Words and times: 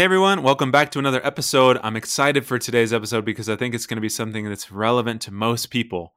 Hey 0.00 0.04
everyone, 0.04 0.42
welcome 0.42 0.70
back 0.70 0.90
to 0.92 0.98
another 0.98 1.20
episode. 1.26 1.78
I'm 1.82 1.94
excited 1.94 2.46
for 2.46 2.58
today's 2.58 2.90
episode 2.90 3.22
because 3.22 3.50
I 3.50 3.56
think 3.56 3.74
it's 3.74 3.84
going 3.84 3.98
to 3.98 4.00
be 4.00 4.08
something 4.08 4.48
that's 4.48 4.72
relevant 4.72 5.20
to 5.20 5.30
most 5.30 5.66
people. 5.66 6.14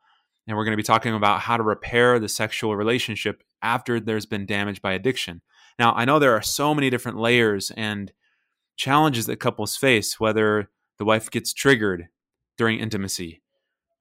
And 0.48 0.56
we're 0.56 0.64
going 0.64 0.72
to 0.72 0.82
be 0.82 0.84
talking 0.84 1.14
about 1.14 1.42
how 1.42 1.58
to 1.58 1.64
repair 1.64 2.18
the 2.18 2.30
sexual 2.30 2.78
relationship 2.78 3.44
after 3.62 4.00
there's 4.00 4.26
been 4.26 4.46
damage 4.46 4.82
by 4.82 4.94
addiction. 4.94 5.42
Now, 5.78 5.94
I 5.96 6.06
know 6.06 6.18
there 6.18 6.32
are 6.32 6.42
so 6.42 6.74
many 6.74 6.90
different 6.90 7.18
layers 7.18 7.72
and 7.72 8.14
challenges 8.78 9.26
that 9.26 9.42
couples 9.42 9.76
face, 9.76 10.18
whether 10.18 10.70
the 10.98 11.04
wife 11.04 11.30
gets 11.30 11.52
triggered 11.52 12.08
during 12.58 12.80
intimacy 12.80 13.42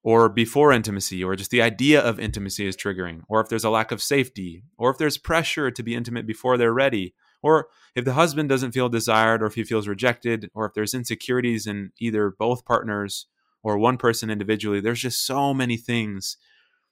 or 0.04 0.28
before 0.28 0.70
intimacy, 0.70 1.24
or 1.24 1.34
just 1.34 1.50
the 1.50 1.62
idea 1.62 2.00
of 2.00 2.20
intimacy 2.20 2.68
is 2.68 2.76
triggering, 2.76 3.22
or 3.28 3.40
if 3.40 3.48
there's 3.48 3.64
a 3.64 3.70
lack 3.70 3.90
of 3.90 4.00
safety, 4.00 4.62
or 4.78 4.90
if 4.92 4.98
there's 4.98 5.18
pressure 5.18 5.72
to 5.72 5.82
be 5.82 5.96
intimate 5.96 6.24
before 6.24 6.56
they're 6.56 6.72
ready, 6.72 7.14
or 7.42 7.68
if 7.94 8.04
the 8.04 8.14
husband 8.14 8.48
doesn't 8.48 8.72
feel 8.72 8.88
desired, 8.88 9.42
or 9.42 9.46
if 9.46 9.54
he 9.54 9.64
feels 9.64 9.88
rejected, 9.88 10.50
or 10.54 10.66
if 10.66 10.74
there's 10.74 10.94
insecurities 10.94 11.66
in 11.66 11.92
either 11.98 12.30
both 12.30 12.64
partners 12.64 13.26
or 13.62 13.78
one 13.78 13.96
person 13.96 14.30
individually. 14.30 14.80
There's 14.80 15.00
just 15.00 15.24
so 15.26 15.52
many 15.54 15.76
things 15.76 16.36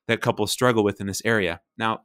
that 0.09 0.21
couples 0.21 0.53
struggle 0.53 0.85
with 0.85 1.01
in 1.01 1.07
this 1.07 1.23
area. 1.25 1.61
Now, 1.77 2.03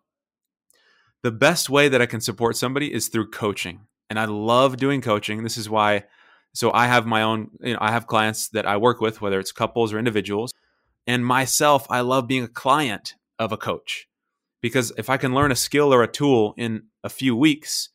the 1.23 1.31
best 1.31 1.69
way 1.69 1.89
that 1.89 2.01
I 2.01 2.05
can 2.05 2.21
support 2.21 2.55
somebody 2.55 2.93
is 2.93 3.07
through 3.07 3.31
coaching. 3.31 3.81
And 4.09 4.19
I 4.19 4.25
love 4.25 4.77
doing 4.77 5.01
coaching. 5.01 5.43
This 5.43 5.57
is 5.57 5.69
why 5.69 6.03
so 6.55 6.71
I 6.71 6.87
have 6.87 7.05
my 7.05 7.21
own, 7.21 7.49
you 7.59 7.73
know, 7.73 7.79
I 7.81 7.91
have 7.91 8.07
clients 8.07 8.47
that 8.49 8.65
I 8.65 8.77
work 8.77 9.01
with 9.01 9.19
whether 9.19 9.39
it's 9.39 9.51
couples 9.51 9.91
or 9.91 9.99
individuals. 9.99 10.53
And 11.05 11.25
myself, 11.25 11.85
I 11.89 11.99
love 11.99 12.27
being 12.27 12.43
a 12.43 12.47
client 12.47 13.15
of 13.37 13.51
a 13.51 13.57
coach. 13.57 14.07
Because 14.61 14.93
if 14.97 15.09
I 15.09 15.17
can 15.17 15.33
learn 15.33 15.51
a 15.51 15.55
skill 15.55 15.93
or 15.93 16.01
a 16.01 16.07
tool 16.07 16.53
in 16.57 16.83
a 17.03 17.09
few 17.09 17.35
weeks 17.35 17.89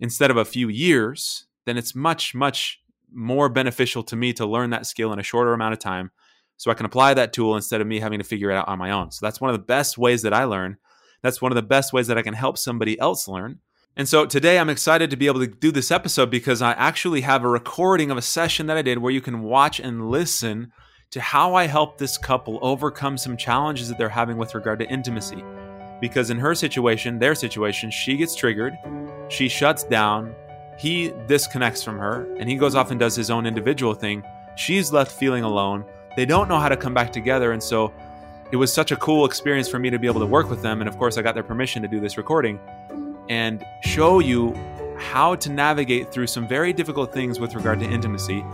instead 0.00 0.30
of 0.30 0.36
a 0.36 0.44
few 0.44 0.68
years, 0.68 1.46
then 1.64 1.76
it's 1.76 1.94
much 1.94 2.34
much 2.34 2.80
more 3.12 3.48
beneficial 3.48 4.02
to 4.02 4.16
me 4.16 4.32
to 4.32 4.44
learn 4.44 4.70
that 4.70 4.86
skill 4.86 5.12
in 5.12 5.18
a 5.18 5.22
shorter 5.22 5.52
amount 5.52 5.72
of 5.72 5.78
time 5.78 6.10
so 6.56 6.70
I 6.70 6.74
can 6.74 6.86
apply 6.86 7.14
that 7.14 7.32
tool 7.32 7.54
instead 7.54 7.80
of 7.80 7.86
me 7.86 8.00
having 8.00 8.18
to 8.18 8.24
figure 8.24 8.50
it 8.50 8.56
out 8.56 8.68
on 8.68 8.78
my 8.78 8.90
own. 8.90 9.12
So 9.12 9.24
that's 9.24 9.40
one 9.40 9.50
of 9.50 9.56
the 9.56 9.64
best 9.64 9.96
ways 9.96 10.22
that 10.22 10.34
I 10.34 10.44
learn 10.44 10.76
that's 11.22 11.42
one 11.42 11.52
of 11.52 11.56
the 11.56 11.62
best 11.62 11.92
ways 11.92 12.06
that 12.06 12.18
I 12.18 12.22
can 12.22 12.34
help 12.34 12.58
somebody 12.58 12.98
else 13.00 13.28
learn. 13.28 13.58
And 13.96 14.08
so 14.08 14.26
today 14.26 14.58
I'm 14.58 14.68
excited 14.68 15.10
to 15.10 15.16
be 15.16 15.26
able 15.26 15.40
to 15.40 15.46
do 15.46 15.72
this 15.72 15.90
episode 15.90 16.30
because 16.30 16.60
I 16.60 16.72
actually 16.72 17.22
have 17.22 17.42
a 17.42 17.48
recording 17.48 18.10
of 18.10 18.18
a 18.18 18.22
session 18.22 18.66
that 18.66 18.76
I 18.76 18.82
did 18.82 18.98
where 18.98 19.12
you 19.12 19.20
can 19.20 19.42
watch 19.42 19.80
and 19.80 20.10
listen 20.10 20.72
to 21.10 21.20
how 21.20 21.54
I 21.54 21.66
help 21.66 21.98
this 21.98 22.18
couple 22.18 22.58
overcome 22.62 23.16
some 23.16 23.36
challenges 23.36 23.88
that 23.88 23.96
they're 23.96 24.08
having 24.08 24.36
with 24.36 24.54
regard 24.54 24.78
to 24.80 24.88
intimacy. 24.88 25.42
Because 26.00 26.30
in 26.30 26.38
her 26.38 26.54
situation, 26.54 27.18
their 27.18 27.34
situation, 27.34 27.90
she 27.90 28.16
gets 28.16 28.34
triggered, 28.34 28.78
she 29.28 29.48
shuts 29.48 29.82
down, 29.84 30.34
he 30.78 31.12
disconnects 31.26 31.82
from 31.82 31.98
her, 31.98 32.26
and 32.38 32.48
he 32.48 32.56
goes 32.56 32.74
off 32.74 32.90
and 32.90 33.00
does 33.00 33.16
his 33.16 33.30
own 33.30 33.46
individual 33.46 33.94
thing. 33.94 34.22
She's 34.56 34.92
left 34.92 35.10
feeling 35.10 35.44
alone. 35.44 35.84
They 36.16 36.26
don't 36.26 36.48
know 36.48 36.58
how 36.58 36.68
to 36.68 36.76
come 36.76 36.94
back 36.94 37.12
together. 37.12 37.52
And 37.52 37.62
so 37.62 37.92
it 38.52 38.56
was 38.56 38.72
such 38.72 38.92
a 38.92 38.96
cool 38.96 39.24
experience 39.24 39.68
for 39.68 39.78
me 39.78 39.90
to 39.90 39.98
be 39.98 40.06
able 40.06 40.20
to 40.20 40.26
work 40.26 40.50
with 40.50 40.62
them. 40.62 40.80
And 40.80 40.88
of 40.88 40.98
course, 40.98 41.18
I 41.18 41.22
got 41.22 41.34
their 41.34 41.42
permission 41.42 41.82
to 41.82 41.88
do 41.88 42.00
this 42.00 42.16
recording 42.16 42.60
and 43.28 43.64
show 43.82 44.18
you 44.18 44.54
how 44.98 45.34
to 45.36 45.50
navigate 45.50 46.12
through 46.12 46.26
some 46.26 46.46
very 46.46 46.72
difficult 46.72 47.12
things 47.12 47.38
with 47.40 47.54
regard 47.54 47.80
to 47.80 47.86
intimacy. 47.86 48.44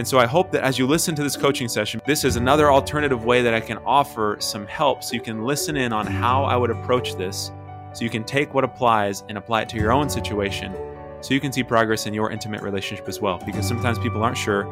And 0.00 0.08
so 0.08 0.18
I 0.18 0.24
hope 0.24 0.50
that 0.52 0.62
as 0.62 0.78
you 0.78 0.86
listen 0.86 1.14
to 1.16 1.22
this 1.22 1.36
coaching 1.36 1.68
session, 1.68 2.00
this 2.06 2.24
is 2.24 2.36
another 2.36 2.72
alternative 2.72 3.26
way 3.26 3.42
that 3.42 3.52
I 3.52 3.60
can 3.60 3.76
offer 3.84 4.38
some 4.40 4.66
help 4.66 5.04
so 5.04 5.12
you 5.12 5.20
can 5.20 5.44
listen 5.44 5.76
in 5.76 5.92
on 5.92 6.06
how 6.06 6.42
I 6.44 6.56
would 6.56 6.70
approach 6.70 7.16
this. 7.16 7.52
So 7.92 8.02
you 8.02 8.08
can 8.08 8.24
take 8.24 8.54
what 8.54 8.64
applies 8.64 9.24
and 9.28 9.36
apply 9.36 9.60
it 9.60 9.68
to 9.68 9.76
your 9.76 9.92
own 9.92 10.08
situation 10.08 10.74
so 11.20 11.34
you 11.34 11.38
can 11.38 11.52
see 11.52 11.62
progress 11.62 12.06
in 12.06 12.14
your 12.14 12.30
intimate 12.30 12.62
relationship 12.62 13.08
as 13.08 13.20
well. 13.20 13.42
Because 13.44 13.68
sometimes 13.68 13.98
people 13.98 14.22
aren't 14.22 14.38
sure 14.38 14.64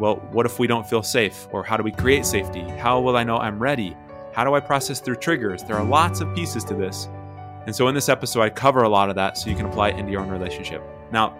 well, 0.00 0.16
what 0.32 0.44
if 0.44 0.58
we 0.58 0.66
don't 0.66 0.86
feel 0.86 1.02
safe? 1.02 1.48
Or 1.50 1.64
how 1.64 1.78
do 1.78 1.82
we 1.82 1.90
create 1.90 2.26
safety? 2.26 2.60
How 2.60 3.00
will 3.00 3.16
I 3.16 3.24
know 3.24 3.38
I'm 3.38 3.58
ready? 3.58 3.96
How 4.34 4.44
do 4.44 4.52
I 4.52 4.60
process 4.60 5.00
through 5.00 5.16
triggers? 5.16 5.62
There 5.62 5.76
are 5.76 5.84
lots 5.84 6.20
of 6.20 6.34
pieces 6.34 6.62
to 6.64 6.74
this. 6.74 7.08
And 7.64 7.74
so 7.74 7.88
in 7.88 7.94
this 7.94 8.10
episode, 8.10 8.42
I 8.42 8.50
cover 8.50 8.82
a 8.82 8.88
lot 8.90 9.08
of 9.08 9.16
that 9.16 9.38
so 9.38 9.48
you 9.48 9.56
can 9.56 9.64
apply 9.64 9.88
it 9.88 9.98
into 9.98 10.12
your 10.12 10.20
own 10.20 10.28
relationship. 10.28 10.82
Now, 11.10 11.38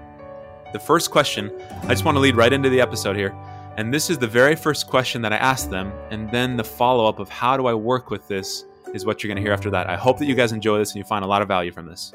the 0.73 0.79
first 0.79 1.11
question, 1.11 1.51
I 1.85 1.89
just 1.89 2.05
want 2.05 2.17
to 2.17 2.21
lead 2.21 2.37
right 2.37 2.53
into 2.53 2.69
the 2.69 2.81
episode 2.81 3.17
here. 3.17 3.35
And 3.77 3.95
this 3.95 4.11
is 4.11 4.19
the 4.19 4.27
very 4.27 4.57
first 4.57 4.89
question 4.89 5.23
that 5.23 5.33
I 5.33 5.37
asked 5.37 5.71
them. 5.71 5.93
And 6.11 6.31
then 6.31 6.57
the 6.57 6.65
follow 6.65 7.07
up 7.07 7.21
of 7.21 7.29
how 7.29 7.57
do 7.57 7.67
I 7.67 7.75
work 7.75 8.11
with 8.11 8.27
this 8.29 8.65
is 8.93 9.07
what 9.07 9.23
you're 9.23 9.29
going 9.29 9.37
to 9.37 9.43
hear 9.43 9.53
after 9.53 9.71
that. 9.71 9.89
I 9.89 9.97
hope 9.97 10.19
that 10.19 10.27
you 10.27 10.35
guys 10.35 10.53
enjoy 10.53 10.79
this 10.79 10.91
and 10.91 10.97
you 10.97 11.05
find 11.05 11.25
a 11.25 11.29
lot 11.29 11.43
of 11.43 11.49
value 11.49 11.71
from 11.71 11.87
this. 11.87 12.13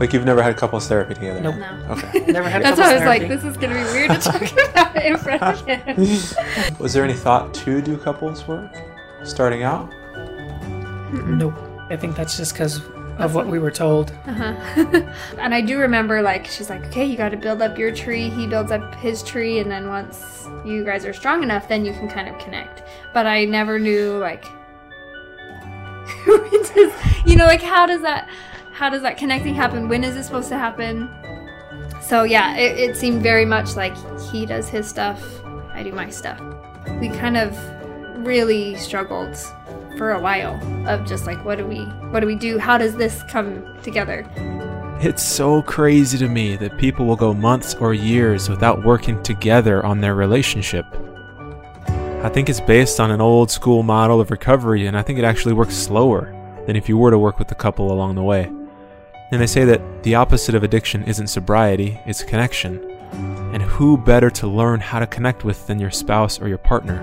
Like 0.00 0.14
you've 0.14 0.24
never 0.24 0.42
had 0.42 0.56
couples 0.56 0.88
therapy 0.88 1.12
together? 1.12 1.42
Nope. 1.42 1.56
No. 1.56 1.86
Okay. 1.90 2.20
Never 2.32 2.48
had. 2.48 2.62
Couples. 2.62 2.78
That's 2.78 2.80
why 2.80 2.90
I 2.90 2.94
was 2.94 3.02
therapy. 3.02 3.20
like, 3.20 3.28
this 3.28 3.44
is 3.44 3.56
gonna 3.58 3.74
be 3.74 3.82
weird 3.92 4.10
to 4.10 4.18
talk 4.18 4.68
about 4.70 4.96
in 5.04 5.18
front 5.18 5.42
of 5.42 5.66
him. 5.66 6.76
Was 6.78 6.94
there 6.94 7.04
any 7.04 7.12
thought 7.12 7.52
to 7.52 7.82
do 7.82 7.98
couples 7.98 8.48
work 8.48 8.74
starting 9.24 9.62
out? 9.62 9.90
Nope. 11.12 11.52
I 11.90 11.96
think 11.96 12.16
that's 12.16 12.38
just 12.38 12.54
because 12.54 12.80
of 13.18 13.34
what 13.34 13.46
we 13.46 13.58
were 13.58 13.70
told. 13.70 14.12
Uh-huh. 14.26 14.54
and 15.38 15.54
I 15.54 15.60
do 15.60 15.78
remember, 15.78 16.22
like, 16.22 16.46
she's 16.46 16.70
like, 16.70 16.84
okay, 16.86 17.04
you 17.04 17.16
got 17.16 17.30
to 17.30 17.36
build 17.36 17.62
up 17.62 17.78
your 17.78 17.94
tree. 17.94 18.28
He 18.30 18.46
builds 18.46 18.70
up 18.70 18.94
his 18.96 19.22
tree, 19.22 19.58
and 19.58 19.70
then 19.70 19.88
once 19.88 20.46
you 20.64 20.84
guys 20.84 21.04
are 21.04 21.12
strong 21.12 21.42
enough, 21.42 21.68
then 21.68 21.84
you 21.84 21.92
can 21.92 22.08
kind 22.08 22.28
of 22.28 22.38
connect. 22.38 22.82
But 23.12 23.26
I 23.26 23.44
never 23.44 23.78
knew, 23.78 24.18
like, 24.18 24.44
you 27.24 27.36
know, 27.36 27.46
like 27.46 27.62
how 27.62 27.86
does 27.86 28.02
that, 28.02 28.28
how 28.72 28.90
does 28.90 29.02
that 29.02 29.16
connecting 29.16 29.54
happen? 29.54 29.88
When 29.88 30.04
is 30.04 30.16
it 30.16 30.24
supposed 30.24 30.48
to 30.48 30.58
happen? 30.58 31.08
So 32.02 32.24
yeah, 32.24 32.56
it, 32.56 32.78
it 32.78 32.96
seemed 32.96 33.22
very 33.22 33.44
much 33.44 33.76
like 33.76 33.94
he 34.30 34.44
does 34.44 34.68
his 34.68 34.88
stuff, 34.88 35.22
I 35.72 35.82
do 35.82 35.92
my 35.92 36.10
stuff. 36.10 36.40
We 37.00 37.08
kind 37.08 37.36
of 37.36 37.56
really 38.26 38.76
struggled 38.76 39.36
for 39.96 40.12
a 40.12 40.20
while 40.20 40.54
of 40.88 41.06
just 41.06 41.26
like 41.26 41.44
what 41.44 41.58
do 41.58 41.66
we 41.66 41.80
what 42.10 42.20
do 42.20 42.26
we 42.26 42.36
do 42.36 42.58
how 42.58 42.78
does 42.78 42.96
this 42.96 43.22
come 43.24 43.64
together 43.82 44.24
It's 45.02 45.22
so 45.22 45.62
crazy 45.62 46.18
to 46.18 46.28
me 46.28 46.56
that 46.56 46.76
people 46.76 47.06
will 47.06 47.16
go 47.16 47.32
months 47.32 47.74
or 47.74 47.94
years 47.94 48.50
without 48.50 48.84
working 48.84 49.22
together 49.22 49.84
on 49.84 50.00
their 50.02 50.14
relationship. 50.14 50.84
I 52.22 52.28
think 52.28 52.50
it's 52.50 52.60
based 52.60 53.00
on 53.00 53.10
an 53.10 53.22
old 53.22 53.50
school 53.50 53.82
model 53.82 54.20
of 54.20 54.30
recovery, 54.30 54.86
and 54.86 54.98
I 54.98 55.00
think 55.00 55.18
it 55.18 55.24
actually 55.24 55.54
works 55.54 55.74
slower 55.74 56.36
than 56.66 56.76
if 56.76 56.86
you 56.86 56.98
were 56.98 57.10
to 57.10 57.18
work 57.18 57.38
with 57.38 57.48
the 57.48 57.54
couple 57.54 57.90
along 57.90 58.14
the 58.14 58.22
way. 58.22 58.52
And 59.30 59.40
they 59.40 59.46
say 59.46 59.64
that 59.64 60.02
the 60.02 60.16
opposite 60.16 60.54
of 60.54 60.62
addiction 60.62 61.02
isn't 61.04 61.28
sobriety, 61.28 61.98
it's 62.04 62.22
connection. 62.22 62.78
And 63.54 63.62
who 63.62 63.96
better 63.96 64.28
to 64.28 64.46
learn 64.46 64.80
how 64.80 64.98
to 64.98 65.06
connect 65.06 65.44
with 65.44 65.66
than 65.66 65.80
your 65.80 65.90
spouse 65.90 66.38
or 66.38 66.46
your 66.46 66.58
partner? 66.58 67.00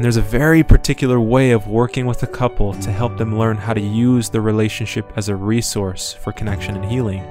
And 0.00 0.04
there's 0.06 0.16
a 0.16 0.22
very 0.22 0.62
particular 0.62 1.20
way 1.20 1.50
of 1.50 1.66
working 1.66 2.06
with 2.06 2.22
a 2.22 2.26
couple 2.26 2.72
to 2.72 2.90
help 2.90 3.18
them 3.18 3.38
learn 3.38 3.58
how 3.58 3.74
to 3.74 3.82
use 3.82 4.30
the 4.30 4.40
relationship 4.40 5.12
as 5.14 5.28
a 5.28 5.36
resource 5.36 6.14
for 6.14 6.32
connection 6.32 6.74
and 6.74 6.86
healing. 6.86 7.22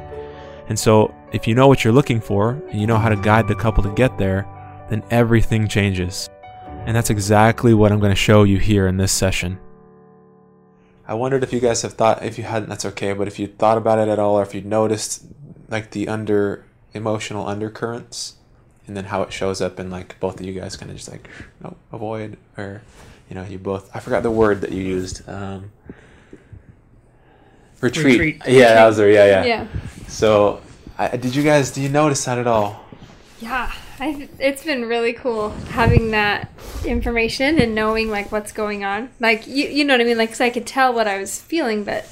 And 0.68 0.78
so, 0.78 1.12
if 1.34 1.48
you 1.48 1.56
know 1.56 1.68
what 1.68 1.84
you're 1.84 1.92
looking 1.92 2.22
for 2.22 2.62
and 2.70 2.80
you 2.80 2.86
know 2.86 3.00
how 3.00 3.10
to 3.10 3.16
guide 3.16 3.48
the 3.48 3.56
couple 3.56 3.82
to 3.82 3.94
get 3.96 4.20
there, 4.20 4.48
then 4.88 5.02
everything 5.10 5.68
changes. 5.68 6.30
And 6.86 6.96
that's 6.96 7.10
exactly 7.10 7.74
what 7.74 7.92
I'm 7.92 8.00
going 8.00 8.12
to 8.12 8.16
show 8.16 8.44
you 8.44 8.60
here 8.60 8.86
in 8.86 8.98
this 8.98 9.12
session. 9.12 9.58
I 11.08 11.16
wondered 11.16 11.42
if 11.42 11.52
you 11.52 11.60
guys 11.60 11.82
have 11.82 11.94
thought, 11.94 12.24
if 12.24 12.38
you 12.38 12.44
hadn't, 12.44 12.70
that's 12.70 12.86
okay, 12.86 13.14
but 13.14 13.28
if 13.28 13.40
you 13.40 13.48
thought 13.48 13.80
about 13.80 13.98
it 13.98 14.10
at 14.10 14.20
all, 14.20 14.38
or 14.38 14.44
if 14.44 14.54
you 14.54 14.62
noticed 14.62 15.26
like 15.70 15.90
the 15.90 16.08
under 16.08 16.66
emotional 16.94 17.48
undercurrents 17.48 18.36
and 18.90 18.98
then 18.98 19.06
how 19.06 19.22
it 19.22 19.32
shows 19.32 19.62
up 19.62 19.80
and 19.80 19.90
like 19.92 20.20
both 20.20 20.40
of 20.40 20.46
you 20.46 20.52
guys 20.60 20.76
kind 20.76 20.92
of 20.92 20.98
just 20.98 21.10
like 21.10 21.30
no 21.64 21.78
avoid 21.94 22.36
or 22.58 22.82
you 23.30 23.36
know 23.36 23.44
you 23.44 23.58
both 23.58 23.90
i 23.96 24.00
forgot 24.00 24.24
the 24.24 24.32
word 24.32 24.60
that 24.62 24.72
you 24.72 24.84
used 24.84 25.22
um 25.30 25.72
retreat, 27.82 28.20
Retreat. 28.20 28.42
yeah 28.48 28.74
that 28.74 28.88
was 28.88 28.98
there 28.98 29.10
yeah 29.12 29.26
yeah, 29.26 29.46
yeah. 29.46 29.68
So 30.08 30.62
I, 30.98 31.16
did 31.16 31.36
you 31.36 31.44
guys 31.44 31.72
do 31.72 31.82
you 31.82 31.88
notice 31.90 32.26
that 32.26 32.38
at 32.38 32.48
all? 32.48 32.84
Yeah 33.40 33.72
I, 34.00 34.28
it's 34.40 34.64
been 34.64 34.86
really 34.86 35.14
cool 35.14 35.50
having 35.70 36.12
that 36.12 36.50
information 36.86 37.60
and 37.60 37.76
knowing 37.76 38.10
like 38.10 38.32
what's 38.32 38.52
going 38.54 38.84
on. 38.84 39.10
Like 39.20 39.46
you, 39.48 39.68
you 39.68 39.84
know 39.86 39.94
what 39.94 40.02
i 40.02 40.04
mean? 40.04 40.18
Like 40.18 40.30
'cause 40.30 40.42
i 40.42 40.50
could 40.50 40.66
tell 40.66 40.94
what 40.94 41.08
i 41.08 41.20
was 41.20 41.40
feeling 41.40 41.84
but 41.84 42.06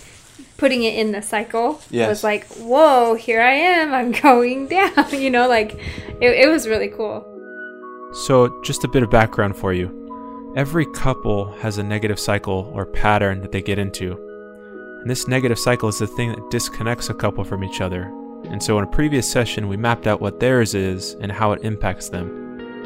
putting 0.58 0.84
it 0.84 0.96
in 0.96 1.12
the 1.12 1.22
cycle 1.22 1.80
Yes. 1.92 2.10
was 2.10 2.24
like 2.24 2.46
whoa 2.58 3.14
here 3.16 3.42
i 3.42 3.52
am 3.54 3.94
i'm 3.94 4.12
going 4.28 4.68
down 4.68 4.94
you 5.12 5.30
know 5.30 5.48
like 5.48 5.74
it, 6.22 6.32
it 6.46 6.50
was 6.50 6.68
really 6.68 6.90
cool 6.90 7.26
So, 8.26 8.62
just 8.64 8.84
a 8.84 8.88
bit 8.88 9.04
of 9.04 9.10
background 9.12 9.56
for 9.56 9.74
you. 9.74 9.88
Every 10.56 10.86
couple 10.94 11.52
has 11.62 11.78
a 11.78 11.84
negative 11.84 12.20
cycle 12.20 12.72
or 12.74 12.86
pattern 12.86 13.42
that 13.42 13.52
they 13.52 13.62
get 13.62 13.78
into. 13.78 14.14
And 15.02 15.10
this 15.10 15.28
negative 15.28 15.60
cycle 15.60 15.90
is 15.90 16.00
the 16.00 16.08
thing 16.08 16.30
that 16.32 16.50
disconnects 16.50 17.10
a 17.10 17.14
couple 17.14 17.44
from 17.44 17.64
each 17.64 17.80
other. 17.82 18.04
And 18.46 18.64
so, 18.64 18.78
in 18.80 18.84
a 18.86 18.88
previous 18.88 19.30
session, 19.30 19.68
we 19.68 19.78
mapped 19.78 20.08
out 20.08 20.22
what 20.22 20.40
theirs 20.40 20.74
is 20.74 21.16
and 21.22 21.32
how 21.32 21.52
it 21.52 21.62
impacts 21.64 22.10
them. 22.10 22.26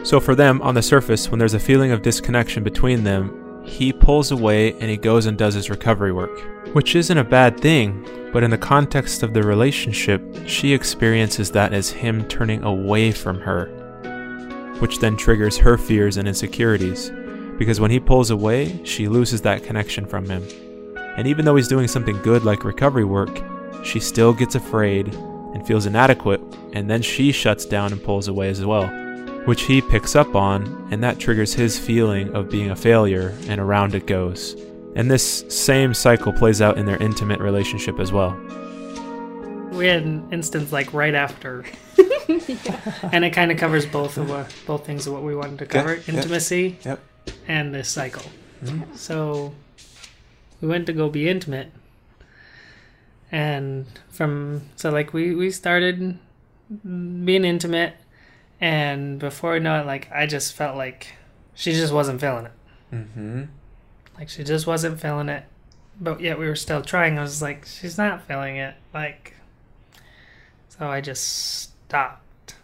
So, 0.03 0.19
for 0.19 0.35
them, 0.35 0.59
on 0.63 0.73
the 0.75 0.81
surface, 0.81 1.29
when 1.29 1.39
there's 1.39 1.53
a 1.53 1.59
feeling 1.69 1.91
of 1.91 2.01
disconnection 2.01 2.63
between 2.63 3.03
them, 3.05 3.29
he 3.63 3.93
pulls 3.93 4.31
away 4.31 4.73
and 4.73 4.89
he 4.89 4.97
goes 4.97 5.25
and 5.25 5.37
does 5.37 5.53
his 5.53 5.69
recovery 5.69 6.11
work. 6.11 6.39
Which 6.73 6.95
isn't 6.95 7.17
a 7.17 7.23
bad 7.23 7.59
thing, 7.59 8.05
but 8.31 8.43
in 8.43 8.51
the 8.51 8.57
context 8.57 9.23
of 9.23 9.33
the 9.33 9.43
relationship, 9.43 10.21
she 10.47 10.73
experiences 10.73 11.51
that 11.51 11.73
as 11.73 11.89
him 11.89 12.27
turning 12.27 12.63
away 12.63 13.11
from 13.11 13.39
her, 13.41 13.65
which 14.79 14.99
then 14.99 15.17
triggers 15.17 15.57
her 15.57 15.77
fears 15.77 16.17
and 16.17 16.27
insecurities. 16.27 17.11
Because 17.57 17.79
when 17.79 17.91
he 17.91 17.99
pulls 17.99 18.31
away, 18.31 18.83
she 18.85 19.07
loses 19.07 19.41
that 19.41 19.63
connection 19.63 20.05
from 20.05 20.27
him. 20.27 20.47
And 21.17 21.27
even 21.27 21.45
though 21.45 21.55
he's 21.55 21.67
doing 21.67 21.87
something 21.87 22.21
good 22.21 22.43
like 22.43 22.63
recovery 22.63 23.03
work, 23.03 23.41
she 23.83 23.99
still 23.99 24.33
gets 24.33 24.55
afraid 24.55 25.13
and 25.53 25.67
feels 25.67 25.85
inadequate, 25.85 26.41
and 26.73 26.89
then 26.89 27.01
she 27.01 27.31
shuts 27.31 27.65
down 27.65 27.91
and 27.91 28.03
pulls 28.03 28.27
away 28.27 28.49
as 28.49 28.65
well, 28.65 28.89
which 29.45 29.63
he 29.63 29.81
picks 29.81 30.15
up 30.15 30.35
on, 30.35 30.87
and 30.91 31.03
that 31.03 31.19
triggers 31.19 31.53
his 31.53 31.77
feeling 31.79 32.33
of 32.35 32.49
being 32.49 32.69
a 32.71 32.75
failure, 32.75 33.33
and 33.47 33.59
around 33.59 33.95
it 33.95 34.05
goes. 34.07 34.55
And 34.95 35.09
this 35.09 35.45
same 35.49 35.93
cycle 35.93 36.33
plays 36.33 36.61
out 36.61 36.77
in 36.77 36.85
their 36.85 37.01
intimate 37.01 37.39
relationship 37.39 37.99
as 37.99 38.11
well. 38.11 38.31
We 39.71 39.87
had 39.87 40.03
an 40.03 40.27
instance 40.31 40.71
like 40.71 40.93
right 40.93 41.15
after, 41.15 41.63
and 43.11 43.23
it 43.25 43.31
kind 43.33 43.51
of 43.51 43.57
covers 43.57 43.85
both 43.85 44.17
of 44.17 44.29
what 44.29 44.53
both 44.67 44.85
things 44.85 45.07
of 45.07 45.13
what 45.13 45.23
we 45.23 45.33
wanted 45.35 45.59
to 45.59 45.65
cover: 45.65 45.95
yeah. 45.95 46.01
intimacy 46.15 46.77
Yep. 46.83 46.99
and 47.47 47.73
this 47.73 47.87
cycle. 47.89 48.23
Mhm. 48.63 48.95
So 48.97 49.53
we 50.59 50.67
went 50.67 50.85
to 50.87 50.93
go 50.93 51.09
be 51.09 51.29
intimate, 51.29 51.71
and 53.31 53.85
from 54.09 54.63
so 54.75 54.89
like 54.91 55.13
we 55.13 55.33
we 55.33 55.51
started 55.51 56.19
being 56.83 57.45
intimate, 57.45 57.95
and 58.61 59.19
before 59.19 59.53
we 59.53 59.59
know 59.59 59.81
it, 59.81 59.85
like 59.85 60.09
I 60.11 60.27
just 60.27 60.53
felt 60.53 60.77
like 60.77 61.07
she 61.55 61.73
just 61.73 61.91
wasn't 61.91 62.21
feeling 62.21 62.45
it. 62.45 62.51
Mm-hmm. 62.93 63.43
Like 64.17 64.29
she 64.29 64.43
just 64.43 64.67
wasn't 64.67 65.01
feeling 65.01 65.27
it. 65.27 65.43
But 65.99 66.21
yet 66.21 66.39
we 66.39 66.45
were 66.45 66.55
still 66.55 66.81
trying. 66.81 67.19
I 67.19 67.21
was 67.21 67.41
like, 67.41 67.65
she's 67.65 67.97
not 67.97 68.21
feeling 68.23 68.55
it. 68.55 68.75
Like 68.93 69.35
so 70.69 70.87
I 70.87 71.01
just 71.01 71.69
stopped. 71.87 72.55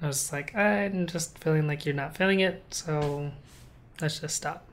I 0.00 0.06
was 0.06 0.32
like, 0.32 0.54
I'm 0.54 1.06
just 1.06 1.38
feeling 1.38 1.66
like 1.66 1.86
you're 1.86 1.94
not 1.94 2.16
feeling 2.16 2.40
it, 2.40 2.62
so 2.70 3.32
let's 4.00 4.20
just 4.20 4.36
stop. 4.36 4.66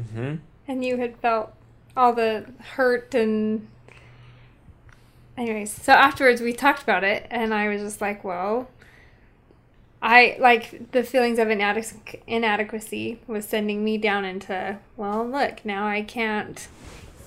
Mm-hmm. 0.00 0.36
And 0.68 0.84
you 0.84 0.96
had 0.96 1.16
felt 1.18 1.52
all 1.96 2.12
the 2.12 2.46
hurt 2.74 3.14
and. 3.14 3.68
Anyways, 5.36 5.70
so 5.70 5.92
afterwards 5.92 6.40
we 6.40 6.54
talked 6.54 6.82
about 6.82 7.04
it, 7.04 7.26
and 7.30 7.52
I 7.52 7.68
was 7.68 7.82
just 7.82 8.00
like, 8.00 8.24
well, 8.24 8.68
I 10.08 10.36
like 10.38 10.92
the 10.92 11.02
feelings 11.02 11.40
of 11.40 11.48
inadequ- 11.48 12.20
inadequacy 12.28 13.18
was 13.26 13.44
sending 13.44 13.82
me 13.82 13.98
down 13.98 14.24
into, 14.24 14.78
well, 14.96 15.26
look, 15.26 15.64
now 15.64 15.84
I 15.88 16.02
can't 16.02 16.68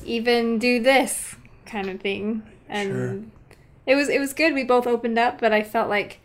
even 0.05 0.57
do 0.59 0.81
this 0.81 1.35
kind 1.65 1.89
of 1.89 1.99
thing. 1.99 2.43
And 2.69 2.89
Sure. 2.89 3.19
it 3.85 3.95
was 3.95 4.07
it 4.07 4.19
was 4.19 4.33
good. 4.33 4.53
We 4.53 4.63
both 4.63 4.87
opened 4.87 5.19
up, 5.19 5.41
but 5.41 5.51
I 5.51 5.61
felt 5.61 5.89
like 5.89 6.21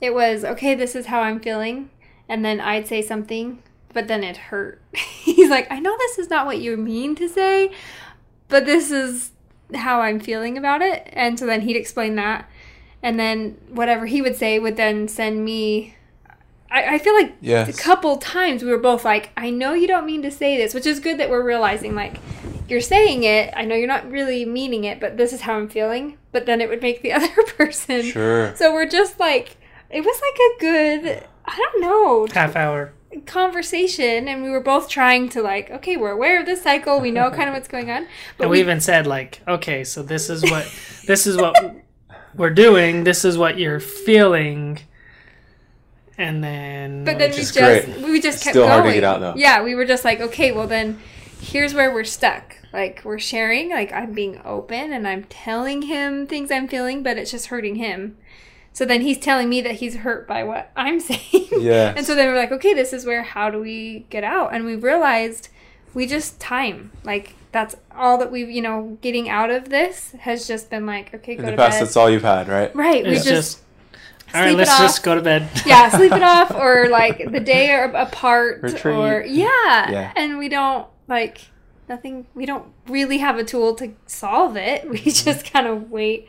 it 0.00 0.12
was 0.12 0.44
okay, 0.44 0.74
this 0.74 0.96
is 0.96 1.06
how 1.06 1.20
I'm 1.20 1.38
feeling. 1.38 1.90
And 2.28 2.44
then 2.44 2.58
I'd 2.60 2.88
say 2.88 3.00
something, 3.00 3.62
but 3.92 4.08
then 4.08 4.24
it 4.24 4.36
hurt. 4.36 4.82
He's 4.94 5.48
like, 5.48 5.70
I 5.70 5.78
know 5.78 5.96
this 5.96 6.18
is 6.18 6.28
not 6.28 6.44
what 6.46 6.58
you 6.58 6.76
mean 6.76 7.14
to 7.16 7.28
say, 7.28 7.70
but 8.48 8.66
this 8.66 8.90
is 8.90 9.30
how 9.74 10.00
I'm 10.00 10.18
feeling 10.18 10.58
about 10.58 10.82
it. 10.82 11.08
And 11.12 11.38
so 11.38 11.46
then 11.46 11.60
he'd 11.60 11.76
explain 11.76 12.16
that. 12.16 12.50
And 13.04 13.20
then 13.20 13.56
whatever 13.68 14.06
he 14.06 14.20
would 14.22 14.34
say 14.34 14.58
would 14.58 14.76
then 14.76 15.06
send 15.08 15.44
me. 15.44 15.94
I, 16.70 16.94
I 16.94 16.98
feel 16.98 17.14
like 17.14 17.34
Yes. 17.40 17.68
a 17.68 17.80
couple 17.80 18.16
times 18.16 18.62
we 18.64 18.70
were 18.70 18.78
both 18.78 19.04
like, 19.04 19.30
I 19.36 19.50
know 19.50 19.74
you 19.74 19.86
don't 19.86 20.06
mean 20.06 20.22
to 20.22 20.30
say 20.30 20.56
this, 20.56 20.72
which 20.74 20.86
is 20.86 20.98
good 21.00 21.18
that 21.20 21.28
we're 21.30 21.44
realizing, 21.44 21.94
like, 21.94 22.16
you're 22.68 22.80
saying 22.80 23.22
it. 23.24 23.52
I 23.54 23.64
know 23.66 23.74
you're 23.76 23.86
not 23.86 24.10
really 24.10 24.44
meaning 24.46 24.84
it, 24.84 24.98
but 25.00 25.16
this 25.18 25.32
is 25.34 25.42
how 25.42 25.54
I'm 25.54 25.68
feeling. 25.68 26.16
But 26.32 26.46
then 26.46 26.60
it 26.62 26.68
would 26.70 26.80
make 26.82 27.02
the 27.02 27.12
other 27.18 27.28
person. 27.58 28.02
Sure. 28.02 28.56
So 28.56 28.72
we're 28.72 28.88
just 28.88 29.20
like, 29.20 29.58
it 29.90 30.00
was 30.00 30.20
like 30.22 30.38
a 30.40 30.60
good, 30.60 31.24
I 31.44 31.56
don't 31.58 31.80
know, 31.82 32.26
Half 32.32 32.56
hour. 32.56 32.92
conversation. 33.26 34.26
And 34.28 34.42
we 34.42 34.48
were 34.50 34.60
both 34.62 34.88
trying 34.88 35.28
to, 35.30 35.42
like, 35.42 35.70
okay, 35.70 35.96
we're 35.98 36.10
aware 36.12 36.40
of 36.40 36.46
this 36.46 36.62
cycle. 36.62 37.00
We 37.00 37.10
know 37.10 37.30
kind 37.30 37.48
of 37.50 37.54
what's 37.54 37.68
going 37.68 37.90
on. 37.90 38.06
But 38.38 38.44
and 38.44 38.50
we 38.50 38.60
even 38.60 38.80
said 38.80 39.06
like, 39.06 39.42
okay, 39.46 39.84
so 39.84 40.02
this 40.02 40.30
is 40.30 40.42
what 40.50 40.66
this 41.06 41.26
is 41.26 41.36
what 41.36 41.54
we're 42.36 42.50
doing. 42.50 43.04
This 43.04 43.24
is 43.24 43.36
what 43.38 43.58
you're 43.58 43.80
feeling. 43.80 44.80
And 46.16 46.44
then 46.44 47.04
But 47.04 47.18
then 47.18 47.30
we 47.30 47.36
just 47.36 47.56
great. 47.56 47.86
we 48.02 48.20
just 48.20 48.36
It's 48.36 48.44
kept 48.44 48.54
still 48.54 48.62
going. 48.66 48.70
hard 48.70 48.84
to 48.86 48.92
get 48.92 49.04
out, 49.04 49.20
though. 49.20 49.34
Yeah, 49.36 49.62
we 49.62 49.74
were 49.74 49.84
just 49.84 50.04
like, 50.04 50.20
okay, 50.20 50.52
well 50.52 50.66
then 50.68 51.00
here's 51.40 51.74
where 51.74 51.92
we're 51.92 52.04
stuck. 52.04 52.56
Like 52.72 53.02
we're 53.04 53.18
sharing, 53.18 53.70
like 53.70 53.92
I'm 53.92 54.12
being 54.12 54.40
open 54.44 54.92
and 54.92 55.06
I'm 55.08 55.24
telling 55.24 55.82
him 55.82 56.26
things 56.26 56.50
I'm 56.50 56.68
feeling, 56.68 57.02
but 57.02 57.18
it's 57.18 57.30
just 57.30 57.46
hurting 57.48 57.76
him. 57.76 58.16
So 58.72 58.84
then 58.84 59.02
he's 59.02 59.18
telling 59.18 59.48
me 59.48 59.60
that 59.62 59.76
he's 59.76 59.96
hurt 59.96 60.26
by 60.26 60.42
what 60.44 60.70
I'm 60.76 60.98
saying. 61.08 61.48
Yeah. 61.58 61.94
And 61.96 62.06
so 62.06 62.14
then 62.14 62.28
we're 62.28 62.38
like, 62.38 62.52
okay, 62.52 62.74
this 62.74 62.92
is 62.92 63.04
where 63.06 63.22
how 63.22 63.50
do 63.50 63.58
we 63.60 64.06
get 64.10 64.24
out? 64.24 64.52
And 64.54 64.64
we 64.64 64.76
realized 64.76 65.48
we 65.94 66.06
just 66.06 66.38
time. 66.40 66.92
Like 67.04 67.34
that's 67.54 67.76
all 67.96 68.18
that 68.18 68.30
we've, 68.32 68.50
you 68.50 68.60
know, 68.60 68.98
getting 69.00 69.28
out 69.28 69.48
of 69.50 69.68
this 69.68 70.10
has 70.20 70.46
just 70.48 70.68
been 70.70 70.86
like, 70.86 71.14
okay, 71.14 71.36
In 71.36 71.42
the 71.44 71.52
to 71.52 71.56
past, 71.56 71.78
bed. 71.78 71.86
that's 71.86 71.96
all 71.96 72.10
you've 72.10 72.22
had, 72.24 72.48
right? 72.48 72.74
right. 72.74 73.04
We 73.04 73.12
just, 73.14 73.26
just, 73.28 73.62
all 74.34 74.40
right. 74.40 74.48
sleep 74.48 74.54
it 74.54 74.58
Let's 74.58 74.70
off. 74.72 74.78
just 74.80 75.02
go 75.04 75.14
to 75.14 75.22
bed. 75.22 75.48
yeah, 75.66 75.88
sleep 75.90 76.10
it 76.12 76.22
off 76.34 76.50
or 76.52 76.88
like 76.88 77.30
the 77.30 77.38
day 77.40 77.72
or 77.72 77.84
apart 77.84 78.60
Retreat. 78.62 78.96
or 78.96 79.24
yeah. 79.24 79.90
Yeah. 79.90 80.12
And 80.16 80.36
we 80.38 80.48
don't 80.48 80.88
like 81.06 81.38
nothing 81.88 82.26
we 82.34 82.44
don't 82.44 82.66
really 82.88 83.18
have 83.18 83.38
a 83.38 83.44
tool 83.44 83.74
to 83.76 83.92
solve 84.06 84.56
it. 84.56 84.90
We 84.90 84.98
Mm-hmm. 84.98 85.30
just 85.30 85.52
kind 85.52 85.66
of 85.68 85.90
wait 85.92 86.26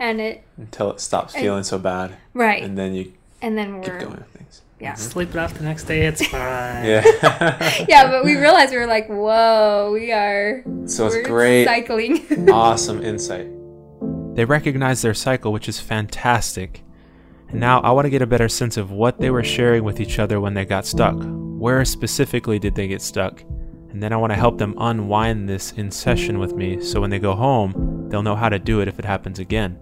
and 0.00 0.20
it 0.20 0.42
Until 0.56 0.90
it 0.90 1.00
stops 1.00 1.34
And- 1.34 1.42
feeling 1.44 1.62
so 1.62 1.78
bad, 1.78 2.16
right. 2.34 2.62
and 2.64 2.76
then 2.76 2.94
you 2.94 3.12
And 3.40 3.56
then 3.56 3.80
keep 3.80 3.92
we're 3.92 4.00
going 4.00 4.16
with 4.16 4.26
things. 4.30 4.43
Yeah. 4.84 4.94
Sleep 4.94 5.30
it 5.30 5.36
off 5.36 5.54
the 5.54 5.64
next 5.64 5.84
day. 5.84 6.06
It's 6.06 6.24
fine. 6.26 6.84
Yeah. 6.84 7.84
Yeah, 7.88 8.10
but 8.10 8.24
we 8.24 8.36
realized 8.36 8.70
we 8.70 8.78
were 8.78 8.86
like, 8.86 9.08
whoa, 9.08 9.90
we 9.92 10.12
are 10.12 10.62
So 10.84 11.06
it's 11.06 11.26
great, 11.26 11.64
cycling. 11.64 12.48
awesome 12.52 13.02
insight. 13.02 13.48
They 14.34 14.44
recognize 14.44 15.00
their 15.00 15.14
cycle, 15.14 15.52
which 15.52 15.68
is 15.68 15.80
fantastic. 15.80 16.82
And 17.48 17.60
now 17.60 17.80
I 17.80 17.92
want 17.92 18.04
to 18.04 18.10
get 18.10 18.20
a 18.20 18.26
better 18.26 18.48
sense 18.48 18.76
of 18.76 18.90
what 18.90 19.20
they 19.20 19.30
were 19.30 19.42
sharing 19.42 19.84
with 19.84 20.00
each 20.00 20.18
other 20.18 20.38
when 20.38 20.52
they 20.52 20.66
got 20.66 20.84
stuck. 20.84 21.16
Where 21.18 21.82
specifically 21.86 22.58
did 22.58 22.74
they 22.74 22.86
get 22.86 23.00
stuck? 23.00 23.40
And 23.90 24.02
then 24.02 24.12
I 24.12 24.16
want 24.16 24.32
to 24.32 24.38
help 24.38 24.58
them 24.58 24.74
unwind 24.76 25.48
this 25.48 25.72
in 25.72 25.90
session 25.90 26.38
with 26.38 26.54
me 26.54 26.82
so 26.82 27.00
when 27.00 27.10
they 27.10 27.18
go 27.18 27.34
home, 27.34 28.08
they'll 28.10 28.22
know 28.22 28.36
how 28.36 28.50
to 28.50 28.58
do 28.58 28.80
it 28.80 28.88
if 28.88 28.98
it 28.98 29.04
happens 29.06 29.38
again. 29.38 29.78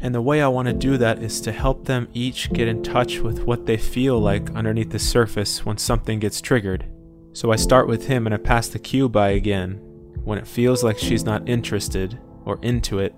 And 0.00 0.14
the 0.14 0.20
way 0.22 0.42
I 0.42 0.48
want 0.48 0.68
to 0.68 0.74
do 0.74 0.96
that 0.98 1.22
is 1.22 1.40
to 1.42 1.52
help 1.52 1.86
them 1.86 2.08
each 2.12 2.52
get 2.52 2.68
in 2.68 2.82
touch 2.82 3.20
with 3.20 3.44
what 3.44 3.66
they 3.66 3.76
feel 3.76 4.18
like 4.20 4.50
underneath 4.54 4.90
the 4.90 4.98
surface 4.98 5.64
when 5.64 5.78
something 5.78 6.18
gets 6.18 6.40
triggered. 6.40 6.84
So 7.32 7.50
I 7.50 7.56
start 7.56 7.88
with 7.88 8.06
him 8.06 8.26
and 8.26 8.34
I 8.34 8.38
pass 8.38 8.68
the 8.68 8.78
cue 8.78 9.08
by 9.08 9.30
again. 9.30 9.80
When 10.24 10.38
it 10.38 10.46
feels 10.46 10.82
like 10.84 10.98
she's 10.98 11.24
not 11.24 11.48
interested 11.48 12.18
or 12.44 12.58
into 12.62 12.98
it, 12.98 13.14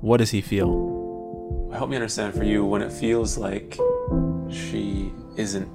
what 0.00 0.18
does 0.18 0.30
he 0.30 0.40
feel? 0.40 1.70
Help 1.74 1.90
me 1.90 1.96
understand 1.96 2.34
for 2.34 2.44
you 2.44 2.64
when 2.64 2.80
it 2.82 2.92
feels 2.92 3.36
like 3.36 3.78
she 4.48 5.12
isn't 5.36 5.68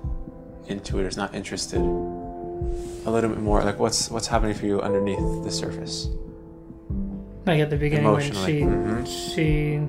into 0.68 0.98
it 1.00 1.04
or 1.04 1.08
is 1.08 1.18
not 1.18 1.36
interested. 1.36 1.80
A 1.82 3.12
little 3.12 3.30
bit 3.30 3.39
more 3.39 3.63
like 3.63 3.80
what's 3.80 4.10
what's 4.10 4.27
happening 4.27 4.56
for 4.56 4.66
you 4.66 4.82
underneath 4.82 5.44
the 5.44 5.51
surface? 5.51 6.08
Like 7.46 7.60
at 7.60 7.70
the 7.70 7.75
beginning 7.77 8.06
when 8.06 8.22
Emotionally. 8.22 8.60
she 8.60 8.62
Mhm. 8.63 9.08
she 9.36 9.80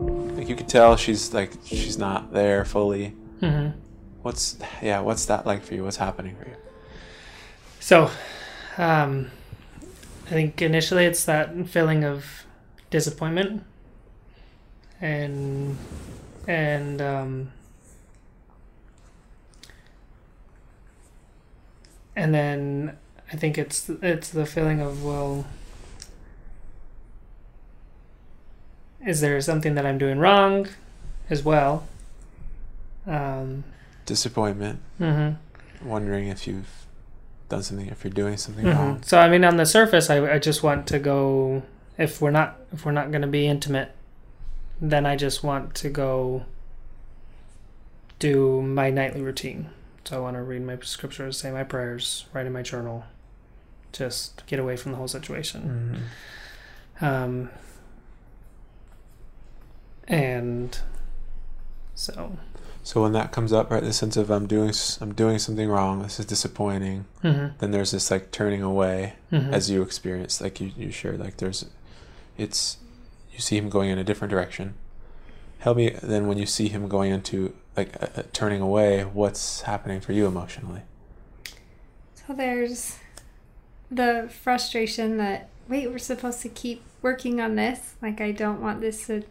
Like 0.00 0.48
you 0.48 0.56
could 0.56 0.68
tell 0.68 0.96
she's 0.96 1.34
like 1.34 1.52
she's 1.64 1.98
not 1.98 2.32
there 2.32 2.64
fully. 2.64 3.14
mhm. 3.40 3.74
What's 4.22 4.56
yeah, 4.82 5.00
what's 5.00 5.26
that 5.26 5.46
like 5.46 5.62
for 5.62 5.74
you? 5.74 5.84
What's 5.84 5.96
happening 5.96 6.36
for 6.36 6.48
you? 6.48 6.56
So, 7.80 8.10
um, 8.78 9.30
I 10.26 10.30
think 10.30 10.60
initially 10.62 11.04
it's 11.06 11.24
that 11.24 11.54
feeling 11.68 12.04
of 12.04 12.44
disappointment, 12.90 13.62
and 15.00 15.76
and 16.46 17.00
um, 17.00 17.52
and 22.14 22.34
then 22.34 22.96
I 23.32 23.36
think 23.36 23.56
it's 23.58 23.88
it's 24.02 24.28
the 24.30 24.44
feeling 24.46 24.80
of 24.80 25.02
well, 25.04 25.46
is 29.06 29.20
there 29.20 29.40
something 29.40 29.74
that 29.74 29.86
I'm 29.86 29.98
doing 29.98 30.18
wrong, 30.18 30.68
as 31.28 31.42
well. 31.44 31.86
Um, 33.06 33.64
Disappointment. 34.06 34.80
Mm-hmm. 35.00 35.88
Wondering 35.88 36.28
if 36.28 36.46
you've 36.46 36.68
done 37.48 37.62
something, 37.62 37.86
if 37.88 38.04
you're 38.04 38.12
doing 38.12 38.36
something 38.36 38.64
Mhm. 38.64 38.74
wrong. 38.76 39.02
So 39.02 39.18
I 39.18 39.28
mean, 39.28 39.44
on 39.44 39.56
the 39.56 39.64
surface, 39.66 40.10
I, 40.10 40.34
I 40.34 40.38
just 40.38 40.62
want 40.62 40.86
to 40.88 40.98
go. 40.98 41.62
If 41.98 42.20
we're 42.20 42.30
not 42.30 42.58
if 42.72 42.84
we're 42.84 42.92
not 42.92 43.10
going 43.10 43.22
to 43.22 43.28
be 43.28 43.46
intimate, 43.46 43.92
then 44.80 45.06
I 45.06 45.16
just 45.16 45.42
want 45.42 45.74
to 45.76 45.88
go 45.88 46.44
do 48.18 48.60
my 48.62 48.90
nightly 48.90 49.22
routine. 49.22 49.70
So 50.04 50.16
I 50.16 50.20
want 50.20 50.36
to 50.36 50.42
read 50.42 50.62
my 50.62 50.78
scriptures, 50.82 51.38
say 51.38 51.50
my 51.50 51.62
prayers, 51.64 52.26
write 52.32 52.46
in 52.46 52.52
my 52.52 52.62
journal, 52.62 53.04
just 53.92 54.44
get 54.46 54.58
away 54.58 54.76
from 54.76 54.92
the 54.92 54.98
whole 54.98 55.08
situation. 55.08 56.02
Mhm. 57.00 57.06
Um, 57.06 57.50
and 60.10 60.78
so, 61.94 62.36
So 62.82 63.02
when 63.02 63.12
that 63.12 63.30
comes 63.32 63.52
up, 63.52 63.70
right, 63.70 63.82
the 63.82 63.92
sense 63.92 64.16
of 64.16 64.30
I'm 64.30 64.46
doing 64.46 64.72
i'm 65.00 65.14
doing 65.14 65.38
something 65.38 65.68
wrong. 65.68 66.02
This 66.02 66.18
is 66.18 66.26
disappointing. 66.26 67.04
mhm, 67.22 67.56
Then 67.58 67.70
there's 67.70 67.92
this 67.92 68.10
like 68.10 68.30
turning 68.30 68.62
away 68.62 69.14
mhm. 69.30 69.52
as 69.52 69.70
you 69.70 69.82
experience, 69.82 70.40
like 70.40 70.60
you 70.60 70.72
you 70.76 70.90
shared. 70.90 71.20
Like 71.20 71.36
there's, 71.36 71.66
it's 72.36 72.78
you 73.32 73.38
see 73.38 73.56
him 73.56 73.68
going 73.68 73.90
in 73.90 73.98
a 73.98 74.04
different 74.04 74.30
direction. 74.30 74.74
Help 75.60 75.76
me 75.76 75.90
then 76.02 76.26
when 76.26 76.38
you 76.38 76.46
see 76.46 76.68
him 76.68 76.88
going 76.88 77.12
into 77.12 77.54
like 77.76 78.02
uh, 78.02 78.06
uh, 78.16 78.22
turning 78.32 78.60
away. 78.60 79.02
What's 79.02 79.62
happening 79.62 80.00
for 80.00 80.12
you 80.12 80.26
emotionally? 80.26 80.82
So 82.14 82.32
there's 82.34 82.96
the 83.90 84.30
frustration 84.42 85.18
that 85.18 85.48
wait, 85.68 85.88
we're 85.90 85.98
supposed 85.98 86.40
to 86.42 86.48
keep 86.48 86.82
working 87.02 87.40
on 87.40 87.54
this. 87.56 87.94
Like 88.02 88.20
I 88.20 88.32
don't 88.32 88.60
want 88.60 88.80
this 88.80 89.06
to 89.06 89.22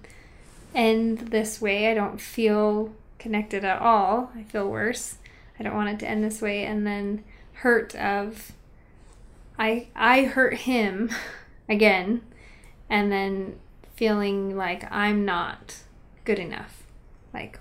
end 0.76 1.20
this 1.30 1.62
way. 1.62 1.90
I 1.90 1.94
don't 1.94 2.20
feel 2.22 2.94
connected 3.18 3.64
at 3.66 3.82
all. 3.82 4.32
I 4.36 4.44
feel 4.44 4.70
worse. 4.70 5.16
I 5.60 5.64
don't 5.64 5.76
want 5.76 5.90
it 5.90 6.00
to 6.00 6.08
end 6.08 6.24
this 6.24 6.42
way 6.42 6.64
and 6.66 6.86
then 6.88 7.24
hurt 7.54 7.94
of 7.96 8.54
I 9.58 9.88
I 9.96 10.24
hurt 10.24 10.54
him 10.60 11.12
again 11.70 12.22
and 12.90 13.12
then 13.12 13.60
feeling 13.96 14.56
like 14.56 14.90
I'm 14.92 15.26
not 15.26 15.76
good 16.24 16.40
enough. 16.40 16.84
Like 17.34 17.60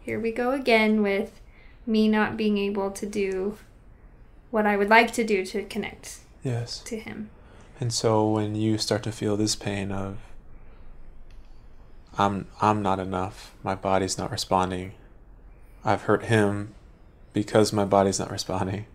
here 0.00 0.18
we 0.18 0.32
go 0.32 0.50
again 0.52 1.02
with 1.02 1.40
me 1.86 2.08
not 2.08 2.36
being 2.36 2.56
able 2.56 2.90
to 2.90 3.04
do 3.04 3.58
what 4.50 4.66
I 4.66 4.76
would 4.76 4.88
like 4.88 5.12
to 5.14 5.24
do 5.24 5.44
to 5.46 5.64
connect 5.64 6.18
Yes. 6.42 6.78
to 6.80 6.98
him. 6.98 7.28
And 7.80 7.92
so 7.92 8.26
when 8.28 8.54
you 8.54 8.78
start 8.78 9.02
to 9.02 9.12
feel 9.12 9.36
this 9.36 9.56
pain 9.56 9.90
of 9.92 10.18
I'm 12.18 12.46
I'm 12.60 12.82
not 12.82 12.98
enough, 12.98 13.54
my 13.62 13.74
body's 13.74 14.18
not 14.18 14.30
responding. 14.30 14.92
I've 15.84 16.02
hurt 16.02 16.24
him 16.24 16.74
because 17.32 17.72
my 17.72 17.84
body's 17.84 18.18
not 18.18 18.30
responding. 18.30 18.86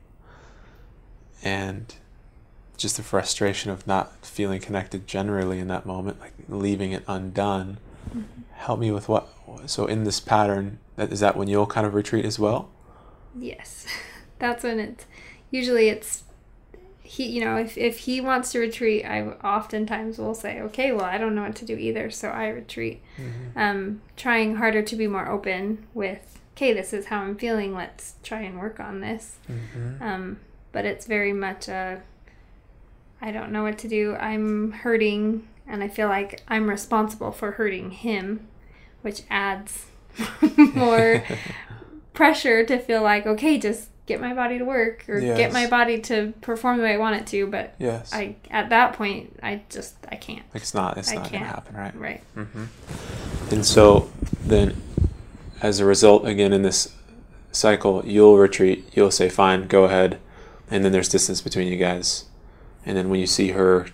And 1.43 1.93
just 2.77 2.97
the 2.97 3.03
frustration 3.03 3.69
of 3.71 3.85
not 3.85 4.25
feeling 4.25 4.59
connected 4.59 5.05
generally 5.05 5.59
in 5.59 5.67
that 5.67 5.85
moment, 5.85 6.19
like 6.19 6.33
leaving 6.47 6.91
it 6.91 7.03
undone. 7.07 7.77
Mm-hmm. 8.09 8.41
Help 8.53 8.79
me 8.79 8.91
with 8.91 9.07
what 9.07 9.27
so 9.65 9.85
in 9.85 10.03
this 10.03 10.19
pattern, 10.19 10.79
that 10.95 11.11
is 11.11 11.19
that 11.19 11.35
when 11.35 11.47
you'll 11.47 11.67
kind 11.67 11.85
of 11.85 11.93
retreat 11.93 12.25
as 12.25 12.39
well? 12.39 12.69
Yes. 13.37 13.85
That's 14.39 14.63
when 14.63 14.79
it's 14.79 15.05
usually 15.51 15.89
it's 15.89 16.23
he 17.09 17.25
you 17.25 17.43
know, 17.43 17.57
if 17.57 17.75
if 17.75 17.97
he 17.97 18.21
wants 18.21 18.51
to 18.51 18.59
retreat, 18.59 19.03
I 19.03 19.23
oftentimes 19.43 20.19
will 20.19 20.35
say, 20.35 20.61
"Okay, 20.61 20.91
well, 20.91 21.05
I 21.05 21.17
don't 21.17 21.33
know 21.33 21.41
what 21.41 21.55
to 21.55 21.65
do 21.65 21.75
either, 21.75 22.11
so 22.11 22.29
I 22.29 22.49
retreat." 22.49 23.01
Um 23.55 24.01
trying 24.15 24.57
harder 24.57 24.83
to 24.83 24.95
be 24.95 25.07
more 25.07 25.27
open 25.27 25.87
with, 25.95 26.39
"Okay, 26.55 26.71
this 26.71 26.93
is 26.93 27.07
how 27.07 27.21
I'm 27.21 27.35
feeling. 27.35 27.73
Let's 27.73 28.13
try 28.21 28.41
and 28.41 28.59
work 28.59 28.79
on 28.79 29.01
this." 29.01 29.37
Mm-hmm. 29.49 30.03
Um 30.03 30.39
but 30.71 30.85
it's 30.85 31.07
very 31.07 31.33
much 31.33 31.67
a 31.67 32.03
I 33.19 33.31
don't 33.31 33.51
know 33.51 33.63
what 33.63 33.79
to 33.79 33.87
do. 33.87 34.15
I'm 34.15 34.71
hurting 34.71 35.47
and 35.67 35.83
I 35.83 35.87
feel 35.87 36.09
like 36.09 36.43
I'm 36.47 36.69
responsible 36.69 37.31
for 37.31 37.53
hurting 37.53 37.89
him, 37.89 38.47
which 39.01 39.23
adds 39.31 39.87
more 40.75 41.23
pressure 42.13 42.63
to 42.65 42.77
feel 42.77 43.01
like, 43.01 43.25
okay, 43.25 43.57
just 43.57 43.89
get 44.09 44.19
my 44.19 44.33
body 44.33 44.57
to 44.57 44.65
work 44.65 45.05
or 45.07 45.21
get 45.21 45.53
my 45.53 45.67
body 45.67 46.01
to 46.01 46.33
perform 46.41 46.77
the 46.77 46.83
way 46.83 46.95
I 46.95 46.97
want 46.97 47.15
it 47.21 47.27
to, 47.27 47.45
but 47.47 47.75
Yes. 47.77 48.11
I 48.11 48.35
at 48.49 48.69
that 48.69 48.93
point 48.93 49.39
I 49.41 49.61
just 49.69 49.95
I 50.11 50.15
can't. 50.15 50.43
Like 50.53 50.63
it's 50.63 50.73
not 50.73 50.97
it's 50.97 51.11
I 51.11 51.15
not 51.15 51.31
gonna 51.31 51.45
happen, 51.45 51.75
right? 51.75 51.95
Right. 51.95 52.23
Mm-hmm. 52.35 53.53
And 53.53 53.65
so 53.65 54.09
then, 54.43 54.75
as 55.61 55.79
a 55.79 55.85
result, 55.85 56.25
again, 56.25 56.53
in 56.53 56.63
this 56.63 56.93
cycle, 57.51 58.03
you'll 58.05 58.37
retreat, 58.37 58.89
you'll 58.93 59.11
say, 59.11 59.29
fine, 59.29 59.67
go 59.67 59.85
ahead. 59.85 60.19
And 60.69 60.83
then 60.83 60.91
there's 60.91 61.09
distance 61.09 61.41
between 61.41 61.67
you 61.67 61.77
guys. 61.77 62.25
And 62.85 62.97
then 62.97 63.09
when 63.09 63.19
you 63.19 63.27
see 63.27 63.49
her, 63.49 63.87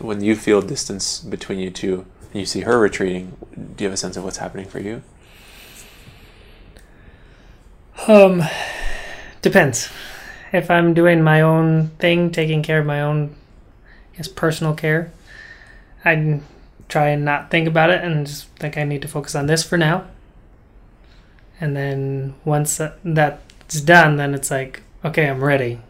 when 0.00 0.22
you 0.22 0.36
feel 0.36 0.60
distance 0.60 1.20
between 1.20 1.58
you 1.58 1.70
two, 1.70 2.06
and 2.32 2.40
you 2.40 2.46
see 2.46 2.60
her 2.60 2.78
retreating, 2.78 3.36
do 3.76 3.84
you 3.84 3.88
have 3.88 3.94
a 3.94 3.96
sense 3.96 4.16
of 4.16 4.24
what's 4.24 4.38
happening 4.38 4.66
for 4.66 4.80
you? 4.80 5.02
Um, 8.06 8.42
depends. 9.42 9.90
If 10.52 10.70
I'm 10.70 10.94
doing 10.94 11.22
my 11.22 11.40
own 11.40 11.88
thing, 11.98 12.30
taking 12.30 12.62
care 12.62 12.78
of 12.78 12.86
my 12.86 13.00
own, 13.00 13.34
I 14.12 14.16
guess, 14.18 14.28
personal 14.28 14.74
care, 14.74 15.12
I 16.04 16.40
try 16.88 17.08
and 17.08 17.24
not 17.24 17.50
think 17.50 17.66
about 17.66 17.90
it 17.90 18.02
and 18.04 18.26
just 18.26 18.46
think 18.50 18.78
I 18.78 18.84
need 18.84 19.02
to 19.02 19.08
focus 19.08 19.34
on 19.34 19.46
this 19.46 19.64
for 19.64 19.76
now. 19.76 20.06
And 21.60 21.76
then 21.76 22.34
once 22.44 22.80
that's 23.02 23.80
done, 23.80 24.16
then 24.16 24.34
it's 24.34 24.50
like, 24.50 24.82
okay, 25.04 25.28
I'm 25.28 25.42
ready. 25.42 25.80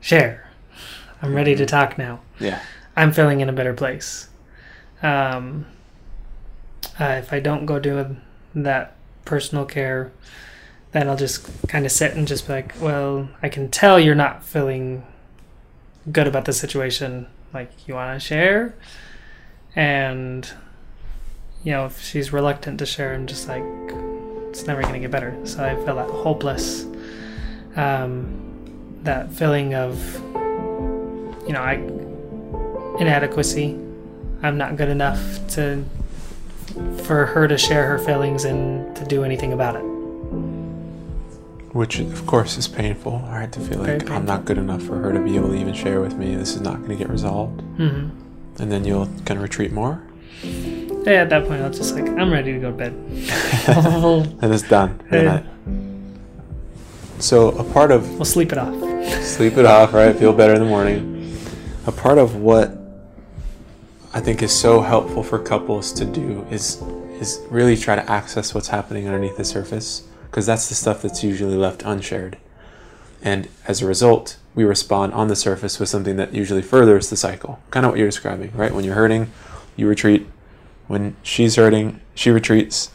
Share. 0.00 0.50
I'm 1.22 1.34
ready 1.34 1.54
to 1.56 1.64
talk 1.64 1.96
now. 1.96 2.20
Yeah. 2.38 2.60
I'm 2.94 3.12
feeling 3.12 3.40
in 3.40 3.48
a 3.48 3.52
better 3.52 3.72
place. 3.72 4.28
Um, 5.02 5.66
uh, 6.98 7.16
if 7.18 7.32
I 7.32 7.40
don't 7.40 7.66
go 7.66 7.78
do 7.78 8.16
that 8.54 8.94
personal 9.24 9.64
care, 9.64 10.12
then 10.96 11.10
I'll 11.10 11.16
just 11.16 11.68
kind 11.68 11.84
of 11.84 11.92
sit 11.92 12.14
and 12.14 12.26
just 12.26 12.46
be 12.46 12.54
like, 12.54 12.74
well, 12.80 13.28
I 13.42 13.50
can 13.50 13.70
tell 13.70 14.00
you're 14.00 14.14
not 14.14 14.42
feeling 14.42 15.04
good 16.10 16.26
about 16.26 16.46
the 16.46 16.54
situation. 16.54 17.26
Like, 17.52 17.86
you 17.86 17.92
want 17.92 18.18
to 18.18 18.26
share? 18.26 18.74
And, 19.74 20.50
you 21.62 21.72
know, 21.72 21.84
if 21.84 22.02
she's 22.02 22.32
reluctant 22.32 22.78
to 22.78 22.86
share, 22.86 23.12
I'm 23.12 23.26
just 23.26 23.46
like, 23.46 23.62
it's 24.48 24.66
never 24.66 24.80
going 24.80 24.94
to 24.94 25.00
get 25.00 25.10
better. 25.10 25.38
So 25.44 25.62
I 25.62 25.74
feel 25.84 25.96
that 25.96 26.08
hopeless, 26.08 26.86
um, 27.76 29.00
that 29.02 29.30
feeling 29.32 29.74
of, 29.74 30.14
you 31.46 31.52
know, 31.52 31.60
I 31.60 31.74
inadequacy. 32.98 33.78
I'm 34.42 34.56
not 34.56 34.76
good 34.76 34.88
enough 34.88 35.46
to 35.48 35.84
for 37.04 37.26
her 37.26 37.46
to 37.48 37.58
share 37.58 37.86
her 37.86 37.98
feelings 37.98 38.44
and 38.44 38.96
to 38.96 39.04
do 39.04 39.24
anything 39.24 39.52
about 39.52 39.76
it. 39.76 39.95
Which, 41.76 41.98
of 41.98 42.26
course, 42.26 42.56
is 42.56 42.68
painful, 42.68 43.18
right? 43.28 43.52
To 43.52 43.60
feel 43.60 43.82
Very 43.82 43.98
like 43.98 44.10
I'm 44.10 44.24
not 44.24 44.46
good 44.46 44.56
enough 44.56 44.82
for 44.82 44.96
her 44.96 45.12
to 45.12 45.20
be 45.20 45.36
able 45.36 45.48
to 45.48 45.54
even 45.56 45.74
share 45.74 46.00
with 46.00 46.14
me. 46.16 46.34
This 46.34 46.54
is 46.54 46.62
not 46.62 46.78
going 46.78 46.88
to 46.88 46.96
get 46.96 47.10
resolved. 47.10 47.60
hmm 47.60 48.08
And 48.58 48.72
then 48.72 48.86
you'll 48.86 49.04
kind 49.26 49.32
of 49.32 49.42
retreat 49.42 49.72
more. 49.72 50.02
Yeah, 50.42 51.20
at 51.20 51.28
that 51.28 51.46
point, 51.46 51.60
I'll 51.60 51.70
just 51.70 51.94
like, 51.94 52.08
I'm 52.08 52.32
ready 52.32 52.54
to 52.54 52.58
go 52.58 52.70
to 52.70 52.76
bed. 52.76 52.92
and 54.42 54.54
it's 54.54 54.62
done. 54.62 55.02
Yeah. 55.12 55.42
So 57.18 57.50
a 57.50 57.64
part 57.64 57.90
of 57.90 58.10
we'll 58.14 58.24
sleep 58.24 58.52
it 58.52 58.58
off. 58.58 58.74
sleep 59.22 59.58
it 59.58 59.66
off, 59.66 59.92
right? 59.92 60.16
Feel 60.16 60.32
better 60.32 60.54
in 60.54 60.60
the 60.60 60.66
morning. 60.66 61.36
A 61.86 61.92
part 61.92 62.16
of 62.16 62.36
what 62.36 62.72
I 64.14 64.20
think 64.20 64.42
is 64.42 64.58
so 64.58 64.80
helpful 64.80 65.22
for 65.22 65.38
couples 65.38 65.92
to 65.92 66.04
do 66.06 66.46
is 66.50 66.82
is 67.20 67.40
really 67.50 67.76
try 67.76 67.96
to 67.96 68.10
access 68.10 68.54
what's 68.54 68.68
happening 68.68 69.06
underneath 69.06 69.36
the 69.36 69.44
surface 69.44 70.02
because 70.36 70.44
that's 70.44 70.68
the 70.68 70.74
stuff 70.74 71.00
that's 71.00 71.24
usually 71.24 71.56
left 71.56 71.82
unshared. 71.82 72.36
And 73.22 73.48
as 73.66 73.80
a 73.80 73.86
result, 73.86 74.36
we 74.54 74.64
respond 74.64 75.14
on 75.14 75.28
the 75.28 75.34
surface 75.34 75.80
with 75.80 75.88
something 75.88 76.16
that 76.16 76.34
usually 76.34 76.60
furthers 76.60 77.08
the 77.08 77.16
cycle. 77.16 77.58
Kind 77.70 77.86
of 77.86 77.92
what 77.92 77.98
you're 77.98 78.08
describing, 78.08 78.52
right? 78.54 78.74
When 78.74 78.84
you're 78.84 78.96
hurting, 78.96 79.32
you 79.76 79.88
retreat. 79.88 80.26
When 80.88 81.16
she's 81.22 81.56
hurting, 81.56 82.02
she 82.14 82.30
retreats. 82.30 82.90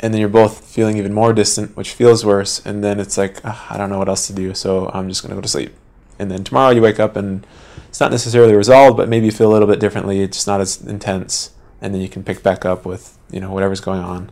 And 0.00 0.14
then 0.14 0.20
you're 0.20 0.30
both 0.30 0.64
feeling 0.64 0.96
even 0.96 1.12
more 1.12 1.34
distant, 1.34 1.76
which 1.76 1.92
feels 1.92 2.24
worse. 2.24 2.64
And 2.64 2.82
then 2.82 2.98
it's 3.00 3.18
like, 3.18 3.42
"Ah, 3.44 3.66
I 3.68 3.76
don't 3.76 3.90
know 3.90 3.98
what 3.98 4.08
else 4.08 4.26
to 4.28 4.32
do, 4.32 4.54
so 4.54 4.90
I'm 4.94 5.10
just 5.10 5.20
going 5.20 5.28
to 5.28 5.36
go 5.36 5.42
to 5.42 5.48
sleep. 5.48 5.74
And 6.18 6.30
then 6.30 6.42
tomorrow 6.42 6.70
you 6.70 6.80
wake 6.80 6.98
up 6.98 7.16
and 7.16 7.46
it's 7.90 8.00
not 8.00 8.12
necessarily 8.12 8.54
resolved, 8.54 8.96
but 8.96 9.10
maybe 9.10 9.26
you 9.26 9.32
feel 9.32 9.50
a 9.50 9.52
little 9.52 9.68
bit 9.68 9.78
differently. 9.78 10.22
It's 10.22 10.38
just 10.38 10.46
not 10.46 10.62
as 10.62 10.80
intense. 10.80 11.50
And 11.82 11.92
then 11.92 12.00
you 12.00 12.08
can 12.08 12.24
pick 12.24 12.42
back 12.42 12.64
up 12.64 12.86
with, 12.86 13.18
you 13.30 13.40
know, 13.40 13.52
whatever's 13.52 13.82
going 13.82 14.00
on. 14.00 14.30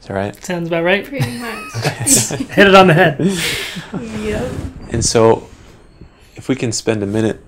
Is 0.00 0.06
that 0.06 0.14
right? 0.14 0.44
Sounds 0.44 0.68
about 0.68 0.84
right. 0.84 1.04
Pretty 1.04 1.38
much. 1.38 1.72
Hit 1.74 2.66
it 2.66 2.74
on 2.74 2.86
the 2.86 2.94
head. 2.94 3.20
yep. 4.20 4.52
And 4.90 5.04
so, 5.04 5.48
if 6.36 6.48
we 6.48 6.56
can 6.56 6.72
spend 6.72 7.02
a 7.02 7.06
minute 7.06 7.40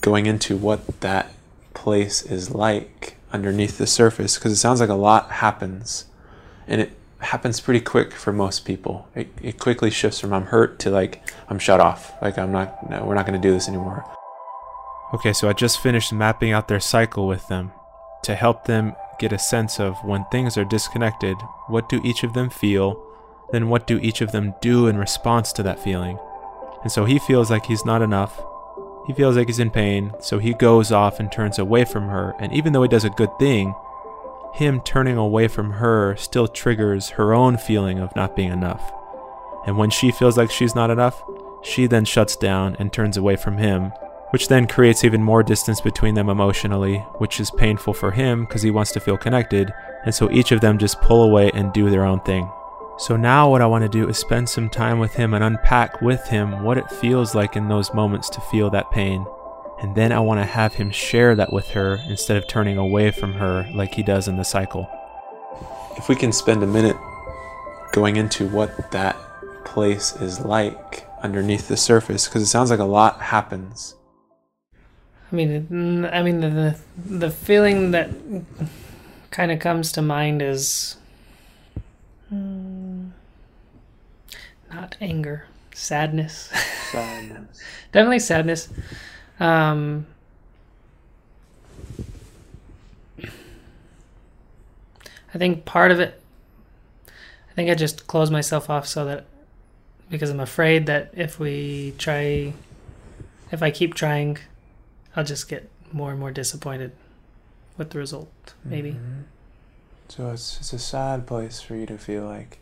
going 0.00 0.26
into 0.26 0.56
what 0.56 1.00
that 1.00 1.32
place 1.74 2.22
is 2.22 2.50
like 2.50 3.16
underneath 3.32 3.78
the 3.78 3.86
surface, 3.86 4.36
because 4.36 4.52
it 4.52 4.56
sounds 4.56 4.80
like 4.80 4.88
a 4.88 4.94
lot 4.94 5.30
happens, 5.30 6.06
and 6.66 6.80
it 6.80 6.92
happens 7.20 7.60
pretty 7.60 7.80
quick 7.80 8.12
for 8.12 8.32
most 8.32 8.64
people. 8.64 9.08
It, 9.14 9.28
it 9.40 9.58
quickly 9.60 9.90
shifts 9.90 10.20
from 10.20 10.32
I'm 10.32 10.46
hurt 10.46 10.78
to 10.80 10.90
like 10.90 11.22
I'm 11.48 11.58
shut 11.58 11.80
off. 11.80 12.12
Like 12.20 12.38
I'm 12.38 12.50
not, 12.50 12.90
no, 12.90 13.04
we're 13.04 13.14
not 13.14 13.26
going 13.26 13.40
to 13.40 13.48
do 13.48 13.52
this 13.52 13.68
anymore. 13.68 14.04
Okay, 15.14 15.32
so 15.32 15.48
I 15.48 15.52
just 15.52 15.80
finished 15.80 16.12
mapping 16.12 16.52
out 16.52 16.68
their 16.68 16.80
cycle 16.80 17.26
with 17.26 17.46
them 17.48 17.72
to 18.22 18.34
help 18.34 18.64
them 18.64 18.94
get 19.20 19.32
a 19.32 19.38
sense 19.38 19.78
of 19.78 20.02
when 20.02 20.24
things 20.32 20.56
are 20.56 20.64
disconnected, 20.64 21.36
what 21.68 21.88
do 21.88 22.00
each 22.02 22.24
of 22.24 22.32
them 22.32 22.50
feel, 22.50 23.00
then 23.52 23.68
what 23.68 23.86
do 23.86 23.98
each 23.98 24.20
of 24.20 24.32
them 24.32 24.54
do 24.60 24.88
in 24.88 24.96
response 24.96 25.52
to 25.52 25.62
that 25.62 25.78
feeling. 25.78 26.18
And 26.82 26.90
so 26.90 27.04
he 27.04 27.18
feels 27.18 27.50
like 27.50 27.66
he's 27.66 27.84
not 27.84 28.02
enough. 28.02 28.42
He 29.06 29.12
feels 29.12 29.36
like 29.36 29.48
he's 29.48 29.58
in 29.58 29.70
pain, 29.70 30.12
so 30.20 30.38
he 30.38 30.54
goes 30.54 30.90
off 30.90 31.20
and 31.20 31.30
turns 31.30 31.58
away 31.58 31.84
from 31.84 32.08
her. 32.08 32.34
And 32.40 32.52
even 32.52 32.72
though 32.72 32.82
he 32.82 32.88
does 32.88 33.04
a 33.04 33.10
good 33.10 33.30
thing, 33.38 33.74
him 34.54 34.80
turning 34.80 35.16
away 35.16 35.46
from 35.48 35.72
her 35.72 36.16
still 36.16 36.48
triggers 36.48 37.10
her 37.10 37.34
own 37.34 37.56
feeling 37.56 37.98
of 37.98 38.14
not 38.16 38.34
being 38.34 38.52
enough. 38.52 38.92
And 39.66 39.76
when 39.76 39.90
she 39.90 40.10
feels 40.10 40.36
like 40.36 40.50
she's 40.50 40.74
not 40.74 40.90
enough, 40.90 41.22
she 41.62 41.86
then 41.86 42.04
shuts 42.04 42.36
down 42.36 42.76
and 42.78 42.92
turns 42.92 43.16
away 43.16 43.36
from 43.36 43.58
him, 43.58 43.92
which 44.30 44.48
then 44.48 44.66
creates 44.66 45.04
even 45.04 45.22
more 45.22 45.42
distance 45.42 45.80
between 45.80 46.14
them 46.14 46.28
emotionally, 46.28 46.98
which 47.18 47.40
is 47.40 47.50
painful 47.50 47.94
for 47.94 48.10
him 48.10 48.44
because 48.44 48.62
he 48.62 48.70
wants 48.70 48.92
to 48.92 49.00
feel 49.00 49.16
connected, 49.16 49.72
and 50.04 50.14
so 50.14 50.30
each 50.30 50.52
of 50.52 50.60
them 50.60 50.78
just 50.78 51.00
pull 51.00 51.22
away 51.22 51.50
and 51.52 51.72
do 51.72 51.90
their 51.90 52.04
own 52.04 52.20
thing. 52.20 52.50
So 52.98 53.16
now 53.16 53.48
what 53.48 53.62
I 53.62 53.66
want 53.66 53.82
to 53.82 53.88
do 53.88 54.08
is 54.08 54.18
spend 54.18 54.48
some 54.48 54.68
time 54.68 54.98
with 54.98 55.14
him 55.14 55.32
and 55.32 55.42
unpack 55.42 56.02
with 56.02 56.26
him 56.26 56.62
what 56.62 56.76
it 56.76 56.90
feels 56.90 57.34
like 57.34 57.56
in 57.56 57.68
those 57.68 57.94
moments 57.94 58.28
to 58.30 58.40
feel 58.42 58.68
that 58.70 58.90
pain. 58.90 59.24
And 59.80 59.96
then 59.96 60.12
I 60.12 60.20
want 60.20 60.38
to 60.40 60.44
have 60.44 60.74
him 60.74 60.90
share 60.90 61.34
that 61.36 61.50
with 61.50 61.68
her 61.70 61.98
instead 62.06 62.36
of 62.36 62.46
turning 62.46 62.76
away 62.76 63.10
from 63.10 63.32
her 63.32 63.66
like 63.72 63.94
he 63.94 64.02
does 64.02 64.28
in 64.28 64.36
the 64.36 64.44
cycle. 64.44 64.86
If 65.96 66.10
we 66.10 66.14
can 66.14 66.32
spend 66.32 66.62
a 66.62 66.66
minute 66.66 66.96
going 67.92 68.16
into 68.16 68.46
what 68.48 68.90
that 68.90 69.16
place 69.64 70.14
is 70.16 70.40
like 70.40 71.08
underneath 71.22 71.68
the 71.68 71.78
surface, 71.78 72.28
because 72.28 72.42
it 72.42 72.46
sounds 72.46 72.70
like 72.70 72.80
a 72.80 72.84
lot 72.84 73.20
happens. 73.20 73.94
I 75.30 75.36
mean, 75.36 76.04
I 76.06 76.22
mean 76.22 76.40
the 76.40 76.48
the, 76.48 77.18
the 77.18 77.30
feeling 77.30 77.92
that 77.92 78.10
kind 79.30 79.52
of 79.52 79.60
comes 79.60 79.92
to 79.92 80.02
mind 80.02 80.42
is 80.42 80.96
mm, 82.32 83.10
not 84.72 84.96
anger, 85.00 85.46
sadness. 85.72 86.50
Sadness. 86.90 87.62
Definitely 87.92 88.18
sadness. 88.18 88.68
Um, 89.38 90.06
I 95.32 95.38
think 95.38 95.64
part 95.64 95.92
of 95.92 96.00
it. 96.00 96.20
I 97.08 97.52
think 97.54 97.70
I 97.70 97.74
just 97.74 98.06
close 98.06 98.30
myself 98.30 98.70
off 98.70 98.86
so 98.86 99.04
that 99.04 99.26
because 100.08 100.30
I'm 100.30 100.40
afraid 100.40 100.86
that 100.86 101.10
if 101.14 101.38
we 101.38 101.94
try, 101.98 102.52
if 103.52 103.62
I 103.62 103.70
keep 103.70 103.94
trying, 103.94 104.38
I'll 105.16 105.24
just 105.24 105.48
get 105.48 105.68
more 105.92 106.10
and 106.12 106.20
more 106.20 106.30
disappointed 106.30 106.92
with 107.76 107.90
the 107.90 107.98
result. 107.98 108.54
Maybe. 108.64 108.92
Mhm. 108.92 109.24
So 110.08 110.30
it's 110.30 110.58
it's 110.58 110.72
a 110.72 110.78
sad 110.78 111.26
place 111.26 111.60
for 111.60 111.74
you 111.76 111.86
to 111.86 111.98
feel 111.98 112.24
like 112.24 112.58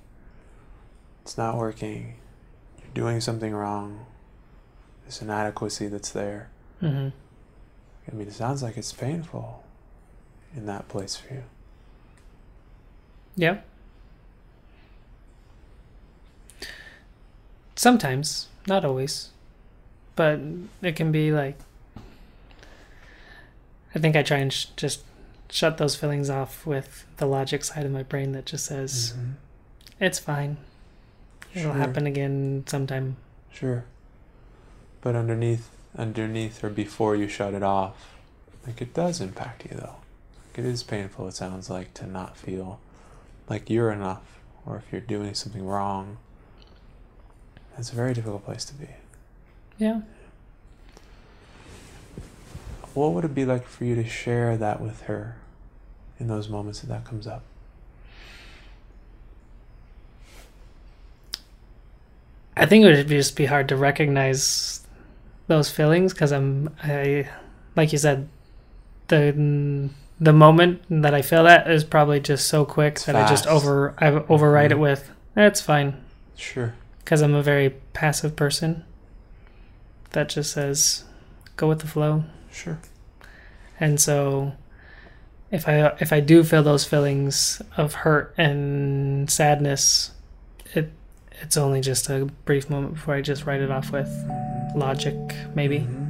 it's 1.23 1.37
not 1.39 1.57
working. 1.57 2.17
You're 2.79 2.93
doing 2.95 3.21
something 3.21 3.55
wrong. 3.55 4.07
There's 5.03 5.21
inadequacy 5.23 5.89
that's 5.89 6.11
there. 6.11 6.49
hmm 6.81 7.09
I 8.11 8.15
mean, 8.15 8.29
it 8.29 8.33
sounds 8.33 8.63
like 8.63 8.77
it's 8.79 8.93
painful 8.93 9.63
in 10.57 10.65
that 10.67 10.89
place 10.89 11.17
for 11.17 11.35
you. 11.35 11.45
Yeah. 13.37 13.59
Sometimes, 17.77 18.49
not 18.67 18.85
always, 18.85 19.31
but 20.17 20.41
it 20.83 20.97
can 20.97 21.13
be 21.13 21.31
like. 21.33 21.59
I 23.95 23.99
think 23.99 24.17
I 24.17 24.23
try 24.23 24.39
and 24.39 24.53
sh- 24.53 24.67
just 24.77 25.03
shut 25.51 25.79
those 25.79 25.97
feelings 25.97 26.29
off 26.29 26.67
with 26.67 27.07
the 27.17 27.27
logic 27.27 27.65
side 27.65 27.87
of 27.87 27.93
my 27.93 28.03
brain 28.03 28.33
that 28.33 28.45
just 28.47 28.67
says 28.67 29.15
Mhm. 29.17 29.35
it's 29.99 30.19
fine. 30.19 30.59
It'll 31.55 31.73
Sure. 31.73 31.81
happen 31.81 32.07
again 32.07 32.65
sometime. 32.67 33.17
Sure. 33.51 33.85
But 35.01 35.17
underneath, 35.17 35.71
underneath 35.97 36.63
or 36.63 36.69
before 36.71 37.17
you 37.17 37.29
shut 37.29 37.55
it 37.55 37.63
off, 37.63 38.17
like 38.67 38.83
it 38.83 38.93
does 38.93 39.21
impact 39.21 39.65
you 39.65 39.77
though. 39.77 39.97
Like 40.51 40.59
it 40.59 40.65
is 40.67 40.83
painful. 40.83 41.27
It 41.29 41.35
sounds 41.35 41.71
like 41.71 41.95
to 41.95 42.07
not 42.07 42.37
feel 42.37 42.81
like 43.49 43.71
you're 43.71 43.91
enough, 43.91 44.39
or 44.67 44.77
if 44.77 44.85
you're 44.93 45.01
doing 45.01 45.33
something 45.35 45.65
wrong. 45.67 46.19
It's 47.79 47.91
a 47.91 47.95
very 47.95 48.13
difficult 48.13 48.45
place 48.45 48.65
to 48.67 48.75
be. 48.75 48.89
Yeah. 49.79 50.03
What 52.95 53.13
would 53.13 53.25
it 53.25 53.35
be 53.35 53.45
like 53.45 53.67
for 53.67 53.85
you 53.85 53.95
to 53.95 54.05
share 54.05 54.57
that 54.57 54.81
with 54.81 55.03
her 55.03 55.37
in 56.19 56.27
those 56.27 56.49
moments 56.49 56.81
that 56.81 56.89
that 56.89 57.05
comes 57.05 57.27
up? 57.27 57.43
I 62.57 62.67
think 62.67 62.85
it 62.85 62.89
would 62.97 63.09
just 63.09 63.37
be 63.37 63.47
hard 63.47 63.69
to 63.69 63.77
recognize 63.77 64.85
those 65.47 65.71
feelings 65.71 66.13
because 66.13 66.33
I'm 66.33 66.75
I 66.83 67.29
like 67.77 67.93
you 67.93 67.99
said 67.99 68.29
the 69.07 69.89
the 70.21 70.33
moment 70.33 70.83
that 70.91 71.15
I 71.15 71.23
feel 71.23 71.45
that 71.45 71.71
is 71.71 71.85
probably 71.85 72.19
just 72.21 72.49
so 72.49 72.65
quick 72.65 72.95
It's 72.95 73.05
that 73.05 73.15
I 73.15 73.29
just 73.29 73.47
over 73.47 73.95
I 73.99 74.09
override 74.29 74.73
it 74.73 74.77
Mhm. 74.79 74.81
with 74.81 75.11
that's 75.35 75.61
fine 75.61 75.95
Sure. 76.37 76.75
because 77.05 77.23
I'm 77.23 77.35
a 77.35 77.43
very 77.43 77.71
passive 77.93 78.35
person 78.35 78.85
that 80.11 80.29
just 80.29 80.53
says 80.53 81.05
go 81.57 81.69
with 81.69 81.79
the 81.79 81.87
flow 81.87 82.25
Sure. 82.59 82.79
and 83.79 84.01
so 84.01 84.53
if 85.51 85.69
I 85.69 85.97
if 86.01 86.13
I 86.13 86.21
do 86.21 86.43
feel 86.45 86.63
those 86.63 86.85
feelings 86.85 87.63
of 87.77 87.95
hurt 87.95 88.35
and 88.37 89.31
sadness 89.31 90.11
it 90.75 90.93
it's 91.41 91.57
only 91.57 91.81
just 91.81 92.11
a 92.11 92.27
brief 92.45 92.69
moment 92.69 92.95
before 92.95 93.15
I 93.15 93.23
just 93.23 93.47
write 93.47 93.61
it 93.61 93.71
off 93.71 93.93
with 93.93 94.11
logic 94.75 95.15
maybe 95.55 95.81
mm-hmm. 95.81 96.09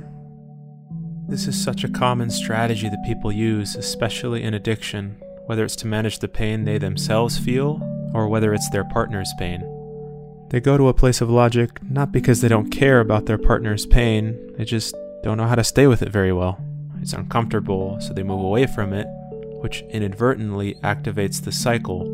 This 1.29 1.47
is 1.47 1.63
such 1.63 1.85
a 1.85 1.91
common 1.91 2.31
strategy 2.31 2.89
that 2.89 3.05
people 3.05 3.31
use, 3.31 3.77
especially 3.77 4.43
in 4.43 4.55
addiction, 4.55 5.21
whether 5.45 5.63
it's 5.63 5.77
to 5.77 5.87
manage 5.87 6.21
the 6.21 6.27
pain 6.27 6.65
they 6.65 6.79
themselves 6.79 7.37
feel 7.37 7.83
or 8.15 8.29
whether 8.29 8.55
it's 8.55 8.71
their 8.71 8.85
partner's 8.85 9.31
pain. 9.39 9.61
They 10.49 10.59
go 10.59 10.79
to 10.79 10.89
a 10.89 10.95
place 10.95 11.21
of 11.21 11.29
logic 11.29 11.83
not 11.83 12.13
because 12.13 12.41
they 12.41 12.49
don't 12.49 12.71
care 12.71 13.01
about 13.01 13.27
their 13.27 13.37
partner's 13.37 13.85
pain, 13.85 14.39
they 14.57 14.65
just 14.65 14.95
don't 15.23 15.37
know 15.37 15.47
how 15.47 15.55
to 15.55 15.65
stay 15.65 15.87
with 15.87 16.03
it 16.03 16.11
very 16.11 16.33
well. 16.33 16.61
It's 17.01 17.13
uncomfortable, 17.13 18.01
so 18.01 18.13
they 18.13 18.23
move 18.23 18.41
away 18.41 18.67
from 18.67 18.93
it, 18.93 19.07
which 19.61 19.83
inadvertently 19.91 20.75
activates 20.83 21.43
the 21.43 21.53
cycle. 21.53 22.05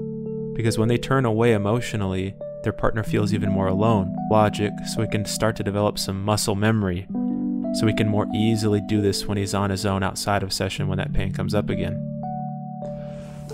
Because 0.54 0.78
when 0.78 0.88
they 0.88 0.98
turn 0.98 1.24
away 1.24 1.52
emotionally, 1.52 2.34
their 2.62 2.72
partner 2.72 3.02
feels 3.02 3.34
even 3.34 3.50
more 3.50 3.68
alone. 3.68 4.16
Logic, 4.30 4.72
so 4.86 5.00
we 5.00 5.08
can 5.08 5.24
start 5.24 5.56
to 5.56 5.62
develop 5.62 5.98
some 5.98 6.24
muscle 6.24 6.54
memory, 6.54 7.06
so 7.74 7.86
he 7.86 7.94
can 7.94 8.08
more 8.08 8.26
easily 8.34 8.80
do 8.88 9.00
this 9.00 9.26
when 9.26 9.36
he's 9.36 9.54
on 9.54 9.70
his 9.70 9.84
own 9.84 10.02
outside 10.02 10.42
of 10.42 10.52
session 10.52 10.88
when 10.88 10.98
that 10.98 11.12
pain 11.12 11.32
comes 11.32 11.54
up 11.54 11.68
again. 11.68 12.10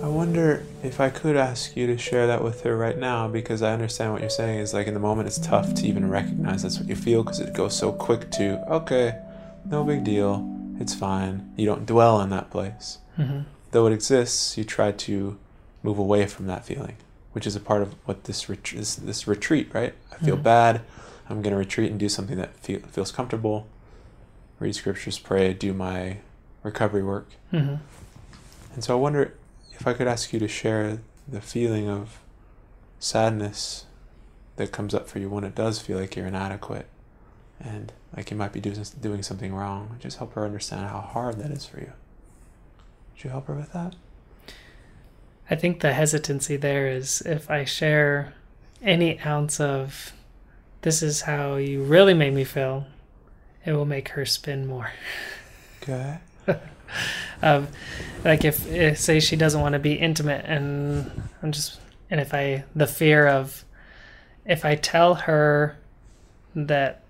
I 0.03 0.09
wonder 0.09 0.65
if 0.83 0.99
I 1.01 1.11
could 1.11 1.37
ask 1.37 1.77
you 1.77 1.87
to 1.87 1.99
share 1.99 2.27
that 2.27 2.43
with 2.43 2.63
her 2.63 2.77
right 2.77 2.97
now 2.97 3.29
because 3.29 3.61
I 3.61 3.73
understand 3.73 4.13
what 4.13 4.23
you're 4.23 4.31
saying 4.31 4.61
is 4.61 4.73
like 4.73 4.87
in 4.87 4.95
the 4.95 5.01
moment 5.01 5.29
it's 5.29 5.39
tough 5.39 5.75
to 5.75 5.87
even 5.87 6.09
recognize 6.09 6.63
that's 6.63 6.79
what 6.79 6.89
you 6.89 6.97
feel 6.97 7.23
because 7.23 7.41
it 7.41 7.53
goes 7.53 7.77
so 7.77 7.93
quick 7.93 8.31
to, 8.33 8.63
okay, 8.73 9.19
no 9.71 9.85
big 9.85 10.05
deal, 10.05 10.47
it's 10.81 10.95
fine. 10.95 11.53
You 11.57 11.67
don't 11.67 11.87
dwell 11.87 12.21
in 12.21 12.31
that 12.31 12.51
place. 12.51 12.99
hmm 13.17 13.41
Though 13.73 13.87
it 13.87 13.93
exists, 13.93 14.59
you 14.59 14.65
try 14.65 14.91
to 14.91 15.39
move 15.85 15.99
away 15.99 16.27
from 16.27 16.47
that 16.49 16.65
feeling, 16.65 16.97
which 17.33 17.47
is 17.47 17.55
a 17.55 17.61
part 17.61 17.83
of 17.83 17.95
what 18.05 18.25
this 18.25 18.49
ret- 18.49 18.73
this, 18.75 18.97
this 18.97 19.29
retreat, 19.29 19.73
right? 19.73 19.95
I 20.13 20.17
feel 20.17 20.37
Mhm. 20.37 20.43
bad. 20.43 20.81
I'm 21.29 21.41
going 21.41 21.53
to 21.53 21.57
retreat 21.59 21.91
and 21.91 22.01
do 22.01 22.09
something 22.09 22.37
that 22.37 22.57
feel, 22.57 22.81
feels 22.91 23.13
comfortable. 23.13 23.69
Read 24.59 24.75
scriptures, 24.75 25.19
pray, 25.21 25.55
do 25.55 25.73
my 25.73 26.19
recovery 26.65 27.05
work. 27.05 27.29
hmm 27.53 27.77
And 28.75 28.83
so 28.85 28.97
I 28.97 29.01
wonder 29.01 29.35
if 29.73 29.87
I 29.87 29.93
could 29.95 30.09
ask 30.09 30.33
you 30.33 30.41
to 30.41 30.49
share 30.49 30.99
the 31.29 31.41
feeling 31.41 31.89
of 31.89 32.19
sadness 32.99 33.87
that 34.57 34.73
comes 34.73 34.95
up 34.95 35.09
for 35.09 35.19
you 35.21 35.31
when 35.31 35.45
it 35.45 35.55
does 35.55 35.79
feel 35.81 35.99
like 35.99 36.17
you're 36.17 36.27
inadequate 36.27 36.87
and 37.61 37.93
like 38.17 38.31
you 38.31 38.37
might 38.37 38.53
be 38.53 38.61
doing, 38.61 38.85
doing 39.01 39.23
something 39.23 39.55
wrong. 39.55 39.97
Just 40.01 40.19
help 40.19 40.35
her 40.35 40.45
understand 40.45 40.89
how 40.89 41.01
hard 41.01 41.39
that 41.39 41.51
is 41.51 41.65
for 41.65 41.79
you. 41.79 41.93
Would 43.13 43.25
you 43.25 43.31
help 43.31 43.47
her 43.47 43.55
with 43.55 43.73
that? 43.73 43.95
I 45.51 45.57
think 45.57 45.81
the 45.81 45.93
hesitancy 45.93 46.57
there 46.57 46.89
is 46.89 47.23
if 47.23 47.51
I 47.51 47.65
share 47.65 48.35
any 48.83 49.21
ounce 49.21 49.61
of 49.61 50.13
this 50.83 51.03
is 51.03 51.23
how 51.23 51.57
you 51.57 51.83
really 51.83 52.15
made 52.15 52.33
me 52.33 52.45
feel, 52.45 52.87
it 53.67 53.73
will 53.73 53.85
make 53.85 54.11
her 54.11 54.25
spin 54.25 54.67
more. 54.67 54.93
Okay. 55.83 56.19
Of 56.47 56.61
um, 57.43 57.69
like 58.25 58.45
if, 58.45 58.67
if 58.69 58.99
say 58.99 59.21
she 59.21 59.37
doesn't 59.37 59.61
want 59.61 59.75
to 59.75 59.79
be 59.79 59.95
intimate 59.95 60.45
and 60.47 61.23
I'm 61.43 61.53
just 61.53 61.81
and 62.11 62.21
if 62.21 62.33
I 62.33 62.65
the 62.75 62.87
fear 62.87 63.27
of 63.27 63.65
if 64.45 64.65
I 64.65 64.75
tell 64.75 65.15
her 65.15 65.79
that 66.55 67.03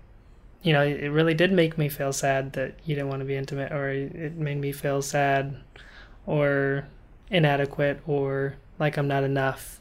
you 0.61 0.73
know 0.73 0.81
it 0.83 1.07
really 1.07 1.33
did 1.33 1.51
make 1.51 1.77
me 1.77 1.89
feel 1.89 2.13
sad 2.13 2.53
that 2.53 2.75
you 2.85 2.95
didn't 2.95 3.09
want 3.09 3.19
to 3.19 3.25
be 3.25 3.35
intimate 3.35 3.71
or 3.71 3.89
it 3.89 4.35
made 4.35 4.57
me 4.57 4.71
feel 4.71 5.01
sad 5.01 5.55
or 6.25 6.87
inadequate 7.29 8.01
or 8.05 8.55
like 8.79 8.97
I'm 8.97 9.07
not 9.07 9.23
enough 9.23 9.79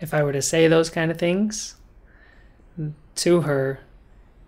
if 0.00 0.12
I 0.14 0.22
were 0.22 0.32
to 0.32 0.42
say 0.42 0.68
those 0.68 0.90
kind 0.90 1.10
of 1.10 1.18
things 1.18 1.76
to 3.16 3.40
her 3.42 3.80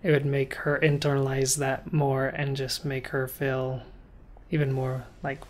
it 0.03 0.11
would 0.11 0.25
make 0.25 0.55
her 0.55 0.79
internalize 0.83 1.59
that 1.59 1.93
more 1.93 2.27
and 2.27 2.57
just 2.57 2.85
make 2.85 3.09
her 3.09 3.29
feel 3.29 3.83
even 4.51 4.73
more 4.73 5.05
like 5.23 5.43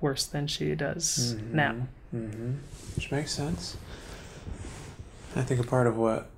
worse 0.00 0.24
than 0.24 0.46
she 0.46 0.74
does 0.74 1.34
now. 1.52 1.76
Mm-hmm. 2.14 2.52
Which 2.96 3.10
makes 3.10 3.32
sense. 3.32 3.76
I 5.36 5.42
think 5.42 5.60
a 5.60 5.64
part 5.64 5.86
of 5.86 5.96
what 5.96 6.28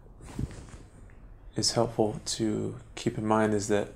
is 1.56 1.72
helpful 1.72 2.20
to 2.24 2.76
keep 2.94 3.18
in 3.18 3.26
mind 3.26 3.52
is 3.54 3.68
that 3.68 3.88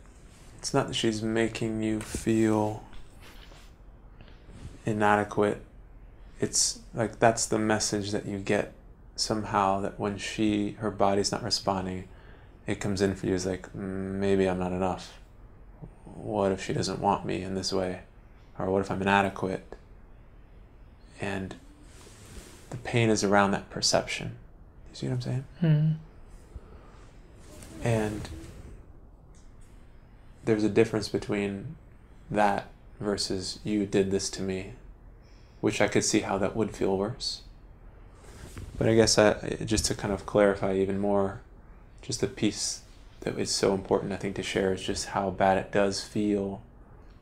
it's 0.59 0.75
not 0.75 0.89
that 0.89 0.95
she's 0.95 1.23
making 1.23 1.83
you 1.83 2.01
feel 2.01 2.85
inadequate. 4.85 5.63
It's 6.41 6.81
like 6.95 7.19
that's 7.19 7.47
the 7.47 7.59
message 7.59 8.11
that 8.11 8.27
you 8.27 8.39
get 8.39 8.73
somehow 9.17 9.81
that 9.81 9.99
when 9.99 10.19
she 10.19 10.73
her 10.73 10.91
body's 10.91 11.33
not 11.33 11.43
responding, 11.43 12.09
it 12.67 12.81
comes 12.81 13.01
in 13.01 13.15
for 13.15 13.27
you 13.27 13.35
as 13.35 13.47
like 13.47 13.73
"Mm, 13.73 14.17
maybe 14.17 14.49
I'm 14.49 14.59
not 14.59 14.73
enough. 14.73 15.19
What 16.05 16.53
if 16.53 16.65
she 16.65 16.73
doesn't 16.73 17.01
want 17.01 17.25
me 17.25 17.43
in 17.43 17.55
this 17.55 17.73
way, 17.73 18.01
or 18.59 18.71
what 18.71 18.81
if 18.81 18.91
I'm 18.91 19.01
inadequate? 19.01 19.75
And 21.21 21.55
the 22.71 22.77
pain 22.77 23.09
is 23.09 23.25
around 23.25 23.53
that 23.53 23.71
perception. 23.71 24.37
You 24.91 24.97
see 24.97 25.07
what 25.09 25.15
I'm 25.15 25.21
saying? 25.21 25.45
Hmm. 25.61 25.93
And 27.83 28.29
there's 30.45 30.65
a 30.65 30.69
difference 30.69 31.09
between 31.09 31.77
that 32.31 32.69
versus 33.01 33.59
you 33.65 33.87
did 33.87 34.11
this 34.11 34.31
to 34.31 34.43
me, 34.43 34.73
which 35.61 35.81
I 35.81 35.89
could 35.89 36.05
see 36.05 36.21
how 36.21 36.39
that 36.39 36.57
would 36.57 36.75
feel 36.75 36.97
worse. 36.97 37.43
But 38.79 38.89
I 38.89 38.95
guess 38.95 39.19
I, 39.19 39.59
just 39.65 39.87
to 39.87 39.95
kind 39.95 40.13
of 40.13 40.27
clarify 40.27 40.75
even 40.75 40.99
more, 40.99 41.41
just 42.03 42.21
the 42.21 42.27
piece 42.27 42.83
that 43.21 43.39
is 43.39 43.51
so 43.51 43.75
important, 43.75 44.13
I 44.13 44.17
think, 44.17 44.37
to 44.37 44.43
share 44.43 44.73
is 44.73 44.83
just 44.83 45.07
how 45.07 45.31
bad 45.31 45.59
it 45.59 45.73
does 45.73 46.03
feel 46.03 46.63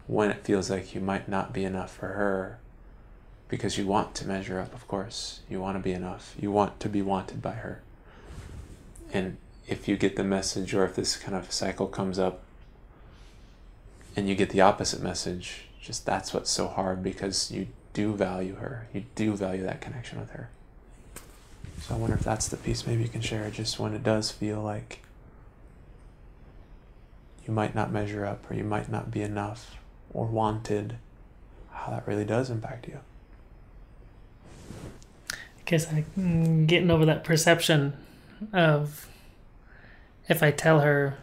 when 0.06 0.30
it 0.30 0.44
feels 0.44 0.68
like 0.70 0.94
you 0.94 1.00
might 1.00 1.28
not 1.28 1.52
be 1.52 1.64
enough 1.64 1.94
for 1.96 2.08
her 2.08 2.58
because 3.48 3.78
you 3.78 3.86
want 3.86 4.14
to 4.16 4.26
measure 4.26 4.58
up, 4.58 4.74
of 4.74 4.86
course. 4.88 5.40
You 5.48 5.60
want 5.60 5.76
to 5.76 5.82
be 5.82 5.92
enough. 5.92 6.34
You 6.38 6.50
want 6.50 6.80
to 6.80 6.88
be 6.88 7.02
wanted 7.02 7.40
by 7.40 7.52
her. 7.52 7.82
And 9.12 9.36
if 9.66 9.88
you 9.88 9.96
get 9.96 10.16
the 10.16 10.24
message, 10.24 10.74
or 10.74 10.84
if 10.84 10.94
this 10.94 11.16
kind 11.16 11.36
of 11.36 11.50
cycle 11.52 11.86
comes 11.86 12.18
up 12.18 12.42
and 14.16 14.28
you 14.28 14.34
get 14.34 14.50
the 14.50 14.60
opposite 14.60 15.02
message, 15.02 15.66
just 15.80 16.06
that's 16.06 16.32
what's 16.32 16.50
so 16.50 16.68
hard 16.68 17.02
because 17.02 17.50
you 17.50 17.68
do 17.92 18.14
value 18.14 18.56
her. 18.56 18.88
You 18.92 19.04
do 19.14 19.34
value 19.34 19.62
that 19.62 19.80
connection 19.80 20.18
with 20.20 20.30
her. 20.30 20.50
So 21.80 21.94
I 21.94 21.98
wonder 21.98 22.16
if 22.16 22.22
that's 22.22 22.48
the 22.48 22.56
piece 22.56 22.86
maybe 22.86 23.02
you 23.02 23.08
can 23.08 23.20
share, 23.20 23.50
just 23.50 23.78
when 23.78 23.94
it 23.94 24.02
does 24.02 24.30
feel 24.30 24.62
like 24.62 25.00
you 27.46 27.52
might 27.52 27.74
not 27.74 27.92
measure 27.92 28.24
up 28.24 28.50
or 28.50 28.54
you 28.54 28.64
might 28.64 28.90
not 28.90 29.10
be 29.10 29.22
enough 29.22 29.76
or 30.12 30.26
wanted, 30.26 30.96
how 31.72 31.90
that 31.90 32.06
really 32.06 32.24
does 32.24 32.48
impact 32.50 32.88
you. 32.88 33.00
I 35.30 35.66
guess 35.66 35.90
I 35.92 36.04
mm, 36.18 36.66
getting 36.66 36.90
over 36.90 37.04
that 37.06 37.24
perception 37.24 37.94
of 38.52 39.08
if 40.28 40.42
I 40.42 40.50
tell 40.50 40.80
her 40.80 41.18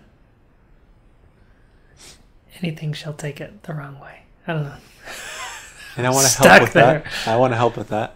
anything, 2.61 2.93
she'll 2.93 3.13
take 3.13 3.41
it 3.41 3.63
the 3.63 3.73
wrong 3.73 3.99
way. 3.99 4.23
I 4.47 4.53
don't 4.53 4.63
know. 4.63 4.75
And 5.97 6.07
I 6.07 6.09
want 6.09 6.27
to 6.27 6.37
help 6.47 6.61
with 6.61 6.73
there. 6.73 6.99
that. 7.03 7.27
I 7.27 7.35
want 7.37 7.51
to 7.53 7.57
help 7.57 7.77
with 7.77 7.89
that. 7.89 8.15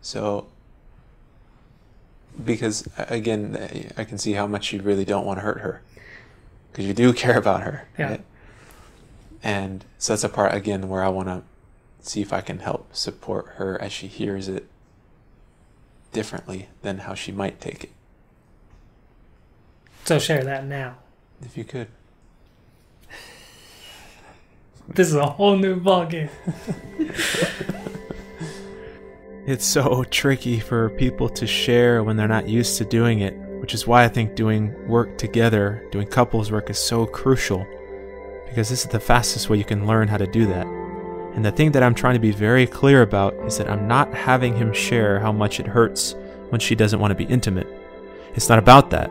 So, 0.00 0.46
because 2.42 2.88
again, 2.96 3.56
eh, 3.56 3.90
I 3.96 4.04
can 4.04 4.16
see 4.18 4.32
how 4.32 4.46
much 4.46 4.72
you 4.72 4.80
really 4.80 5.04
don't 5.04 5.26
want 5.26 5.38
to 5.38 5.42
hurt 5.42 5.60
her, 5.60 5.82
because 6.70 6.86
you 6.86 6.94
do 6.94 7.12
care 7.24 7.36
about 7.36 7.62
her, 7.62 7.88
Yeah. 7.98 8.10
right? 8.10 8.24
And 9.42 9.84
so 9.98 10.12
that's 10.12 10.24
a 10.24 10.28
part 10.28 10.54
again 10.54 10.88
where 10.88 11.02
I 11.04 11.08
want 11.08 11.28
to 11.28 11.42
see 12.00 12.22
if 12.22 12.32
I 12.32 12.40
can 12.40 12.60
help 12.60 12.94
support 12.94 13.46
her 13.56 13.80
as 13.80 13.92
she 13.92 14.06
hears 14.08 14.48
it 14.48 14.66
differently 16.12 16.68
than 16.82 16.98
how 16.98 17.14
she 17.14 17.32
might 17.32 17.60
take 17.60 17.84
it. 17.84 17.90
So 20.04 20.18
share 20.18 20.44
that 20.44 20.66
now. 20.66 20.96
If 21.42 21.56
you 21.56 21.64
could. 21.64 21.88
This 24.88 25.08
is 25.08 25.16
a 25.16 25.26
whole 25.26 25.54
new 25.54 25.78
ballgame. 25.78 26.30
It's 29.48 29.64
so 29.64 30.04
tricky 30.04 30.60
for 30.60 30.90
people 30.90 31.30
to 31.30 31.46
share 31.46 32.04
when 32.04 32.18
they're 32.18 32.28
not 32.28 32.50
used 32.50 32.76
to 32.76 32.84
doing 32.84 33.20
it, 33.20 33.32
which 33.62 33.72
is 33.72 33.86
why 33.86 34.04
I 34.04 34.08
think 34.08 34.34
doing 34.34 34.74
work 34.86 35.16
together, 35.16 35.88
doing 35.90 36.06
couples 36.06 36.52
work 36.52 36.68
is 36.68 36.78
so 36.78 37.06
crucial. 37.06 37.66
Because 38.46 38.68
this 38.68 38.84
is 38.84 38.90
the 38.90 39.00
fastest 39.00 39.48
way 39.48 39.56
you 39.56 39.64
can 39.64 39.86
learn 39.86 40.06
how 40.06 40.18
to 40.18 40.26
do 40.26 40.44
that. 40.48 40.66
And 41.34 41.44
the 41.44 41.52
thing 41.52 41.72
that 41.72 41.82
I'm 41.82 41.94
trying 41.94 42.14
to 42.14 42.20
be 42.20 42.32
very 42.32 42.66
clear 42.66 43.02
about 43.02 43.34
is 43.46 43.58
that 43.58 43.70
I'm 43.70 43.86
not 43.86 44.12
having 44.12 44.56
him 44.56 44.72
share 44.72 45.20
how 45.20 45.32
much 45.32 45.60
it 45.60 45.66
hurts 45.66 46.16
when 46.48 46.60
she 46.60 46.74
doesn't 46.74 46.98
want 46.98 47.10
to 47.10 47.14
be 47.14 47.32
intimate. 47.32 47.68
It's 48.34 48.48
not 48.48 48.58
about 48.58 48.90
that. 48.90 49.10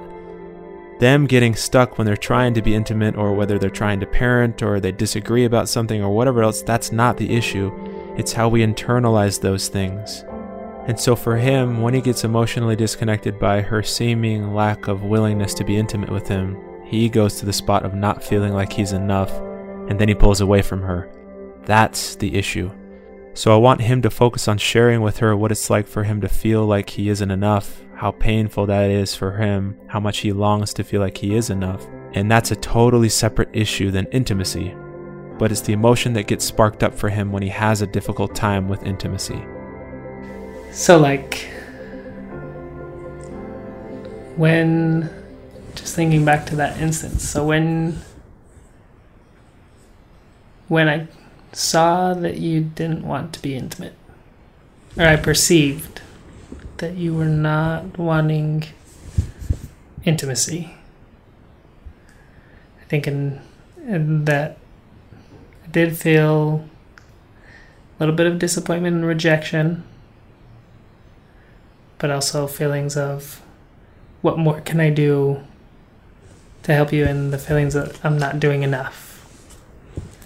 Them 0.99 1.27
getting 1.27 1.56
stuck 1.56 1.97
when 1.97 2.08
they're 2.08 2.17
trying 2.17 2.56
to 2.56 2.62
be 2.62 2.73
intimate, 2.73 3.15
or 3.15 3.34
whether 3.34 3.60
they're 3.60 3.69
trying 3.69 3.99
to 3.99 4.08
parent, 4.08 4.63
or 4.63 4.80
they 4.80 4.91
disagree 4.91 5.45
about 5.45 5.69
something, 5.69 6.01
or 6.01 6.10
whatever 6.10 6.41
else, 6.41 6.63
that's 6.63 6.91
not 6.91 7.17
the 7.17 7.36
issue. 7.36 7.71
It's 8.17 8.34
how 8.34 8.49
we 8.49 8.65
internalize 8.65 9.39
those 9.39 9.67
things. 9.67 10.23
And 10.88 10.99
so 10.99 11.15
for 11.15 11.38
him, 11.38 11.82
when 11.82 11.93
he 11.93 12.01
gets 12.01 12.23
emotionally 12.23 12.75
disconnected 12.75 13.38
by 13.38 13.62
her 13.62 13.84
seeming 13.84 14.56
lack 14.56 14.88
of 14.88 15.03
willingness 15.03 15.53
to 15.56 15.63
be 15.63 15.77
intimate 15.77 16.10
with 16.10 16.27
him, 16.27 16.58
he 16.84 17.10
goes 17.10 17.36
to 17.36 17.45
the 17.45 17.53
spot 17.53 17.86
of 17.86 17.93
not 17.93 18.23
feeling 18.23 18.53
like 18.53 18.73
he's 18.73 18.93
enough, 18.93 19.32
and 19.89 19.99
then 19.99 20.08
he 20.08 20.15
pulls 20.15 20.41
away 20.41 20.62
from 20.62 20.82
her. 20.82 21.12
That's 21.67 22.15
the 22.15 22.34
issue. 22.34 22.71
So 23.34 23.53
I 23.53 23.58
want 23.58 23.82
him 23.82 24.01
to 24.03 24.10
focus 24.10 24.47
on 24.47 24.58
sharing 24.58 25.01
with 25.01 25.17
her 25.17 25.36
what 25.36 25.51
it's 25.51 25.69
like 25.69 25.86
for 25.86 26.03
him 26.06 26.21
to 26.21 26.30
feel 26.30 26.65
like 26.65 26.89
he 26.89 27.10
isn't 27.10 27.30
enough, 27.30 27.84
how 27.93 28.12
painful 28.12 28.67
that 28.67 28.89
is 28.89 29.13
for 29.13 29.34
him, 29.34 29.77
how 29.88 29.99
much 29.99 30.19
he 30.19 30.32
longs 30.32 30.73
to 30.75 30.86
feel 30.86 31.01
like 31.01 31.17
he 31.17 31.36
is 31.36 31.49
enough. 31.49 31.86
And 32.13 32.32
that's 32.32 32.51
a 32.51 32.56
totally 32.56 33.10
separate 33.10 33.49
issue 33.51 33.91
than 33.91 34.06
intimacy. 34.13 34.73
But 35.38 35.51
it's 35.51 35.60
the 35.60 35.73
emotion 35.73 36.13
that 36.13 36.27
gets 36.27 36.45
sparked 36.45 36.84
up 36.84 36.95
for 36.95 37.10
him 37.10 37.34
when 37.34 37.43
he 37.43 37.49
has 37.49 37.82
a 37.82 37.88
difficult 37.88 38.34
time 38.34 38.69
with 38.69 38.84
intimacy. 38.84 39.43
So 40.71 40.97
like 40.97 41.49
when 44.38 45.10
just 45.75 45.95
thinking 45.95 46.23
back 46.23 46.45
to 46.45 46.56
that 46.56 46.80
instance. 46.80 47.27
So 47.27 47.45
when 47.45 47.99
when 50.69 50.88
I 50.88 51.08
saw 51.53 52.13
that 52.13 52.38
you 52.38 52.62
didn't 52.62 53.07
want 53.07 53.33
to 53.33 53.41
be 53.41 53.55
intimate 53.55 53.95
or 54.97 55.05
I 55.05 55.15
perceived 55.15 56.01
that 56.77 56.95
you 56.95 57.13
were 57.13 57.25
not 57.25 57.97
wanting 57.97 58.65
intimacy. 60.03 60.73
I 62.81 62.86
think 62.86 63.07
in, 63.07 63.41
in 63.86 64.25
that 64.25 64.57
I 65.65 65.67
did 65.69 65.97
feel 65.97 66.65
a 66.65 67.99
little 67.99 68.15
bit 68.15 68.27
of 68.27 68.39
disappointment 68.39 68.95
and 68.95 69.05
rejection 69.05 69.83
but 71.97 72.12
also 72.12 72.47
feelings 72.47 72.95
of 72.95 73.41
what 74.21 74.38
more 74.38 74.62
can 74.62 74.79
I 74.79 74.89
do 74.89 75.41
to 76.63 76.73
help 76.73 76.91
you 76.91 77.05
and 77.05 77.33
the 77.33 77.38
feelings 77.38 77.73
that 77.73 78.03
I'm 78.05 78.17
not 78.17 78.39
doing 78.39 78.63
enough. 78.63 79.25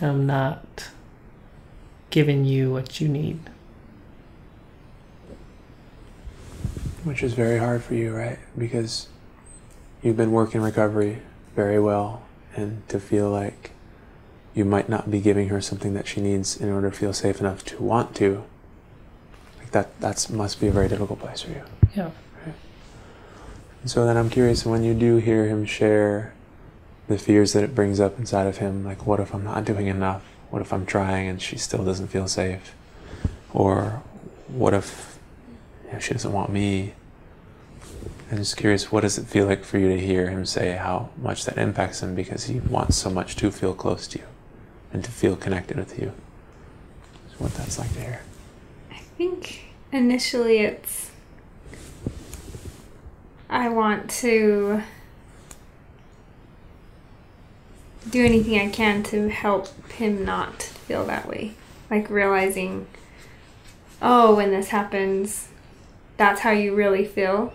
I'm 0.02 0.26
not 0.26 0.90
giving 2.12 2.46
you 2.46 2.72
what 2.72 3.02
you 3.02 3.08
need. 3.08 3.40
Which 7.04 7.24
is 7.24 7.34
very 7.34 7.58
hard 7.58 7.84
for 7.84 7.96
you, 7.96 8.16
right? 8.16 8.38
Because 8.56 9.08
you've 10.04 10.18
been 10.18 10.32
working 10.32 10.62
recovery 10.62 11.24
very 11.56 11.80
well, 11.80 12.22
and 12.56 12.88
to 12.90 13.00
feel 13.00 13.30
like 13.32 13.72
you 14.54 14.66
might 14.66 14.90
not 14.90 15.10
be 15.10 15.20
giving 15.20 15.50
her 15.50 15.62
something 15.62 15.94
that 15.94 16.08
she 16.08 16.22
needs 16.22 16.56
in 16.56 16.70
order 16.70 16.92
to 16.92 16.96
feel 16.96 17.14
safe 17.14 17.40
enough 17.40 17.64
to 17.66 17.82
want 17.82 18.16
to, 18.18 18.44
like 19.58 19.72
that, 19.72 20.00
that's 20.00 20.30
must 20.30 20.60
be 20.60 20.68
a 20.68 20.72
very 20.72 20.88
difficult 20.88 21.20
place 21.20 21.42
for 21.42 21.52
you. 21.52 21.64
Yeah. 21.96 22.12
And 23.82 23.90
so 23.90 24.06
then 24.06 24.16
I'm 24.16 24.30
curious 24.30 24.66
when 24.66 24.84
you 24.84 24.94
do 24.94 25.18
hear 25.18 25.48
him 25.48 25.66
share 25.66 26.34
the 27.08 27.18
fears 27.18 27.54
that 27.54 27.64
it 27.64 27.74
brings 27.74 28.00
up 28.00 28.20
inside 28.20 28.46
of 28.46 28.58
him, 28.58 28.86
like 28.86 29.08
what 29.08 29.20
if 29.20 29.34
I'm 29.34 29.44
not 29.44 29.66
doing 29.66 29.88
enough? 29.88 30.24
What 30.52 30.62
if 30.62 30.72
I'm 30.72 30.86
trying 30.86 31.28
and 31.28 31.42
she 31.42 31.58
still 31.58 31.84
doesn't 31.84 32.10
feel 32.10 32.28
safe? 32.28 32.76
Or 33.54 34.04
what 34.48 34.74
if 34.74 35.18
you 35.86 35.94
know, 35.94 36.00
she 36.00 36.14
doesn't 36.14 36.32
want 36.32 36.52
me? 36.52 36.94
I'm 38.30 38.38
just 38.38 38.58
curious, 38.58 38.92
what 38.92 39.02
does 39.02 39.18
it 39.18 39.26
feel 39.26 39.46
like 39.46 39.64
for 39.64 39.78
you 39.78 39.90
to 39.90 40.00
hear 40.00 40.30
him 40.30 40.46
say 40.46 40.74
how 40.76 41.10
much 41.18 41.46
that 41.46 41.58
impacts 41.58 42.04
him 42.04 42.16
because 42.16 42.46
he 42.46 42.60
wants 42.60 42.98
so 42.98 43.10
much 43.10 43.36
to 43.38 43.50
feel 43.52 43.74
close 43.74 44.08
to 44.08 44.20
you 44.20 44.26
and 44.94 45.04
to 45.04 45.12
feel 45.12 45.36
connected 45.36 45.78
with 45.78 45.98
you? 45.98 46.12
So 47.30 47.36
what 47.40 47.54
that's 47.56 47.80
like 47.80 47.94
to 47.94 48.00
hear. 48.02 48.22
I 48.92 49.00
think 49.18 49.74
initially 49.92 50.60
it's 50.60 51.12
I 53.50 53.68
want 53.68 54.10
to 54.22 54.82
do 58.10 58.24
anything 58.26 58.60
I 58.60 58.70
can 58.70 59.04
to 59.04 59.30
help 59.30 59.68
him 59.92 60.26
not 60.26 60.62
feel 60.64 61.06
that 61.06 61.28
way. 61.28 61.54
Like 61.90 62.10
realizing, 62.10 62.88
oh, 64.02 64.36
when 64.36 64.52
this 64.52 64.70
happens, 64.70 65.50
that's 66.18 66.42
how 66.42 66.52
you 66.52 66.74
really 66.76 67.06
feel. 67.06 67.54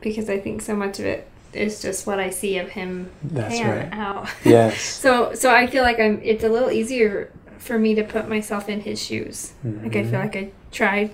Because 0.00 0.30
I 0.30 0.38
think 0.38 0.62
so 0.62 0.74
much 0.76 0.98
of 0.98 1.04
it 1.06 1.28
is 1.52 1.80
just 1.80 2.06
what 2.06 2.20
I 2.20 2.30
see 2.30 2.58
of 2.58 2.70
him 2.70 3.10
That's 3.22 3.60
right. 3.60 3.88
out. 3.92 4.28
Yes. 4.44 4.80
So 4.80 5.34
so 5.34 5.52
I 5.54 5.66
feel 5.66 5.82
like 5.82 5.98
I'm 5.98 6.20
it's 6.22 6.44
a 6.44 6.48
little 6.48 6.70
easier 6.70 7.32
for 7.58 7.78
me 7.78 7.94
to 7.94 8.04
put 8.04 8.28
myself 8.28 8.68
in 8.68 8.80
his 8.82 9.02
shoes. 9.02 9.52
Like 9.64 9.96
I 9.96 10.00
Mm-hmm. 10.00 10.10
feel 10.10 10.20
like 10.20 10.36
I 10.36 10.50
tried 10.70 11.10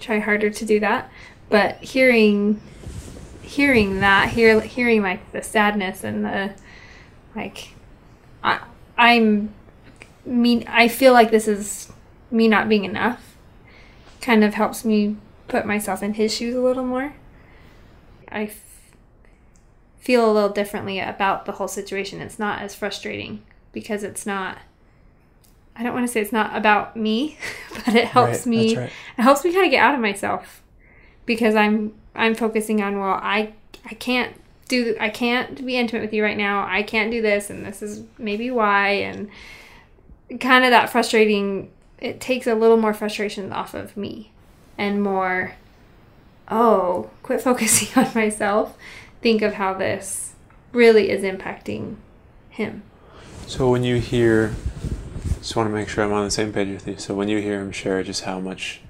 try 0.00 0.18
harder 0.18 0.50
to 0.50 0.64
do 0.64 0.80
that. 0.80 1.10
But 1.50 1.76
hearing 1.76 2.60
hearing 3.42 4.00
that, 4.00 4.30
hear 4.30 4.60
hearing 4.60 5.02
like 5.02 5.30
the 5.32 5.42
sadness 5.42 6.02
and 6.02 6.24
the 6.24 6.52
like 7.36 7.68
I'm 8.98 9.54
mean 10.24 10.64
I 10.66 10.88
feel 10.88 11.12
like 11.12 11.30
this 11.30 11.46
is 11.48 11.92
me 12.30 12.48
not 12.48 12.68
being 12.68 12.84
enough 12.84 13.36
kind 14.20 14.42
of 14.42 14.54
helps 14.54 14.84
me 14.84 15.16
put 15.46 15.64
myself 15.64 16.02
in 16.02 16.14
his 16.14 16.34
shoes 16.34 16.54
a 16.56 16.60
little 16.60 16.84
more. 16.84 17.14
I 18.28 18.44
f- 18.44 18.90
feel 19.98 20.28
a 20.28 20.32
little 20.32 20.48
differently 20.48 20.98
about 20.98 21.44
the 21.46 21.52
whole 21.52 21.68
situation. 21.68 22.20
It's 22.20 22.38
not 22.38 22.60
as 22.60 22.74
frustrating 22.74 23.42
because 23.72 24.02
it's 24.02 24.26
not. 24.26 24.58
I 25.76 25.82
don't 25.82 25.92
want 25.94 26.06
to 26.06 26.12
say 26.12 26.20
it's 26.22 26.32
not 26.32 26.56
about 26.56 26.96
me, 26.96 27.38
but 27.84 27.94
it 27.94 28.06
helps 28.08 28.38
Right, 28.38 28.46
me. 28.46 28.76
right. 28.76 28.90
It 29.18 29.22
helps 29.22 29.44
me 29.44 29.52
kind 29.52 29.64
of 29.66 29.70
get 29.70 29.82
out 29.82 29.94
of 29.94 30.00
myself 30.00 30.62
because 31.26 31.54
I'm 31.54 31.94
I'm 32.14 32.34
focusing 32.34 32.82
on 32.82 32.98
well 32.98 33.20
I 33.22 33.52
I 33.84 33.94
can't 33.94 34.34
do 34.68 34.96
I 35.00 35.10
can't 35.10 35.64
be 35.64 35.76
intimate 35.76 36.02
with 36.02 36.12
you 36.12 36.22
right 36.22 36.36
now. 36.36 36.66
I 36.68 36.82
can't 36.82 37.10
do 37.10 37.22
this 37.22 37.50
and 37.50 37.64
this 37.64 37.82
is 37.82 38.02
maybe 38.18 38.50
why 38.50 38.90
and 38.90 39.28
kind 40.40 40.64
of 40.64 40.70
that 40.70 40.90
frustrating 40.90 41.70
it 41.98 42.20
takes 42.20 42.46
a 42.46 42.54
little 42.54 42.76
more 42.76 42.92
frustration 42.92 43.52
off 43.52 43.74
of 43.74 43.96
me 43.96 44.32
and 44.76 45.02
more 45.02 45.54
oh, 46.48 47.10
quit 47.22 47.40
focusing 47.42 47.88
on 48.02 48.12
myself. 48.14 48.76
Think 49.22 49.42
of 49.42 49.54
how 49.54 49.74
this 49.74 50.34
really 50.72 51.10
is 51.10 51.22
impacting 51.22 51.96
him. 52.50 52.82
So 53.46 53.70
when 53.70 53.84
you 53.84 53.96
hear, 54.00 54.54
just 55.38 55.56
want 55.56 55.68
to 55.68 55.74
make 55.74 55.88
sure 55.88 56.04
I'm 56.04 56.12
on 56.12 56.24
the 56.24 56.30
same 56.30 56.52
page 56.52 56.68
with 56.68 56.86
you. 56.86 56.98
So 56.98 57.14
when 57.14 57.28
you 57.28 57.40
hear 57.40 57.60
him 57.60 57.72
share 57.72 58.02
just 58.02 58.24
how 58.24 58.40
much 58.40 58.80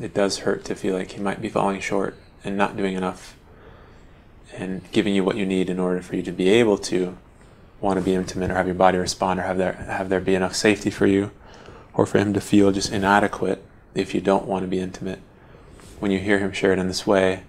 it 0.00 0.14
does 0.14 0.40
hurt 0.40 0.64
to 0.66 0.74
feel 0.74 0.94
like 0.94 1.12
he 1.12 1.20
might 1.20 1.40
be 1.40 1.48
falling 1.48 1.80
short 1.80 2.16
and 2.42 2.56
not 2.56 2.76
doing 2.76 2.94
enough, 2.94 3.36
and 4.56 4.82
giving 4.92 5.14
you 5.14 5.24
what 5.24 5.36
you 5.36 5.46
need 5.46 5.68
in 5.68 5.78
order 5.78 6.00
for 6.00 6.16
you 6.16 6.22
to 6.22 6.32
be 6.32 6.48
able 6.48 6.78
to 6.78 7.16
want 7.80 7.98
to 7.98 8.04
be 8.04 8.14
intimate 8.14 8.50
or 8.50 8.54
have 8.54 8.66
your 8.66 8.74
body 8.74 8.96
respond 8.96 9.40
or 9.40 9.42
have 9.42 9.58
there 9.58 9.72
have 9.72 10.08
there 10.08 10.20
be 10.20 10.34
enough 10.34 10.54
safety 10.54 10.90
for 10.90 11.06
you, 11.06 11.30
or 11.92 12.06
for 12.06 12.18
him 12.18 12.32
to 12.32 12.40
feel 12.40 12.72
just 12.72 12.92
inadequate 12.92 13.64
if 13.94 14.14
you 14.14 14.20
don't 14.20 14.46
want 14.46 14.62
to 14.62 14.68
be 14.68 14.78
intimate. 14.78 15.20
When 15.98 16.10
you 16.10 16.18
hear 16.18 16.38
him 16.38 16.52
share 16.52 16.72
it 16.72 16.78
in 16.78 16.88
this 16.88 17.06
way, 17.06 17.44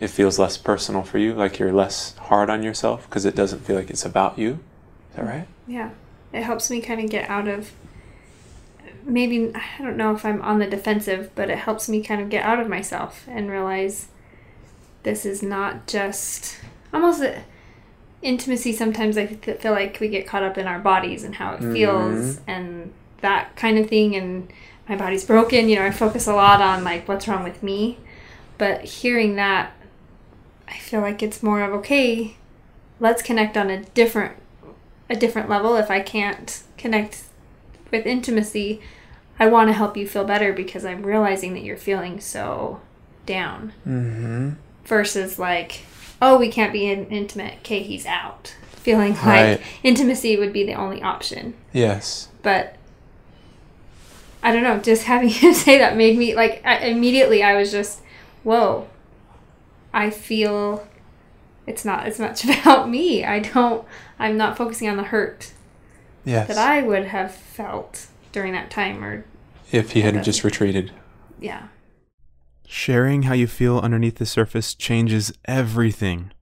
it 0.00 0.08
feels 0.08 0.38
less 0.38 0.56
personal 0.56 1.02
for 1.02 1.18
you, 1.18 1.34
like 1.34 1.58
you're 1.58 1.72
less 1.72 2.16
hard 2.16 2.50
on 2.50 2.62
yourself 2.62 3.08
because 3.08 3.24
it 3.24 3.34
doesn't 3.34 3.60
feel 3.60 3.76
like 3.76 3.90
it's 3.90 4.04
about 4.04 4.38
you. 4.38 4.60
Is 5.10 5.16
that 5.16 5.24
right? 5.24 5.46
Yeah. 5.66 5.90
It 6.32 6.42
helps 6.42 6.70
me 6.70 6.80
kind 6.80 7.00
of 7.00 7.10
get 7.10 7.28
out 7.30 7.48
of 7.48 7.72
maybe 9.04 9.52
I 9.54 9.82
don't 9.82 9.96
know 9.96 10.14
if 10.14 10.24
I'm 10.24 10.42
on 10.42 10.58
the 10.58 10.66
defensive, 10.66 11.30
but 11.34 11.48
it 11.48 11.58
helps 11.58 11.88
me 11.88 12.02
kind 12.02 12.20
of 12.20 12.28
get 12.28 12.44
out 12.44 12.58
of 12.58 12.68
myself 12.68 13.24
and 13.28 13.50
realize 13.50 14.08
this 15.06 15.24
is 15.24 15.40
not 15.40 15.86
just 15.86 16.58
almost 16.92 17.22
a, 17.22 17.42
intimacy 18.22 18.72
sometimes 18.72 19.16
I 19.16 19.26
th- 19.26 19.60
feel 19.60 19.70
like 19.70 19.98
we 20.00 20.08
get 20.08 20.26
caught 20.26 20.42
up 20.42 20.58
in 20.58 20.66
our 20.66 20.80
bodies 20.80 21.22
and 21.22 21.36
how 21.36 21.54
it 21.54 21.60
feels 21.72 22.40
and 22.48 22.92
that 23.20 23.54
kind 23.54 23.78
of 23.78 23.88
thing 23.88 24.16
and 24.16 24.52
my 24.88 24.96
body's 24.96 25.24
broken, 25.24 25.68
you 25.68 25.76
know, 25.76 25.84
I 25.84 25.92
focus 25.92 26.26
a 26.26 26.34
lot 26.34 26.60
on 26.60 26.82
like 26.82 27.06
what's 27.06 27.28
wrong 27.28 27.44
with 27.44 27.62
me. 27.62 27.98
But 28.58 28.82
hearing 28.82 29.36
that 29.36 29.74
I 30.66 30.76
feel 30.78 31.00
like 31.00 31.22
it's 31.22 31.40
more 31.40 31.62
of 31.62 31.72
okay, 31.74 32.36
let's 32.98 33.22
connect 33.22 33.56
on 33.56 33.70
a 33.70 33.84
different 33.84 34.36
a 35.08 35.14
different 35.14 35.48
level 35.48 35.76
if 35.76 35.88
I 35.88 36.00
can't 36.00 36.64
connect 36.76 37.22
with 37.92 38.06
intimacy. 38.06 38.80
I 39.38 39.46
want 39.46 39.68
to 39.68 39.72
help 39.72 39.96
you 39.96 40.08
feel 40.08 40.24
better 40.24 40.52
because 40.52 40.84
I'm 40.84 41.06
realizing 41.06 41.54
that 41.54 41.62
you're 41.62 41.76
feeling 41.76 42.18
so 42.18 42.80
down. 43.24 43.72
Mm-hmm. 43.86 44.50
Versus 44.86 45.38
like, 45.38 45.82
oh, 46.22 46.38
we 46.38 46.50
can't 46.50 46.72
be 46.72 46.86
in- 46.86 47.06
intimate. 47.08 47.54
Okay, 47.60 47.82
he's 47.82 48.06
out. 48.06 48.54
Feeling 48.76 49.14
like 49.14 49.24
Right. 49.24 49.60
intimacy 49.82 50.36
would 50.36 50.52
be 50.52 50.64
the 50.64 50.74
only 50.74 51.02
option. 51.02 51.54
Yes. 51.72 52.28
But 52.42 52.76
I 54.42 54.52
don't 54.52 54.62
know. 54.62 54.78
Just 54.78 55.04
having 55.04 55.28
him 55.30 55.54
say 55.54 55.78
that 55.78 55.96
made 55.96 56.16
me 56.18 56.34
like 56.36 56.62
I, 56.64 56.78
immediately. 56.86 57.42
I 57.42 57.56
was 57.56 57.70
just, 57.72 58.00
whoa. 58.44 58.88
I 59.92 60.10
feel 60.10 60.86
it's 61.66 61.84
not 61.84 62.06
as 62.06 62.20
much 62.20 62.44
about 62.60 62.88
me. 62.88 63.24
I 63.24 63.40
don't. 63.40 63.84
I'm 64.18 64.36
not 64.36 64.56
focusing 64.56 64.88
on 64.88 64.96
the 64.96 65.02
hurt 65.04 65.52
Yes. 66.24 66.48
that 66.48 66.58
I 66.58 66.82
would 66.82 67.06
have 67.06 67.34
felt 67.34 68.06
during 68.32 68.52
that 68.52 68.70
time. 68.70 69.02
Or 69.04 69.24
if 69.72 69.92
he 69.92 70.02
had 70.02 70.22
just 70.22 70.44
retreated. 70.44 70.92
yeah, 71.40 71.68
Sharing 72.68 73.22
how 73.22 73.34
you 73.34 73.46
feel 73.46 73.78
underneath 73.78 74.16
the 74.16 74.26
surface 74.26 74.74
changes 74.74 75.32
everything. 75.44 76.32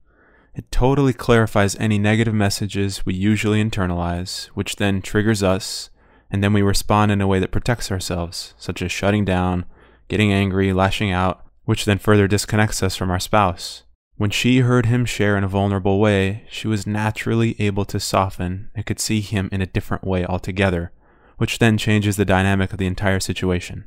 It 0.54 0.70
totally 0.70 1.12
clarifies 1.12 1.76
any 1.76 1.98
negative 1.98 2.32
messages 2.32 3.04
we 3.04 3.12
usually 3.14 3.62
internalize, 3.62 4.46
which 4.48 4.76
then 4.76 5.02
triggers 5.02 5.42
us, 5.42 5.90
and 6.30 6.42
then 6.42 6.52
we 6.52 6.62
respond 6.62 7.12
in 7.12 7.20
a 7.20 7.26
way 7.26 7.40
that 7.40 7.50
protects 7.50 7.90
ourselves, 7.90 8.54
such 8.56 8.80
as 8.80 8.90
shutting 8.90 9.24
down, 9.24 9.66
getting 10.08 10.32
angry, 10.32 10.72
lashing 10.72 11.10
out, 11.10 11.44
which 11.64 11.84
then 11.84 11.98
further 11.98 12.26
disconnects 12.26 12.82
us 12.82 12.96
from 12.96 13.10
our 13.10 13.20
spouse. 13.20 13.82
When 14.16 14.30
she 14.30 14.60
heard 14.60 14.86
him 14.86 15.04
share 15.04 15.36
in 15.36 15.44
a 15.44 15.48
vulnerable 15.48 15.98
way, 15.98 16.44
she 16.48 16.68
was 16.68 16.86
naturally 16.86 17.56
able 17.58 17.84
to 17.86 17.98
soften 17.98 18.70
and 18.74 18.86
could 18.86 19.00
see 19.00 19.20
him 19.20 19.48
in 19.52 19.60
a 19.60 19.66
different 19.66 20.04
way 20.04 20.24
altogether, 20.24 20.92
which 21.36 21.58
then 21.58 21.76
changes 21.76 22.16
the 22.16 22.24
dynamic 22.24 22.72
of 22.72 22.78
the 22.78 22.86
entire 22.86 23.20
situation. 23.20 23.84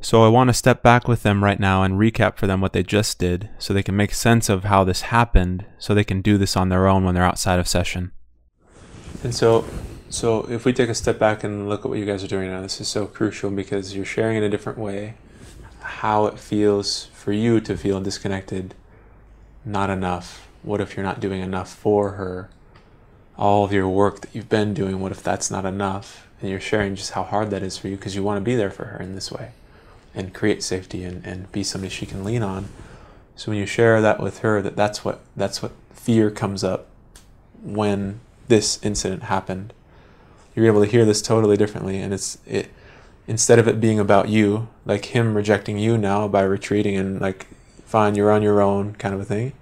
So 0.00 0.24
I 0.24 0.28
want 0.28 0.48
to 0.48 0.54
step 0.54 0.82
back 0.82 1.08
with 1.08 1.24
them 1.24 1.42
right 1.42 1.58
now 1.58 1.82
and 1.82 1.94
recap 1.94 2.36
for 2.36 2.46
them 2.46 2.60
what 2.60 2.72
they 2.72 2.84
just 2.84 3.18
did 3.18 3.50
so 3.58 3.74
they 3.74 3.82
can 3.82 3.96
make 3.96 4.14
sense 4.14 4.48
of 4.48 4.64
how 4.64 4.84
this 4.84 5.02
happened 5.02 5.66
so 5.78 5.92
they 5.92 6.04
can 6.04 6.22
do 6.22 6.38
this 6.38 6.56
on 6.56 6.68
their 6.68 6.86
own 6.86 7.04
when 7.04 7.14
they're 7.14 7.24
outside 7.24 7.58
of 7.58 7.66
session. 7.66 8.12
And 9.24 9.34
so 9.34 9.64
so 10.08 10.48
if 10.50 10.64
we 10.64 10.72
take 10.72 10.88
a 10.88 10.94
step 10.94 11.18
back 11.18 11.44
and 11.44 11.68
look 11.68 11.84
at 11.84 11.88
what 11.88 11.98
you 11.98 12.06
guys 12.06 12.22
are 12.24 12.28
doing 12.28 12.50
now, 12.50 12.62
this 12.62 12.80
is 12.80 12.88
so 12.88 13.06
crucial 13.06 13.50
because 13.50 13.94
you're 13.94 14.04
sharing 14.04 14.38
in 14.38 14.42
a 14.42 14.48
different 14.48 14.78
way 14.78 15.14
how 15.80 16.26
it 16.26 16.38
feels 16.38 17.06
for 17.06 17.32
you 17.32 17.60
to 17.60 17.76
feel 17.76 18.00
disconnected, 18.00 18.74
not 19.64 19.90
enough. 19.90 20.48
What 20.62 20.80
if 20.80 20.96
you're 20.96 21.04
not 21.04 21.20
doing 21.20 21.42
enough 21.42 21.74
for 21.74 22.12
her? 22.12 22.48
All 23.36 23.64
of 23.64 23.72
your 23.72 23.88
work 23.88 24.20
that 24.20 24.34
you've 24.34 24.48
been 24.48 24.74
doing, 24.74 25.00
what 25.00 25.12
if 25.12 25.22
that's 25.22 25.50
not 25.50 25.64
enough? 25.64 26.26
And 26.40 26.50
you're 26.50 26.60
sharing 26.60 26.94
just 26.94 27.12
how 27.12 27.24
hard 27.24 27.50
that 27.50 27.62
is 27.62 27.76
for 27.76 27.88
you 27.88 27.96
because 27.96 28.14
you 28.14 28.22
want 28.22 28.38
to 28.38 28.44
be 28.44 28.54
there 28.54 28.70
for 28.70 28.86
her 28.86 29.00
in 29.00 29.14
this 29.14 29.30
way 29.30 29.50
and 30.18 30.34
create 30.34 30.62
safety 30.62 31.04
and, 31.04 31.24
and 31.24 31.50
be 31.52 31.62
somebody 31.62 31.90
she 31.90 32.04
can 32.04 32.24
lean 32.24 32.42
on. 32.42 32.68
So 33.36 33.52
when 33.52 33.58
you 33.58 33.66
share 33.66 34.02
that 34.02 34.20
with 34.20 34.40
her, 34.40 34.60
that 34.60 34.76
that's 34.76 35.04
what 35.04 35.20
that's 35.36 35.62
what 35.62 35.72
fear 35.94 36.30
comes 36.30 36.64
up 36.64 36.88
when 37.62 38.20
this 38.48 38.82
incident 38.82 39.24
happened. 39.24 39.72
You're 40.54 40.66
able 40.66 40.84
to 40.84 40.90
hear 40.90 41.04
this 41.04 41.22
totally 41.22 41.56
differently, 41.56 42.00
and 42.00 42.12
it's 42.12 42.38
it 42.46 42.70
instead 43.28 43.60
of 43.60 43.68
it 43.68 43.80
being 43.80 44.00
about 44.00 44.28
you, 44.28 44.68
like 44.84 45.06
him 45.06 45.34
rejecting 45.36 45.78
you 45.78 45.96
now 45.96 46.26
by 46.26 46.42
retreating 46.42 46.96
and 46.96 47.20
like 47.20 47.46
fine, 47.84 48.16
you're 48.16 48.32
on 48.32 48.42
your 48.42 48.60
own 48.60 48.94
kind 48.94 49.14
of 49.14 49.20
a 49.20 49.24
thing. 49.24 49.52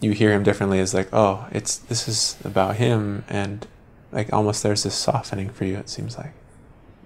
You 0.00 0.12
hear 0.12 0.32
him 0.32 0.42
differently 0.42 0.80
as 0.80 0.94
like, 0.94 1.08
oh, 1.12 1.46
it's 1.52 1.76
this 1.76 2.08
is 2.08 2.38
about 2.44 2.76
him, 2.76 3.24
and 3.28 3.66
like 4.10 4.32
almost 4.32 4.62
there's 4.62 4.84
this 4.84 4.94
softening 4.94 5.50
for 5.50 5.66
you. 5.66 5.76
It 5.76 5.90
seems 5.90 6.16
like. 6.16 6.32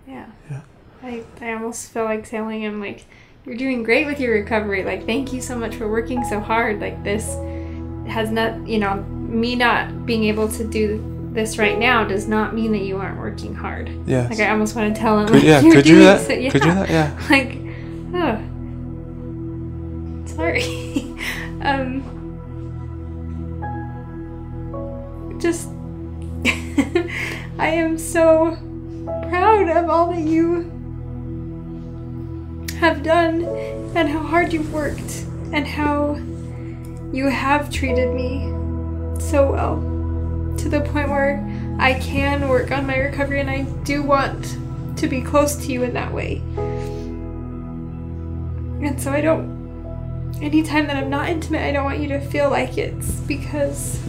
yeah. 0.07 0.27
Yeah. 0.51 0.61
I 1.09 1.25
I 1.41 1.53
almost 1.55 1.91
felt 1.91 2.07
like 2.07 2.29
telling 2.29 2.63
him 2.63 2.81
like, 2.81 3.07
you're 3.45 3.57
doing 3.57 3.83
great 3.83 4.07
with 4.07 4.21
your 4.21 4.35
recovery. 4.35 4.85
Like, 4.85 5.07
thank 5.07 5.33
you 5.33 5.41
so 5.41 5.57
much 5.57 5.75
for 5.77 5.89
working 5.89 6.23
so 6.25 6.39
hard. 6.39 6.81
Like 6.81 7.03
this 7.03 7.27
has 8.13 8.31
not, 8.31 8.67
you 8.69 8.79
know, 8.79 8.97
me 9.03 9.55
not 9.57 10.05
being 10.07 10.25
able 10.25 10.49
to 10.53 10.65
do 10.65 11.03
this 11.33 11.59
right 11.59 11.79
now 11.79 12.05
does 12.05 12.27
not 12.27 12.55
mean 12.55 12.73
that 12.73 12.79
you 12.83 12.97
aren't 12.97 13.19
working 13.19 13.55
hard. 13.55 13.91
yeah 14.07 14.27
Like 14.29 14.41
I 14.41 14.51
almost 14.51 14.75
want 14.77 14.95
to 14.95 15.01
tell 15.01 15.19
him. 15.19 15.27
Could, 15.29 15.37
like, 15.37 15.45
yeah, 15.45 15.61
could 15.73 15.87
you 15.87 15.95
do 15.95 16.03
that? 16.05 16.27
so- 16.27 16.33
yeah. 16.33 16.51
Could 16.51 16.65
you 16.65 16.75
that? 16.75 16.89
Yeah. 16.91 17.11
Like, 17.31 17.59
oh, 18.15 18.39
sorry. 20.27 20.63
um, 21.63 22.03
just, 25.41 25.69
I 27.59 27.69
am 27.69 27.97
so 27.99 28.57
proud 29.29 29.69
of 29.69 29.89
all 29.91 30.13
that 30.13 30.21
you 30.23 30.73
have 32.79 33.03
done 33.03 33.45
and 33.97 34.09
how 34.09 34.21
hard 34.21 34.53
you've 34.53 34.73
worked 34.73 35.25
and 35.53 35.67
how 35.67 36.15
you 37.13 37.29
have 37.29 37.71
treated 37.71 38.15
me 38.15 38.47
so 39.21 39.51
well 39.51 39.77
to 40.59 40.69
the 40.69 40.81
point 40.93 41.09
where 41.09 41.45
I 41.79 41.95
can 41.95 42.49
work 42.49 42.71
on 42.71 42.87
my 42.87 42.97
recovery 42.97 43.41
and 43.41 43.51
I 43.51 43.63
do 43.85 44.03
want 44.03 44.57
to 44.99 45.09
be 45.09 45.23
close 45.23 45.57
to 45.57 45.73
you 45.73 45.83
in 45.83 45.95
that 45.95 46.13
way. 46.13 46.43
And 48.81 49.01
so 49.01 49.11
I 49.11 49.21
don't, 49.23 50.37
anytime 50.41 50.87
that 50.87 50.97
I'm 50.97 51.11
not 51.11 51.29
intimate, 51.29 51.63
I 51.63 51.73
don't 51.73 51.85
want 51.85 51.99
you 51.99 52.09
to 52.09 52.21
feel 52.21 52.49
like 52.51 52.79
it's 52.79 53.11
because 53.21 54.01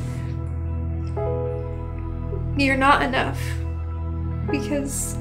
you're 2.56 2.78
not 2.78 3.02
enough. 3.02 3.40
Because 4.52 5.18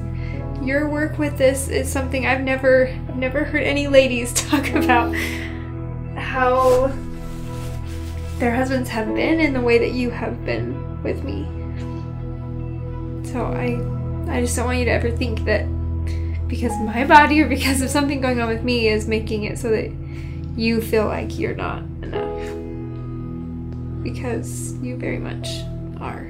your 0.61 0.89
work 0.89 1.17
with 1.17 1.37
this 1.37 1.67
is 1.67 1.91
something 1.91 2.27
I've 2.27 2.41
never 2.41 2.87
never 3.19 3.43
heard 3.43 3.63
any 3.63 3.87
ladies 3.87 4.33
talk 4.49 4.69
about 4.69 5.13
how 6.15 6.87
their 8.39 8.55
husbands 8.55 8.89
have 8.89 9.13
been 9.13 9.39
in 9.39 9.53
the 9.53 9.61
way 9.61 9.77
that 9.77 9.91
you 9.91 10.09
have 10.09 10.45
been 10.45 11.03
with 11.03 11.23
me. 11.23 11.43
So 13.31 13.45
I 13.45 13.77
I 14.31 14.41
just 14.41 14.55
don't 14.55 14.65
want 14.65 14.79
you 14.79 14.85
to 14.85 14.91
ever 14.91 15.11
think 15.11 15.43
that 15.45 15.65
because 16.47 16.71
my 16.79 17.05
body 17.05 17.41
or 17.41 17.47
because 17.55 17.81
of 17.81 17.89
something 17.89 18.21
going 18.21 18.39
on 18.39 18.47
with 18.47 18.63
me 18.63 18.87
is 18.87 19.07
making 19.07 19.43
it 19.43 19.59
so 19.59 19.69
that 19.69 19.91
you 20.55 20.81
feel 20.81 21.05
like 21.05 21.37
you're 21.37 21.55
not 21.55 21.79
enough. 22.01 22.39
Because 24.03 24.73
you 24.81 24.95
very 24.95 25.19
much 25.19 25.47
are. 25.99 26.25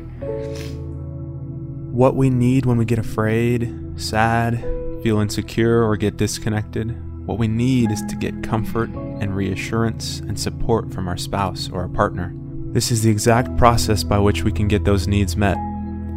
What 1.92 2.16
we 2.16 2.30
need 2.30 2.66
when 2.66 2.78
we 2.78 2.86
get 2.86 3.00
afraid, 3.00 3.76
sad, 3.96 4.79
feel 5.02 5.20
insecure, 5.20 5.84
or 5.84 5.98
get 5.98 6.18
disconnected, 6.18 6.96
what 7.26 7.38
we 7.38 7.48
need 7.48 7.92
is 7.92 8.02
to 8.08 8.16
get 8.16 8.42
comfort 8.42 8.90
and 8.90 9.36
reassurance 9.36 10.20
and 10.20 10.40
support 10.40 10.92
from 10.92 11.08
our 11.08 11.18
spouse 11.18 11.70
or 11.70 11.82
our 11.82 11.88
partner. 11.88 12.34
This 12.72 12.92
is 12.92 13.04
the 13.04 13.12
exact 13.12 13.56
process 13.56 14.04
by 14.04 14.18
which 14.18 14.44
we 14.44 14.52
can 14.52 14.68
get 14.68 14.84
those 14.84 15.08
needs 15.08 15.38
met. 15.38 15.58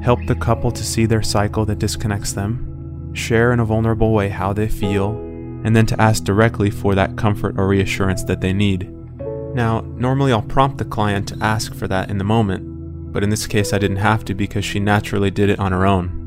Help 0.02 0.24
the 0.26 0.34
couple 0.34 0.70
to 0.70 0.82
see 0.82 1.06
their 1.06 1.22
cycle 1.22 1.64
that 1.66 1.78
disconnects 1.78 2.32
them, 2.32 3.12
share 3.14 3.52
in 3.52 3.60
a 3.60 3.64
vulnerable 3.64 4.12
way 4.12 4.30
how 4.30 4.52
they 4.52 4.68
feel, 4.68 5.10
and 5.64 5.76
then 5.76 5.86
to 5.86 6.00
ask 6.00 6.24
directly 6.24 6.70
for 6.70 6.94
that 6.94 7.16
comfort 7.16 7.58
or 7.58 7.68
reassurance 7.68 8.24
that 8.24 8.40
they 8.40 8.52
need. 8.52 8.90
Now, 9.54 9.82
normally 9.82 10.32
I'll 10.32 10.42
prompt 10.42 10.78
the 10.78 10.84
client 10.86 11.28
to 11.28 11.38
ask 11.42 11.74
for 11.74 11.86
that 11.88 12.10
in 12.10 12.18
the 12.18 12.24
moment, 12.24 13.12
but 13.12 13.22
in 13.22 13.28
this 13.28 13.46
case 13.46 13.74
I 13.74 13.78
didn't 13.78 13.98
have 13.98 14.24
to 14.24 14.34
because 14.34 14.64
she 14.64 14.80
naturally 14.80 15.30
did 15.30 15.50
it 15.50 15.58
on 15.58 15.72
her 15.72 15.86
own. 15.86 16.21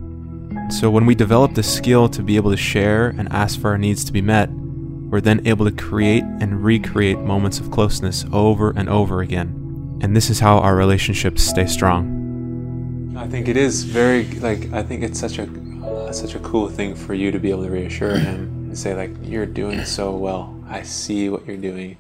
So 0.70 0.90
when 0.90 1.06
we 1.06 1.16
develop 1.16 1.54
the 1.54 1.64
skill 1.64 2.10
to 2.10 2.24
be 2.24 2.36
able 2.36 2.52
to 2.52 2.58
share 2.58 3.10
and 3.10 3.32
ask 3.32 3.60
for 3.60 3.70
our 3.70 3.78
needs 3.78 4.04
to 4.06 4.12
be 4.12 4.22
met, 4.22 4.50
we're 4.50 5.22
then 5.22 5.46
able 5.48 5.66
to 5.66 5.72
create 5.72 6.24
and 6.24 6.64
recreate 6.64 7.20
moments 7.20 7.60
of 7.60 7.72
closeness 7.72 8.26
over 8.34 8.72
and 8.72 8.90
over 8.90 9.22
again. 9.22 10.00
And 10.02 10.16
this 10.16 10.30
is 10.30 10.40
how 10.40 10.58
our 10.58 10.76
relationships 10.76 11.44
stay 11.44 11.68
strong. 11.68 13.16
I 13.16 13.28
think 13.28 13.48
it 13.48 13.56
is 13.56 13.84
very 13.84 14.26
like 14.40 14.74
I 14.74 14.84
think 14.84 15.04
it's 15.04 15.20
such 15.20 15.40
a 15.40 15.48
uh, 15.86 16.12
such 16.12 16.36
a 16.36 16.40
cool 16.40 16.68
thing 16.68 16.96
for 16.96 17.14
you 17.14 17.32
to 17.32 17.40
be 17.40 17.50
able 17.50 17.64
to 17.64 17.70
reassure 17.70 18.18
him 18.18 18.66
and 18.66 18.78
say 18.78 18.94
like 18.94 19.12
you're 19.24 19.46
doing 19.46 19.86
so 19.86 20.16
well. 20.16 20.62
I 20.68 20.82
see 20.82 21.30
what 21.30 21.46
you're 21.46 21.56
doing. 21.56 21.98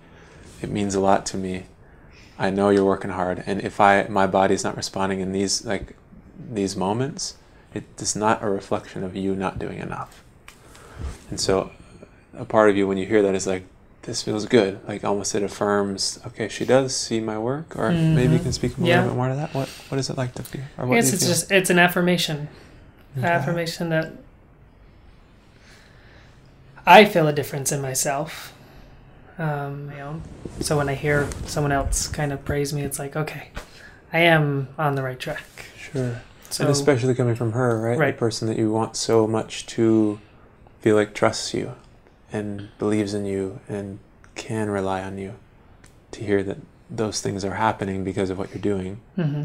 It 0.62 0.70
means 0.70 0.96
a 0.96 1.00
lot 1.00 1.26
to 1.28 1.38
me. 1.38 1.68
I 2.38 2.50
know 2.50 2.70
you're 2.70 2.84
working 2.84 3.12
hard 3.12 3.44
and 3.46 3.62
if 3.62 3.80
I 3.80 4.08
my 4.10 4.28
body's 4.28 4.64
not 4.64 4.76
responding 4.76 5.22
in 5.22 5.32
these 5.32 5.66
like 5.66 5.96
these 6.52 6.76
moments, 6.76 7.38
it 7.76 7.84
is 8.02 8.16
not 8.16 8.42
a 8.42 8.50
reflection 8.50 9.04
of 9.04 9.16
you 9.16 9.36
not 9.36 9.60
doing 9.60 9.80
enough. 9.80 10.24
And 11.30 11.40
so 11.40 11.72
a 12.34 12.46
part 12.46 12.70
of 12.70 12.78
you 12.78 12.88
when 12.88 12.98
you 12.98 13.06
hear 13.06 13.22
that 13.22 13.36
is 13.36 13.46
like 13.46 13.66
this 14.04 14.22
feels 14.22 14.46
good. 14.46 14.80
Like 14.88 15.04
almost 15.04 15.36
it 15.36 15.44
affirms, 15.44 16.20
okay, 16.28 16.48
she 16.48 16.64
does 16.66 16.96
see 16.96 17.20
my 17.20 17.38
work, 17.38 17.76
or 17.76 17.90
mm-hmm. 17.90 18.16
maybe 18.16 18.34
you 18.34 18.40
can 18.40 18.54
speak 18.54 18.78
a 18.78 18.82
yeah. 18.82 18.98
little 18.98 19.10
bit 19.10 19.18
more 19.18 19.28
to 19.30 19.36
that. 19.36 19.54
What 19.54 19.68
what 19.90 20.00
is 20.00 20.10
it 20.10 20.18
like 20.18 20.34
to 20.36 20.44
feel? 20.44 20.62
Or 20.78 20.86
what 20.86 20.98
I 20.98 21.02
guess 21.02 21.14
it's 21.14 21.24
feel? 21.24 21.32
just 21.32 21.52
it's 21.52 21.70
an 21.70 21.80
affirmation, 21.80 22.48
okay. 23.18 23.28
affirmation 23.28 23.90
that 23.90 24.14
I 26.86 27.06
feel 27.06 27.28
a 27.28 27.34
difference 27.34 27.72
in 27.72 27.82
myself. 27.82 28.54
Um, 29.38 29.92
you 29.92 29.98
know, 29.98 30.22
so 30.62 30.78
when 30.78 30.88
I 30.88 30.94
hear 30.94 31.28
someone 31.46 31.74
else 31.74 32.08
kind 32.08 32.32
of 32.32 32.46
praise 32.46 32.72
me, 32.72 32.84
it's 32.84 33.00
like, 33.00 33.18
okay, 33.18 33.50
I 34.14 34.20
am 34.20 34.70
on 34.78 34.96
the 34.96 35.04
right 35.04 35.20
track. 35.20 35.44
Sure. 35.78 36.22
So, 36.56 36.64
and 36.64 36.72
especially 36.72 37.14
coming 37.16 37.36
from 37.36 37.52
her, 37.52 37.82
right? 37.82 37.98
right? 37.98 38.16
The 38.16 38.18
person 38.18 38.48
that 38.48 38.58
you 38.58 38.72
want 38.72 38.96
so 38.96 39.28
much 39.28 39.66
to 39.66 40.22
feel 40.80 40.96
like 40.96 41.14
trusts 41.14 41.54
you 41.54 41.76
and 42.32 42.70
believes 42.80 43.14
in 43.14 43.26
you 43.26 43.60
and 43.68 44.00
can 44.36 44.70
rely 44.70 45.04
on 45.04 45.18
you 45.18 45.34
to 46.12 46.24
hear 46.24 46.44
that 46.44 46.60
those 46.90 47.20
things 47.20 47.44
are 47.44 47.56
happening 47.56 48.06
because 48.06 48.30
of 48.30 48.38
what 48.38 48.52
you're 48.52 48.62
doing 48.62 49.02
mm-hmm. 49.18 49.44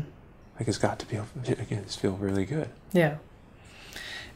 like 0.57 0.69
it's 0.69 0.79
got 0.79 1.01
to 1.01 1.07
feel 1.07 1.27
again 1.49 1.83
just 1.85 1.99
feel 1.99 2.13
really 2.13 2.45
good 2.45 2.69
yeah 2.93 3.17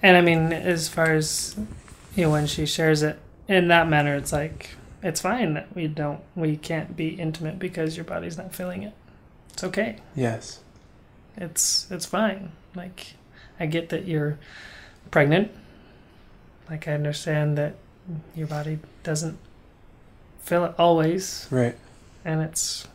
and 0.03 0.17
i 0.17 0.21
mean 0.21 0.53
as 0.53 0.89
far 0.89 1.13
as 1.13 1.55
you 2.17 2.25
know 2.25 2.31
when 2.31 2.47
she 2.47 2.67
shares 2.67 3.03
it 3.03 3.21
in 3.47 3.69
that 3.69 3.89
manner 3.89 4.17
it's 4.17 4.33
like 4.33 4.71
it's 5.03 5.21
fine 5.21 5.55
that 5.55 5.73
we 5.77 5.87
don't 5.87 6.21
we 6.35 6.57
can't 6.57 6.97
be 6.97 7.09
intimate 7.09 7.59
because 7.59 7.97
your 7.97 8.05
body's 8.05 8.39
not 8.39 8.55
feeling 8.55 8.83
it 8.83 8.95
it's 9.53 9.63
okay 9.63 9.99
yes 10.17 10.61
it's 11.37 11.87
it's 11.91 12.07
fine 12.07 12.51
like 12.75 13.15
i 13.61 13.67
get 13.67 13.89
that 13.89 14.07
you're 14.07 14.39
pregnant 15.11 15.51
like 16.69 16.89
i 16.89 16.93
understand 16.93 17.57
that 17.59 17.75
your 18.35 18.47
body 18.47 18.79
doesn't 19.03 19.39
feel 20.45 20.65
it 20.65 20.75
always. 20.79 21.49
Right. 21.51 21.77
And 22.25 22.43
it's. 22.43 22.87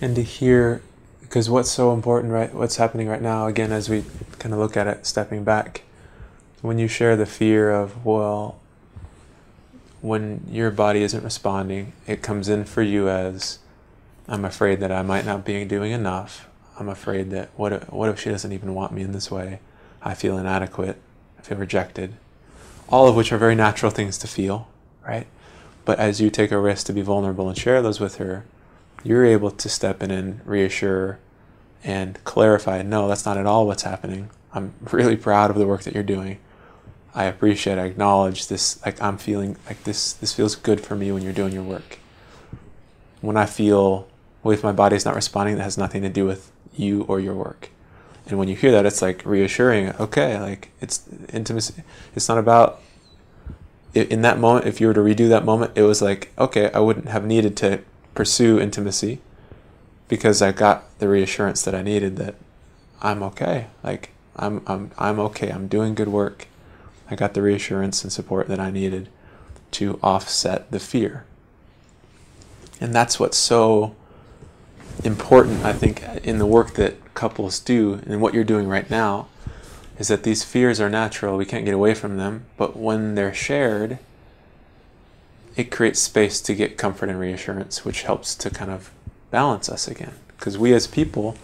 And 0.00 0.14
to 0.14 0.22
hear, 0.22 0.80
because 1.20 1.50
what's 1.50 1.70
so 1.70 1.92
important, 1.92 2.32
right? 2.32 2.54
What's 2.54 2.76
happening 2.76 3.08
right 3.08 3.20
now, 3.20 3.46
again, 3.46 3.72
as 3.72 3.88
we 3.88 4.04
kind 4.38 4.54
of 4.54 4.60
look 4.60 4.76
at 4.76 4.86
it, 4.86 5.04
stepping 5.04 5.42
back, 5.42 5.82
when 6.62 6.78
you 6.78 6.86
share 6.86 7.16
the 7.16 7.26
fear 7.26 7.70
of, 7.70 8.04
well, 8.04 8.60
when 10.00 10.46
your 10.48 10.70
body 10.70 11.02
isn't 11.02 11.24
responding, 11.24 11.92
it 12.06 12.22
comes 12.22 12.48
in 12.48 12.64
for 12.64 12.82
you 12.82 13.08
as, 13.08 13.58
I'm 14.28 14.44
afraid 14.44 14.78
that 14.80 14.92
I 14.92 15.02
might 15.02 15.26
not 15.26 15.44
be 15.44 15.64
doing 15.64 15.90
enough. 15.90 16.48
I'm 16.78 16.88
afraid 16.88 17.30
that 17.30 17.50
what 17.56 17.72
if, 17.72 17.92
what 17.92 18.08
if 18.08 18.20
she 18.20 18.30
doesn't 18.30 18.52
even 18.52 18.74
want 18.74 18.92
me 18.92 19.02
in 19.02 19.12
this 19.12 19.30
way? 19.30 19.60
I 20.00 20.14
feel 20.14 20.38
inadequate. 20.38 21.00
I 21.38 21.42
feel 21.42 21.58
rejected 21.58 22.14
all 22.88 23.06
of 23.06 23.14
which 23.14 23.32
are 23.32 23.38
very 23.38 23.54
natural 23.54 23.90
things 23.90 24.18
to 24.18 24.26
feel, 24.26 24.68
right? 25.06 25.26
But 25.84 25.98
as 25.98 26.20
you 26.20 26.30
take 26.30 26.50
a 26.50 26.58
risk 26.58 26.86
to 26.86 26.92
be 26.92 27.02
vulnerable 27.02 27.48
and 27.48 27.56
share 27.56 27.82
those 27.82 28.00
with 28.00 28.16
her, 28.16 28.44
you're 29.04 29.24
able 29.24 29.50
to 29.50 29.68
step 29.68 30.02
in 30.02 30.10
and 30.10 30.40
reassure 30.46 31.18
and 31.84 32.22
clarify 32.24 32.82
no, 32.82 33.08
that's 33.08 33.24
not 33.24 33.36
at 33.36 33.46
all 33.46 33.66
what's 33.66 33.82
happening. 33.82 34.30
I'm 34.52 34.74
really 34.90 35.16
proud 35.16 35.50
of 35.50 35.56
the 35.56 35.66
work 35.66 35.82
that 35.82 35.94
you're 35.94 36.02
doing. 36.02 36.38
I 37.14 37.24
appreciate, 37.24 37.78
I 37.78 37.84
acknowledge 37.84 38.48
this, 38.48 38.84
like 38.84 39.00
I'm 39.00 39.18
feeling 39.18 39.56
like 39.66 39.84
this, 39.84 40.12
this 40.14 40.32
feels 40.32 40.56
good 40.56 40.80
for 40.80 40.96
me 40.96 41.12
when 41.12 41.22
you're 41.22 41.32
doing 41.32 41.52
your 41.52 41.62
work. 41.62 41.98
When 43.20 43.36
I 43.36 43.46
feel, 43.46 44.08
well, 44.42 44.54
if 44.54 44.62
my 44.62 44.72
body's 44.72 45.04
not 45.04 45.14
responding, 45.14 45.56
that 45.56 45.62
has 45.62 45.78
nothing 45.78 46.02
to 46.02 46.08
do 46.08 46.24
with 46.26 46.50
you 46.78 47.02
or 47.02 47.20
your 47.20 47.34
work. 47.34 47.70
And 48.26 48.38
when 48.38 48.48
you 48.48 48.56
hear 48.56 48.72
that 48.72 48.86
it's 48.86 49.02
like 49.02 49.24
reassuring. 49.24 49.94
Okay 49.96 50.38
like 50.40 50.70
it's 50.80 51.02
intimacy. 51.32 51.82
It's 52.14 52.28
not 52.28 52.38
about 52.38 52.80
in 53.94 54.22
that 54.22 54.38
moment 54.38 54.66
if 54.66 54.80
you 54.80 54.86
were 54.86 54.94
to 54.94 55.00
redo 55.00 55.28
that 55.30 55.44
moment 55.44 55.72
it 55.74 55.82
was 55.82 56.02
like 56.02 56.30
okay 56.38 56.70
i 56.72 56.78
wouldn't 56.78 57.08
have 57.08 57.24
needed 57.24 57.56
to 57.56 57.80
pursue 58.14 58.60
intimacy 58.60 59.18
because 60.08 60.42
i 60.42 60.52
got 60.52 60.84
the 60.98 61.08
reassurance 61.08 61.62
that 61.62 61.74
i 61.74 61.80
needed 61.80 62.16
that 62.16 62.34
i'm 63.00 63.22
okay. 63.22 63.66
Like 63.82 64.10
i'm 64.36 64.62
i'm 64.66 64.90
i'm 64.98 65.18
okay. 65.20 65.50
I'm 65.50 65.68
doing 65.68 65.94
good 65.94 66.08
work. 66.08 66.46
I 67.10 67.14
got 67.14 67.34
the 67.34 67.42
reassurance 67.42 68.02
and 68.02 68.12
support 68.12 68.48
that 68.48 68.60
i 68.60 68.70
needed 68.70 69.08
to 69.72 69.98
offset 70.02 70.70
the 70.70 70.80
fear. 70.80 71.24
And 72.80 72.94
that's 72.94 73.18
what's 73.18 73.36
so 73.36 73.94
important 75.04 75.64
i 75.64 75.72
think 75.72 76.02
in 76.24 76.38
the 76.38 76.46
work 76.46 76.74
that 76.74 77.14
couples 77.14 77.60
do 77.60 78.00
and 78.06 78.20
what 78.20 78.34
you're 78.34 78.44
doing 78.44 78.68
right 78.68 78.90
now 78.90 79.26
is 79.98 80.08
that 80.08 80.22
these 80.22 80.44
fears 80.44 80.80
are 80.80 80.88
natural. 80.88 81.36
We 81.36 81.44
can't 81.44 81.64
get 81.64 81.74
away 81.74 81.94
from 81.94 82.16
them. 82.16 82.44
But 82.56 82.76
when 82.76 83.16
they're 83.16 83.34
shared, 83.34 83.98
it 85.56 85.70
creates 85.70 85.98
space 85.98 86.40
to 86.42 86.54
get 86.54 86.78
comfort 86.78 87.08
and 87.08 87.18
reassurance, 87.18 87.84
which 87.84 88.02
helps 88.02 88.34
to 88.36 88.50
kind 88.50 88.70
of 88.70 88.90
balance 89.30 89.68
us 89.68 89.88
again. 89.88 90.14
Because 90.28 90.56
we 90.56 90.72
as 90.72 90.86
people, 90.86 91.36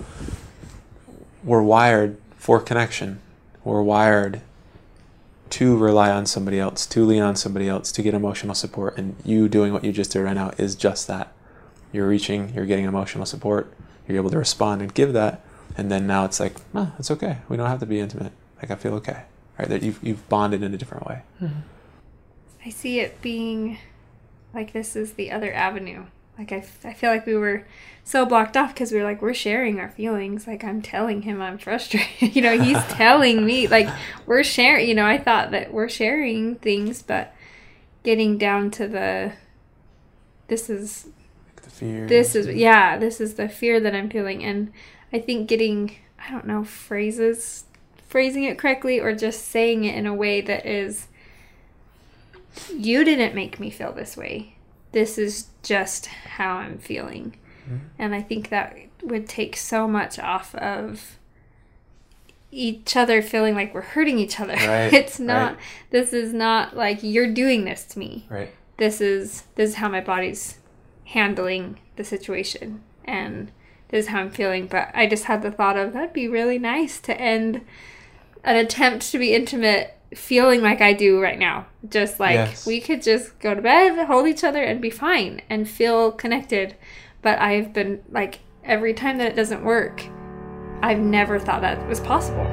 we're 1.42 1.62
wired 1.62 2.16
for 2.36 2.60
connection. 2.60 3.20
We're 3.64 3.82
wired 3.82 4.40
to 5.50 5.76
rely 5.76 6.10
on 6.10 6.26
somebody 6.26 6.60
else, 6.60 6.86
to 6.86 7.04
lean 7.04 7.22
on 7.22 7.34
somebody 7.34 7.68
else, 7.68 7.90
to 7.92 8.02
get 8.02 8.14
emotional 8.14 8.54
support. 8.54 8.96
And 8.96 9.16
you 9.24 9.48
doing 9.48 9.72
what 9.72 9.84
you 9.84 9.92
just 9.92 10.12
did 10.12 10.20
right 10.20 10.34
now 10.34 10.52
is 10.58 10.76
just 10.76 11.08
that. 11.08 11.32
You're 11.94 12.08
reaching, 12.08 12.52
you're 12.54 12.66
getting 12.66 12.84
emotional 12.84 13.24
support, 13.24 13.72
you're 14.06 14.18
able 14.18 14.30
to 14.30 14.38
respond 14.38 14.82
and 14.82 14.92
give 14.92 15.14
that 15.14 15.40
and 15.76 15.90
then 15.90 16.06
now 16.06 16.24
it's 16.24 16.40
like, 16.40 16.54
oh, 16.74 16.92
it's 16.98 17.10
okay. 17.10 17.38
We 17.48 17.56
don't 17.56 17.66
have 17.66 17.80
to 17.80 17.86
be 17.86 18.00
intimate. 18.00 18.32
Like 18.56 18.70
I 18.70 18.76
feel 18.76 18.94
okay, 18.94 19.24
right? 19.58 19.68
That 19.68 19.82
you've 19.82 20.02
you've 20.02 20.28
bonded 20.28 20.62
in 20.62 20.72
a 20.72 20.76
different 20.76 21.06
way. 21.06 21.22
Mm-hmm. 21.42 21.60
I 22.64 22.70
see 22.70 23.00
it 23.00 23.20
being 23.20 23.78
like 24.54 24.72
this 24.72 24.96
is 24.96 25.14
the 25.14 25.30
other 25.32 25.52
avenue 25.52 26.06
Like 26.38 26.52
I, 26.52 26.64
I 26.84 26.94
feel 26.94 27.10
like 27.10 27.26
we 27.26 27.34
were 27.34 27.66
so 28.04 28.24
blocked 28.24 28.56
off 28.56 28.72
because 28.72 28.92
we 28.92 28.98
were 28.98 29.04
like 29.04 29.20
we're 29.20 29.34
sharing 29.34 29.80
our 29.80 29.90
feelings. 29.90 30.46
Like 30.46 30.64
I'm 30.64 30.80
telling 30.80 31.22
him 31.22 31.42
I'm 31.42 31.58
frustrated. 31.58 32.08
you 32.36 32.40
know, 32.40 32.58
he's 32.58 32.82
telling 32.90 33.44
me 33.44 33.66
like 33.66 33.88
we're 34.26 34.44
sharing. 34.44 34.88
You 34.88 34.94
know, 34.94 35.06
I 35.06 35.18
thought 35.18 35.50
that 35.50 35.72
we're 35.72 35.88
sharing 35.88 36.54
things, 36.56 37.02
but 37.02 37.34
getting 38.04 38.38
down 38.38 38.70
to 38.72 38.86
the 38.86 39.32
this 40.46 40.70
is 40.70 41.08
fear. 41.74 42.06
this 42.06 42.34
is 42.34 42.48
yeah 42.48 42.96
this 42.96 43.20
is 43.20 43.34
the 43.34 43.48
fear 43.48 43.80
that 43.80 43.94
i'm 43.94 44.08
feeling 44.08 44.44
and 44.44 44.72
i 45.12 45.18
think 45.18 45.48
getting 45.48 45.96
i 46.26 46.30
don't 46.30 46.46
know 46.46 46.64
phrases 46.64 47.64
phrasing 48.08 48.44
it 48.44 48.58
correctly 48.58 49.00
or 49.00 49.14
just 49.14 49.46
saying 49.48 49.84
it 49.84 49.94
in 49.96 50.06
a 50.06 50.14
way 50.14 50.40
that 50.40 50.64
is 50.64 51.08
you 52.74 53.04
didn't 53.04 53.34
make 53.34 53.58
me 53.58 53.70
feel 53.70 53.92
this 53.92 54.16
way 54.16 54.56
this 54.92 55.18
is 55.18 55.48
just 55.62 56.06
how 56.06 56.56
i'm 56.56 56.78
feeling 56.78 57.34
mm-hmm. 57.64 57.78
and 57.98 58.14
i 58.14 58.22
think 58.22 58.48
that 58.50 58.76
would 59.02 59.28
take 59.28 59.56
so 59.56 59.86
much 59.88 60.18
off 60.18 60.54
of 60.54 61.18
each 62.50 62.96
other 62.96 63.20
feeling 63.20 63.54
like 63.54 63.74
we're 63.74 63.80
hurting 63.80 64.18
each 64.18 64.38
other 64.38 64.52
Right, 64.54 64.92
it's 64.92 65.18
not 65.18 65.54
right. 65.54 65.62
this 65.90 66.12
is 66.12 66.32
not 66.32 66.76
like 66.76 67.00
you're 67.02 67.32
doing 67.32 67.64
this 67.64 67.84
to 67.86 67.98
me 67.98 68.26
Right. 68.30 68.50
this 68.76 69.00
is 69.00 69.42
this 69.56 69.70
is 69.70 69.76
how 69.76 69.88
my 69.88 70.00
body's 70.00 70.58
handling 71.04 71.78
the 71.96 72.04
situation 72.04 72.82
and 73.04 73.50
this 73.88 74.06
is 74.06 74.10
how 74.10 74.20
I'm 74.20 74.30
feeling. 74.30 74.66
But 74.66 74.90
I 74.94 75.06
just 75.06 75.24
had 75.24 75.42
the 75.42 75.50
thought 75.50 75.76
of 75.76 75.92
that'd 75.92 76.12
be 76.12 76.26
really 76.26 76.58
nice 76.58 77.00
to 77.02 77.18
end 77.20 77.60
an 78.42 78.56
attempt 78.56 79.10
to 79.12 79.18
be 79.18 79.34
intimate 79.34 79.96
feeling 80.14 80.62
like 80.62 80.80
I 80.80 80.92
do 80.92 81.20
right 81.20 81.38
now. 81.38 81.66
Just 81.88 82.18
like 82.18 82.34
Yes. 82.34 82.66
we 82.66 82.80
could 82.80 83.02
just 83.02 83.38
go 83.38 83.54
to 83.54 83.62
bed, 83.62 84.06
hold 84.06 84.26
each 84.26 84.42
other 84.44 84.62
and 84.62 84.80
be 84.80 84.90
fine 84.90 85.42
and 85.50 85.68
feel 85.68 86.12
connected. 86.12 86.76
But 87.22 87.38
I've 87.40 87.72
been 87.72 88.02
like 88.10 88.40
every 88.64 88.94
time 88.94 89.18
that 89.18 89.28
it 89.28 89.36
doesn't 89.36 89.62
work, 89.64 90.02
I've 90.82 90.98
never 90.98 91.38
thought 91.38 91.60
that 91.62 91.86
was 91.88 92.00
possible. 92.00 92.46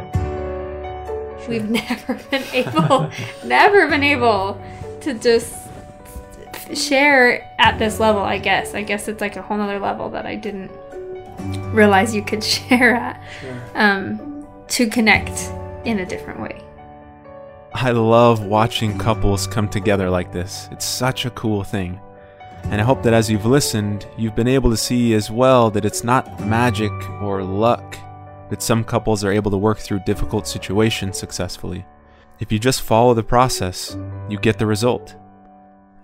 We've 1.50 1.70
never 1.70 2.20
been 2.30 2.44
able, 2.54 3.10
never 3.44 3.88
been 3.88 4.04
able 4.04 4.62
to 5.02 5.14
just 5.16 5.61
share 6.76 7.50
at 7.60 7.80
this 7.80 8.00
level, 8.00 8.22
I 8.22 8.38
guess. 8.38 8.74
I 8.74 8.82
guess 8.82 9.08
it's 9.08 9.22
like 9.22 9.36
a 9.36 9.42
whole 9.42 9.58
nother 9.58 9.80
level 9.80 10.10
that 10.12 10.26
I 10.26 10.36
didn't 10.36 10.72
realize 11.74 12.14
you 12.14 12.24
could 12.24 12.44
share 12.44 12.96
at 12.96 13.22
um, 13.76 14.48
to 14.70 14.88
connect 14.88 15.52
in 15.86 16.00
a 16.00 16.06
different 16.06 16.40
way. 16.40 16.62
I 17.74 17.92
love 17.92 18.46
watching 18.46 18.98
couples 18.98 19.48
come 19.48 19.70
together 19.70 20.10
like 20.10 20.32
this. 20.32 20.68
It's 20.72 20.86
such 20.86 21.26
a 21.26 21.30
cool 21.32 21.64
thing. 21.64 22.00
And 22.66 22.80
I 22.80 22.84
hope 22.84 23.02
that 23.04 23.14
as 23.14 23.30
you've 23.30 23.46
listened, 23.46 24.06
you've 24.18 24.36
been 24.36 24.48
able 24.48 24.70
to 24.70 24.78
see 24.78 25.14
as 25.14 25.32
well 25.32 25.72
that 25.72 25.86
it's 25.86 26.04
not 26.04 26.46
magic 26.46 26.92
or 27.22 27.44
luck 27.44 27.98
that 28.50 28.62
some 28.62 28.84
couples 28.84 29.24
are 29.24 29.32
able 29.32 29.50
to 29.50 29.58
work 29.58 29.80
through 29.80 30.00
difficult 30.06 30.46
situations 30.46 31.18
successfully. 31.18 31.86
If 32.40 32.52
you 32.52 32.60
just 32.60 32.82
follow 32.82 33.14
the 33.14 33.24
process, 33.24 33.96
you 34.30 34.38
get 34.38 34.60
the 34.60 34.66
result. 34.66 35.16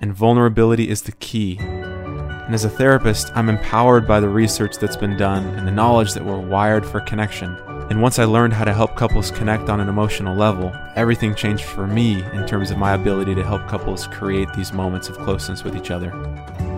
And 0.01 0.13
vulnerability 0.13 0.89
is 0.89 1.01
the 1.01 1.11
key. 1.13 1.57
And 1.59 2.53
as 2.53 2.63
a 2.63 2.69
therapist, 2.69 3.31
I'm 3.35 3.49
empowered 3.49 4.07
by 4.07 4.19
the 4.19 4.29
research 4.29 4.77
that's 4.77 4.95
been 4.95 5.17
done 5.17 5.45
and 5.55 5.67
the 5.67 5.71
knowledge 5.71 6.13
that 6.13 6.23
we're 6.23 6.39
wired 6.39 6.85
for 6.85 7.01
connection. 7.01 7.57
And 7.89 8.01
once 8.01 8.19
I 8.19 8.25
learned 8.25 8.53
how 8.53 8.63
to 8.63 8.73
help 8.73 8.95
couples 8.95 9.31
connect 9.31 9.69
on 9.69 9.79
an 9.79 9.89
emotional 9.89 10.35
level, 10.35 10.71
everything 10.95 11.33
changed 11.33 11.63
for 11.63 11.87
me 11.87 12.23
in 12.33 12.45
terms 12.45 12.69
of 12.69 12.77
my 12.77 12.93
ability 12.93 13.33
to 13.35 13.43
help 13.43 13.67
couples 13.67 14.07
create 14.07 14.53
these 14.53 14.71
moments 14.71 15.09
of 15.09 15.17
closeness 15.17 15.63
with 15.63 15.75
each 15.75 15.89
other. 15.89 16.11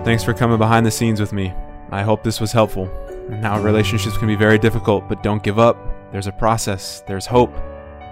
Thanks 0.06 0.24
for 0.24 0.34
coming 0.34 0.58
behind 0.58 0.86
the 0.86 0.92
scenes 0.92 1.20
with 1.20 1.34
me. 1.34 1.54
I 1.92 2.04
hope 2.04 2.24
this 2.24 2.40
was 2.40 2.52
helpful. 2.52 2.90
Now, 3.28 3.60
relationships 3.60 4.18
can 4.18 4.28
be 4.28 4.36
very 4.36 4.58
difficult, 4.58 5.10
but 5.10 5.24
don't 5.24 5.44
give 5.44 5.60
up. 5.60 5.78
There's 6.12 6.28
a 6.28 6.32
process, 6.32 7.02
there's 7.08 7.26
hope, 7.26 7.54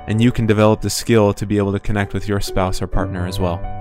and 0.07 0.21
you 0.21 0.31
can 0.31 0.45
develop 0.45 0.81
the 0.81 0.89
skill 0.89 1.33
to 1.33 1.45
be 1.45 1.57
able 1.57 1.71
to 1.71 1.79
connect 1.79 2.13
with 2.13 2.27
your 2.27 2.39
spouse 2.39 2.81
or 2.81 2.87
partner 2.87 3.25
as 3.27 3.39
well. 3.39 3.76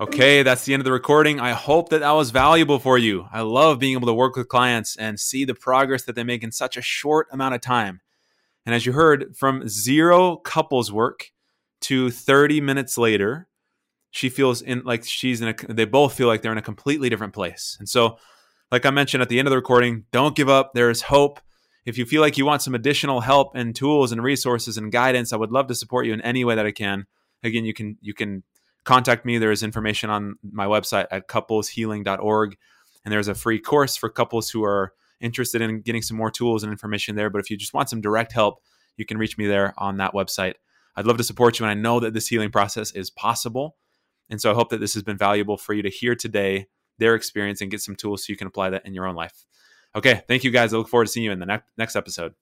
Okay, 0.00 0.42
that's 0.42 0.64
the 0.64 0.72
end 0.72 0.80
of 0.80 0.86
the 0.86 0.92
recording. 0.92 1.40
I 1.40 1.52
hope 1.52 1.90
that 1.90 1.98
that 1.98 2.12
was 2.12 2.30
valuable 2.30 2.78
for 2.78 2.96
you. 2.96 3.26
I 3.30 3.42
love 3.42 3.78
being 3.78 3.92
able 3.92 4.06
to 4.06 4.14
work 4.14 4.34
with 4.34 4.48
clients 4.48 4.96
and 4.96 5.20
see 5.20 5.44
the 5.44 5.54
progress 5.54 6.04
that 6.04 6.14
they 6.14 6.24
make 6.24 6.42
in 6.42 6.52
such 6.52 6.78
a 6.78 6.82
short 6.82 7.28
amount 7.30 7.54
of 7.54 7.60
time. 7.60 8.00
And 8.64 8.74
as 8.74 8.86
you 8.86 8.92
heard, 8.92 9.36
from 9.36 9.68
zero 9.68 10.36
couples 10.36 10.90
work 10.90 11.32
to 11.82 12.10
30 12.10 12.62
minutes 12.62 12.96
later, 12.96 13.46
she 14.10 14.30
feels 14.30 14.62
in 14.62 14.80
like 14.86 15.04
she's 15.04 15.42
in 15.42 15.48
a 15.48 15.54
they 15.68 15.84
both 15.84 16.14
feel 16.14 16.28
like 16.28 16.40
they're 16.40 16.50
in 16.50 16.56
a 16.56 16.62
completely 16.62 17.10
different 17.10 17.34
place. 17.34 17.76
And 17.78 17.86
so, 17.86 18.16
like 18.72 18.86
I 18.86 18.90
mentioned 18.90 19.22
at 19.22 19.28
the 19.28 19.38
end 19.38 19.48
of 19.48 19.50
the 19.50 19.56
recording, 19.56 20.06
don't 20.12 20.34
give 20.34 20.48
up. 20.48 20.72
There 20.72 20.88
is 20.88 21.02
hope. 21.02 21.40
If 21.84 21.98
you 21.98 22.06
feel 22.06 22.22
like 22.22 22.38
you 22.38 22.46
want 22.46 22.62
some 22.62 22.74
additional 22.74 23.20
help 23.20 23.54
and 23.54 23.76
tools 23.76 24.12
and 24.12 24.22
resources 24.22 24.78
and 24.78 24.90
guidance, 24.90 25.30
I 25.34 25.36
would 25.36 25.52
love 25.52 25.66
to 25.66 25.74
support 25.74 26.06
you 26.06 26.14
in 26.14 26.22
any 26.22 26.42
way 26.42 26.54
that 26.54 26.64
I 26.64 26.72
can. 26.72 27.04
Again, 27.42 27.66
you 27.66 27.74
can 27.74 27.98
you 28.00 28.14
can 28.14 28.44
contact 28.84 29.24
me. 29.24 29.38
There 29.38 29.50
is 29.50 29.62
information 29.62 30.10
on 30.10 30.36
my 30.42 30.66
website 30.66 31.06
at 31.10 31.28
coupleshealing.org. 31.28 32.56
And 33.04 33.12
there's 33.12 33.28
a 33.28 33.34
free 33.34 33.58
course 33.58 33.96
for 33.96 34.08
couples 34.08 34.50
who 34.50 34.64
are 34.64 34.92
interested 35.20 35.62
in 35.62 35.80
getting 35.82 36.02
some 36.02 36.16
more 36.16 36.30
tools 36.30 36.62
and 36.62 36.72
information 36.72 37.16
there. 37.16 37.30
But 37.30 37.40
if 37.40 37.50
you 37.50 37.56
just 37.56 37.74
want 37.74 37.88
some 37.88 38.00
direct 38.00 38.32
help, 38.32 38.62
you 38.96 39.04
can 39.04 39.18
reach 39.18 39.38
me 39.38 39.46
there 39.46 39.74
on 39.78 39.96
that 39.98 40.12
website. 40.12 40.54
I'd 40.96 41.06
love 41.06 41.16
to 41.18 41.24
support 41.24 41.58
you. 41.58 41.66
And 41.66 41.70
I 41.70 41.80
know 41.80 42.00
that 42.00 42.14
this 42.14 42.28
healing 42.28 42.50
process 42.50 42.92
is 42.92 43.10
possible. 43.10 43.76
And 44.28 44.40
so 44.40 44.50
I 44.50 44.54
hope 44.54 44.70
that 44.70 44.80
this 44.80 44.94
has 44.94 45.02
been 45.02 45.16
valuable 45.16 45.56
for 45.56 45.72
you 45.72 45.82
to 45.82 45.90
hear 45.90 46.14
today 46.14 46.66
their 46.98 47.14
experience 47.14 47.60
and 47.60 47.70
get 47.70 47.80
some 47.80 47.96
tools 47.96 48.26
so 48.26 48.32
you 48.32 48.36
can 48.36 48.46
apply 48.46 48.70
that 48.70 48.86
in 48.86 48.94
your 48.94 49.06
own 49.06 49.14
life. 49.14 49.46
Okay. 49.96 50.22
Thank 50.28 50.44
you 50.44 50.50
guys. 50.50 50.72
I 50.72 50.76
look 50.76 50.88
forward 50.88 51.06
to 51.06 51.12
seeing 51.12 51.24
you 51.24 51.32
in 51.32 51.40
the 51.40 51.46
ne- 51.46 51.62
next 51.76 51.96
episode. 51.96 52.34